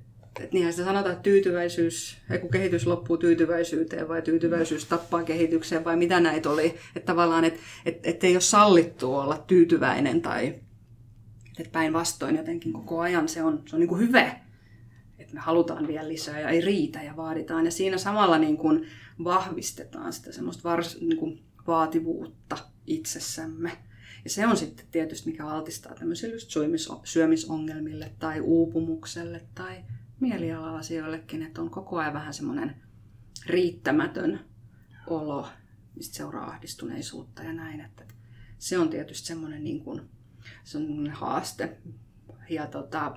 niinhän 0.52 0.72
sitä 0.72 0.84
sanotaan, 0.84 1.12
että 1.12 1.22
tyytyväisyys, 1.22 2.18
kun 2.40 2.50
kehitys 2.50 2.86
loppuu 2.86 3.16
tyytyväisyyteen 3.16 4.08
vai 4.08 4.22
tyytyväisyys 4.22 4.84
tappaa 4.84 5.22
kehitykseen 5.22 5.84
vai 5.84 5.96
mitä 5.96 6.20
näitä 6.20 6.50
oli. 6.50 6.66
Että 6.96 7.06
tavallaan, 7.06 7.44
että, 7.44 7.60
että, 7.86 8.10
että 8.10 8.26
ei 8.26 8.34
ole 8.34 8.40
sallittu 8.40 9.14
olla 9.14 9.44
tyytyväinen 9.46 10.22
tai 10.22 10.54
päinvastoin 11.72 12.36
jotenkin 12.36 12.72
koko 12.72 13.00
ajan 13.00 13.28
se 13.28 13.42
on, 13.42 13.62
se 13.66 13.76
on 13.76 13.80
niin 13.80 13.88
kuin 13.88 14.00
hyvä. 14.00 14.36
Että 15.18 15.34
me 15.34 15.40
halutaan 15.40 15.86
vielä 15.86 16.08
lisää 16.08 16.40
ja 16.40 16.48
ei 16.48 16.60
riitä 16.60 17.02
ja 17.02 17.16
vaaditaan. 17.16 17.64
Ja 17.64 17.70
siinä 17.70 17.98
samalla 17.98 18.38
niin 18.38 18.56
kuin 18.56 18.86
vahvistetaan 19.24 20.12
sitä 20.12 20.32
semmoista 20.32 20.68
vars, 20.68 21.00
niin 21.00 21.16
kuin 21.16 21.42
vaativuutta 21.66 22.58
itsessämme. 22.86 23.72
Ja 24.24 24.30
se 24.30 24.46
on 24.46 24.56
sitten 24.56 24.86
tietysti, 24.90 25.30
mikä 25.30 25.46
altistaa 25.46 25.94
tämmöisille 25.94 26.34
just 26.34 26.50
syömisongelmille 27.04 28.12
tai 28.18 28.40
uupumukselle 28.40 29.42
tai 29.54 29.76
mieliala-asioillekin, 30.20 31.42
että 31.42 31.62
on 31.62 31.70
koko 31.70 31.98
ajan 31.98 32.12
vähän 32.12 32.34
semmoinen 32.34 32.82
riittämätön 33.46 34.40
olo, 35.06 35.48
mistä 35.96 36.16
seuraa 36.16 36.50
ahdistuneisuutta 36.50 37.42
ja 37.42 37.52
näin. 37.52 37.80
Että 37.80 38.04
se 38.58 38.78
on 38.78 38.90
tietysti 38.90 39.26
semmoinen, 39.26 39.64
niin 39.64 39.84
kuin, 39.84 40.00
se 40.64 40.78
on 40.78 41.10
haaste. 41.10 41.78
Ja 42.50 42.66
tota, 42.66 43.16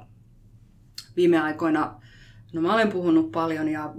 viime 1.16 1.40
aikoina, 1.40 2.02
no 2.54 2.62
mä 2.62 2.74
olen 2.74 2.92
puhunut 2.92 3.32
paljon 3.32 3.68
ja 3.68 3.94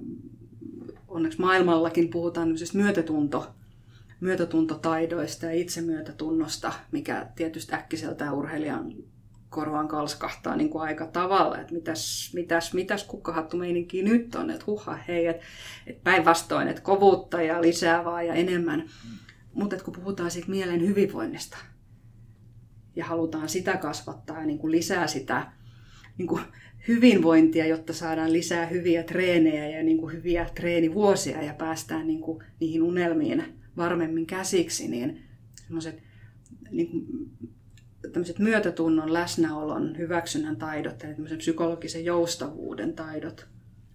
onneksi 1.09 1.41
maailmallakin 1.41 2.11
puhutaan 2.11 2.49
myötätunto 2.75 3.57
myötätuntotaidoista 4.21 5.47
ja 5.47 5.53
itsemyötätunnosta, 5.53 6.73
mikä 6.93 7.27
tietysti 7.35 7.75
äkkiseltään 7.75 8.35
urheilijan 8.35 8.93
korvaan 9.51 9.89
kalskahtaa 9.89 10.57
niin 10.57 10.71
kuin 10.71 10.83
aika 10.83 11.07
tavalla, 11.07 11.59
että 11.59 11.75
mitäs, 11.75 12.31
mitäs, 12.35 12.75
mitäs 12.75 13.05
kukkahattu 13.05 13.57
meininki 13.57 14.03
nyt 14.03 14.35
on, 14.35 14.51
että 14.51 14.65
huha 14.67 14.99
hei, 15.09 15.27
että, 15.27 15.45
että 15.87 16.05
päinvastoin, 16.05 16.69
että 16.69 16.83
kovuutta 16.83 17.43
ja 17.43 17.63
lisää 17.63 18.05
vaan 18.05 18.27
ja 18.27 18.35
enemmän. 18.35 18.89
Mutta 19.55 19.77
kun 19.77 19.95
puhutaan 19.95 20.31
siitä 20.31 20.51
mielen 20.51 20.81
hyvinvoinnista 20.81 21.59
ja 22.97 23.05
halutaan 23.05 23.49
sitä 23.49 23.77
kasvattaa 23.77 24.41
ja 24.41 24.47
niin 24.47 24.59
kuin 24.59 24.71
lisää 24.71 25.07
sitä 25.07 25.53
niin 26.19 26.29
kuin 26.29 26.43
hyvinvointia, 26.89 27.67
jotta 27.67 27.93
saadaan 27.93 28.33
lisää 28.33 28.67
hyviä 28.67 29.03
treenejä 29.03 29.69
ja 29.69 29.83
niin 29.83 29.99
kuin 29.99 30.17
hyviä 30.17 30.47
treenivuosia 30.55 31.43
ja 31.43 31.55
päästään 31.55 32.07
niin 32.07 32.21
kuin 32.21 32.45
niihin 32.61 32.83
unelmiin 32.83 33.45
varmemmin 33.77 34.27
käsiksi, 34.27 34.89
niin 34.89 35.23
semmoiset 35.67 36.03
niin 36.71 36.91
kuin, 36.91 37.07
tämmöiset 38.17 38.39
myötätunnon, 38.39 39.13
läsnäolon, 39.13 39.99
hyväksynnän 39.99 40.57
taidot, 40.57 41.05
eli 41.05 41.15
tämmöisen 41.15 41.39
psykologisen 41.39 42.05
joustavuuden 42.05 42.93
taidot, 42.93 43.47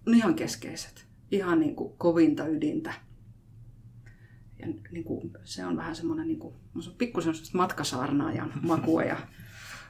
on 0.06 0.14
ihan 0.14 0.34
keskeiset. 0.34 1.06
Ihan 1.30 1.60
niin 1.60 1.76
kuin 1.76 1.92
kovinta 1.98 2.46
ydintä. 2.46 2.92
Ja 4.58 4.66
niin 4.90 5.04
kuin, 5.04 5.30
se 5.44 5.66
on 5.66 5.76
vähän 5.76 5.96
semmoinen, 5.96 6.28
niin 6.28 6.38
kuin, 6.38 6.54
on 6.74 6.82
pikkusen 6.98 7.34
matkasaarnaajan 7.54 8.52
makua 8.62 9.02
ja 9.02 9.16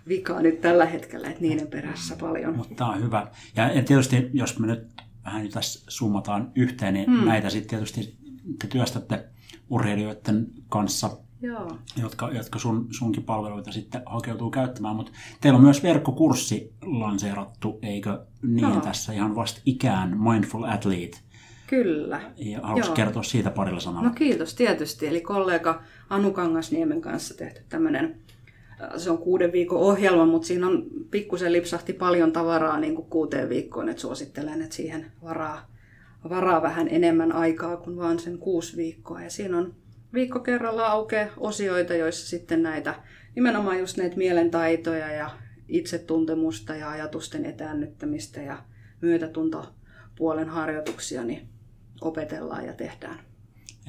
vikaa 0.08 0.42
nyt 0.42 0.60
tällä 0.60 0.86
hetkellä, 0.86 1.28
että 1.28 1.42
niiden 1.42 1.66
perässä 1.66 2.16
paljon. 2.16 2.56
Mutta 2.56 2.74
tämä 2.74 2.90
on 2.90 3.02
hyvä. 3.02 3.30
Ja, 3.56 3.82
tietysti, 3.82 4.30
jos 4.32 4.58
me 4.58 4.66
nyt 4.66 5.02
vähän 5.24 5.48
tässä 5.48 5.84
summataan 5.88 6.52
yhteen, 6.54 6.94
niin 6.94 7.06
hmm. 7.06 7.24
näitä 7.24 7.50
sitten 7.50 7.68
tietysti 7.68 8.16
te 8.58 8.66
työstätte 8.66 9.28
urheilijoiden 9.70 10.46
kanssa, 10.68 11.18
Joo. 11.42 11.78
Jotka, 12.02 12.30
jotka 12.32 12.58
sun, 12.58 12.86
sunkin 12.90 13.22
palveluita 13.22 13.72
sitten 13.72 14.02
hakeutuu 14.06 14.50
käyttämään. 14.50 14.96
Mutta 14.96 15.12
teillä 15.40 15.56
on 15.56 15.62
myös 15.62 15.82
verkkokurssi 15.82 16.72
lanseerattu, 16.82 17.78
eikö 17.82 18.24
niin 18.42 18.70
Joo. 18.70 18.80
tässä 18.80 19.12
ihan 19.12 19.36
vasta 19.36 19.60
ikään 19.64 20.20
Mindful 20.20 20.64
Athlete? 20.64 21.18
Kyllä. 21.66 22.20
Ja 22.36 22.60
haluaisin 22.62 22.94
kertoa 22.94 23.22
siitä 23.22 23.50
parilla 23.50 23.80
sanalla. 23.80 24.08
No 24.08 24.14
kiitos 24.14 24.54
tietysti. 24.54 25.06
Eli 25.06 25.20
kollega 25.20 25.82
Anu 26.10 26.30
Kangasniemen 26.30 27.00
kanssa 27.00 27.36
tehty 27.36 27.60
tämmöinen, 27.68 28.16
äh, 28.82 28.90
se 28.96 29.10
on 29.10 29.18
kuuden 29.18 29.52
viikon 29.52 29.78
ohjelma, 29.78 30.26
mutta 30.26 30.48
siinä 30.48 30.66
on 30.66 30.82
pikkusen 31.10 31.52
lipsahti 31.52 31.92
paljon 31.92 32.32
tavaraa 32.32 32.80
niin 32.80 32.94
kuin 32.94 33.10
kuuteen 33.10 33.48
viikkoon, 33.48 33.88
että 33.88 34.02
suosittelen, 34.02 34.62
että 34.62 34.76
siihen 34.76 35.12
varaa 35.22 35.72
varaa 36.28 36.62
vähän 36.62 36.88
enemmän 36.90 37.32
aikaa 37.32 37.76
kuin 37.76 37.96
vaan 37.96 38.18
sen 38.18 38.38
kuusi 38.38 38.76
viikkoa. 38.76 39.22
Ja 39.22 39.30
siinä 39.30 39.58
on 39.58 39.74
viikko 40.14 40.40
kerralla 40.40 40.86
aukeaa 40.86 41.30
osioita, 41.36 41.94
joissa 41.94 42.26
sitten 42.26 42.62
näitä 42.62 42.94
nimenomaan 43.34 43.78
just 43.78 43.96
näitä 43.96 44.16
mielentaitoja 44.16 45.12
ja 45.12 45.30
itsetuntemusta 45.68 46.74
ja 46.74 46.90
ajatusten 46.90 47.44
etäännyttämistä 47.44 48.42
ja 48.42 48.64
myötätuntopuolen 49.00 50.48
harjoituksia 50.48 51.24
niin 51.24 51.48
opetellaan 52.00 52.66
ja 52.66 52.72
tehdään. 52.72 53.18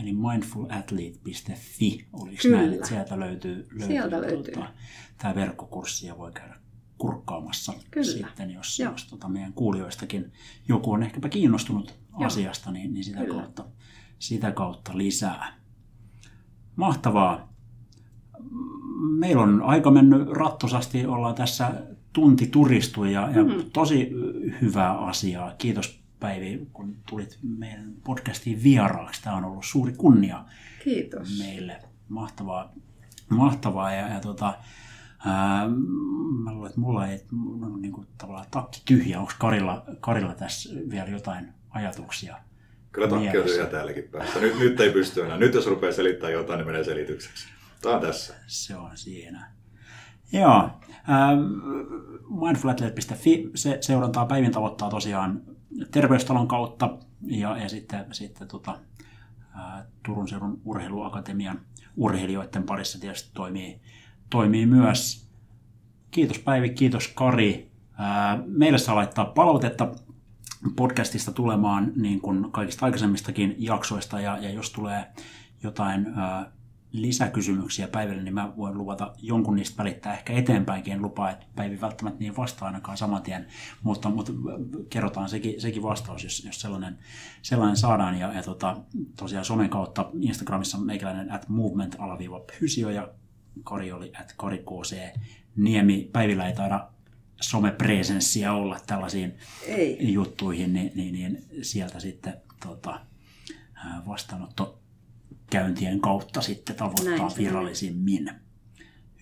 Eli 0.02 0.14
mindfulathlete.fi 0.14 2.06
olisi 2.14 2.42
Kyllä. 2.42 2.58
näin, 2.58 2.74
että 2.74 2.88
sieltä 2.88 3.20
löytyy, 3.20 3.56
löytyy, 3.56 3.88
sieltä 3.88 4.22
löytyy. 4.22 4.54
Tuota, 4.54 4.70
tämä 5.18 5.36
verkkokurssi 5.36 6.08
ja 6.08 6.18
voi 6.18 6.32
käydä 6.32 6.56
kurkkaamassa 6.98 7.74
Kyllä. 7.92 8.06
sitten, 8.06 8.52
jos, 8.52 8.80
jos 8.80 9.06
tota 9.06 9.30
meidän 9.30 9.54
kuulijoistakin 9.54 10.32
joku 10.68 10.92
on 10.92 11.04
ehkäpä 11.04 11.30
kiinnostunut 11.30 12.00
Joo. 12.12 12.26
asiasta, 12.26 12.72
niin, 12.72 12.94
niin 12.94 13.04
sitä, 13.04 13.26
kautta, 13.26 13.66
sitä 14.20 14.52
kautta 14.52 14.98
lisää. 14.98 15.63
Mahtavaa. 16.76 17.54
Meillä 19.20 19.42
on 19.42 19.62
aika 19.62 19.92
mennyt 19.92 20.30
rattosasti, 20.30 21.06
ollaan 21.06 21.36
tässä 21.36 21.72
tunti 22.14 22.48
turistu 22.48 23.04
ja, 23.04 23.30
ja 23.36 23.44
mm. 23.44 23.52
tosi 23.74 24.12
hyvää 24.62 24.98
asiaa. 24.98 25.54
Kiitos 25.58 26.04
Päivi, 26.20 26.68
kun 26.74 26.96
tulit 27.10 27.40
meidän 27.42 27.94
podcastiin 28.04 28.64
vieraaksi. 28.64 29.24
Tämä 29.24 29.36
on 29.36 29.46
ollut 29.46 29.66
suuri 29.66 29.94
kunnia 29.94 30.46
Kiitos. 30.84 31.40
meille. 31.40 31.82
Mahtavaa, 32.10 32.74
mahtavaa 33.30 33.94
ja, 33.94 34.08
ja 34.08 34.20
tota, 34.20 34.54
ää, 35.26 35.68
mä 36.44 36.54
luulen, 36.54 36.70
että 36.70 36.80
mulla 36.80 37.08
ei 37.08 37.26
no, 37.60 37.78
niin 37.78 37.92
kuin, 37.92 38.08
tavallaan 38.18 38.46
takki 38.52 38.82
tyhjä. 38.86 39.20
Onko 39.20 39.32
Karilla, 39.40 39.86
Karilla 40.00 40.34
tässä 40.34 40.70
vielä 40.90 41.10
jotain 41.10 41.54
ajatuksia? 41.70 42.38
Kyllä 42.94 43.08
takki 43.08 43.38
on 43.38 43.46
tyhjä 43.46 43.66
täälläkin 43.66 44.04
päässä. 44.04 44.40
Nyt, 44.40 44.60
nyt 44.60 44.80
ei 44.80 44.92
pysty 44.92 45.22
enää. 45.22 45.38
Nyt 45.38 45.54
jos 45.54 45.68
rupeaa 45.68 45.94
selittämään 45.94 46.34
jotain, 46.34 46.58
niin 46.58 46.68
menee 46.68 46.84
selitykseksi. 46.84 47.48
Tämä 47.82 47.96
on 47.96 48.02
tässä. 48.02 48.36
Se 48.48 48.76
on 48.76 48.92
siinä. 48.98 49.52
Joo. 50.34 50.70
Ähm, 51.10 51.40
mindfulathlete.fi, 52.42 53.52
se 53.56 53.78
seurantaa 53.82 54.26
päivin 54.26 54.52
tavoittaa 54.52 54.90
tosiaan 54.90 55.42
terveystalon 55.92 56.48
kautta 56.48 56.98
ja, 57.22 57.58
ja 57.58 57.70
sitten, 57.70 58.06
sitten 58.12 58.48
tota, 58.48 58.80
ää, 59.56 59.86
Turun 60.06 60.28
seudun 60.28 60.62
urheiluakatemian 60.66 61.62
urheilijoiden 61.98 62.64
parissa 62.64 63.00
tietysti 63.00 63.32
toimii, 63.34 63.82
toimii 64.30 64.66
myös. 64.66 65.30
Kiitos 66.12 66.40
Päivi, 66.40 66.70
kiitos 66.70 67.08
Kari. 67.08 67.72
Ää, 67.98 68.44
meille 68.46 68.78
saa 68.78 68.96
laittaa 68.96 69.26
palautetta 69.26 69.92
podcastista 70.76 71.32
tulemaan 71.32 71.92
niin 71.96 72.22
kuin 72.22 72.52
kaikista 72.52 72.86
aikaisemmistakin 72.86 73.56
jaksoista 73.58 74.20
ja, 74.20 74.38
ja 74.38 74.50
jos 74.50 74.72
tulee 74.72 75.06
jotain 75.64 76.14
ää, 76.16 76.52
lisäkysymyksiä 76.94 77.88
Päiville, 77.88 78.24
niin 78.24 78.34
mä 78.34 78.54
voin 78.58 78.78
luvata 78.78 79.14
jonkun 79.22 79.56
niistä 79.56 79.78
välittää 79.78 80.14
ehkä 80.14 80.34
eteenpäinkin. 80.34 80.94
En 80.94 81.02
lupaa, 81.02 81.32
että 81.32 81.46
Päivi 81.56 81.82
välttämättä 81.82 82.20
niin 82.20 82.38
vastaa 82.38 82.66
ainakaan 82.66 82.98
saman 82.98 83.22
tien, 83.22 83.48
mutta, 83.84 84.10
mutta 84.10 84.32
kerrotaan 84.90 85.30
sekin, 85.30 85.62
sekin 85.62 85.84
vastaus, 85.84 86.24
jos, 86.24 86.46
jos 86.46 86.62
sellainen, 86.62 86.98
sellainen 87.42 87.78
saadaan. 87.78 88.20
Ja, 88.20 88.34
ja 88.34 88.44
tota, 88.44 88.78
tosiaan 89.18 89.46
somen 89.46 89.70
kautta 89.70 90.10
Instagramissa 90.22 90.78
meikäläinen 90.78 91.32
at 91.32 91.50
movement-physio 91.50 92.90
ja 92.90 93.10
Kari 93.64 93.92
oli 93.92 94.12
at 94.22 94.34
Kari 94.38 94.58
KC 94.58 95.20
Niemi. 95.56 96.10
Päivillä 96.14 96.48
ei 96.48 96.56
taida 96.56 96.93
somepresenssiä 97.44 98.54
olla 98.54 98.80
tällaisiin 98.88 99.34
Ei. 99.68 100.14
juttuihin, 100.14 100.74
niin, 100.74 100.92
niin, 100.96 101.14
niin 101.14 101.46
sieltä 101.62 102.00
sitten 102.00 102.34
tota, 102.68 103.00
vastaanotto 104.08 104.80
käyntien 105.50 106.00
kautta 106.00 106.42
sitten 106.42 106.76
tavoittaa 106.76 107.28
Näin 107.28 107.38
virallisimmin. 107.38 108.32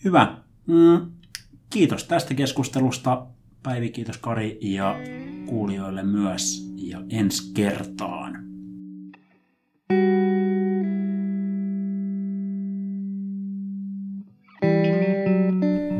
Hyvä. 0.03 0.37
Mm, 0.67 1.11
kiitos 1.69 2.03
tästä 2.03 2.33
keskustelusta. 2.33 3.27
Päivi, 3.63 3.89
kiitos 3.89 4.17
Kari 4.17 4.57
ja 4.61 4.95
kuulijoille 5.45 6.03
myös. 6.03 6.71
Ja 6.75 7.01
ensi 7.09 7.53
kertaan. 7.53 8.51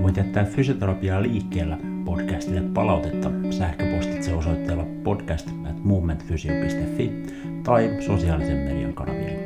Voit 0.02 0.18
jättää 0.18 0.46
fysioterapiaa 0.46 1.22
liikkeellä 1.22 1.78
podcastille 2.06 2.62
palautetta 2.62 3.32
sähköpostitse 3.50 4.34
osoitteella 4.34 4.86
podcast 5.04 5.50
tai 7.64 7.98
sosiaalisen 8.00 8.58
median 8.58 8.94
kanavien. 8.94 9.41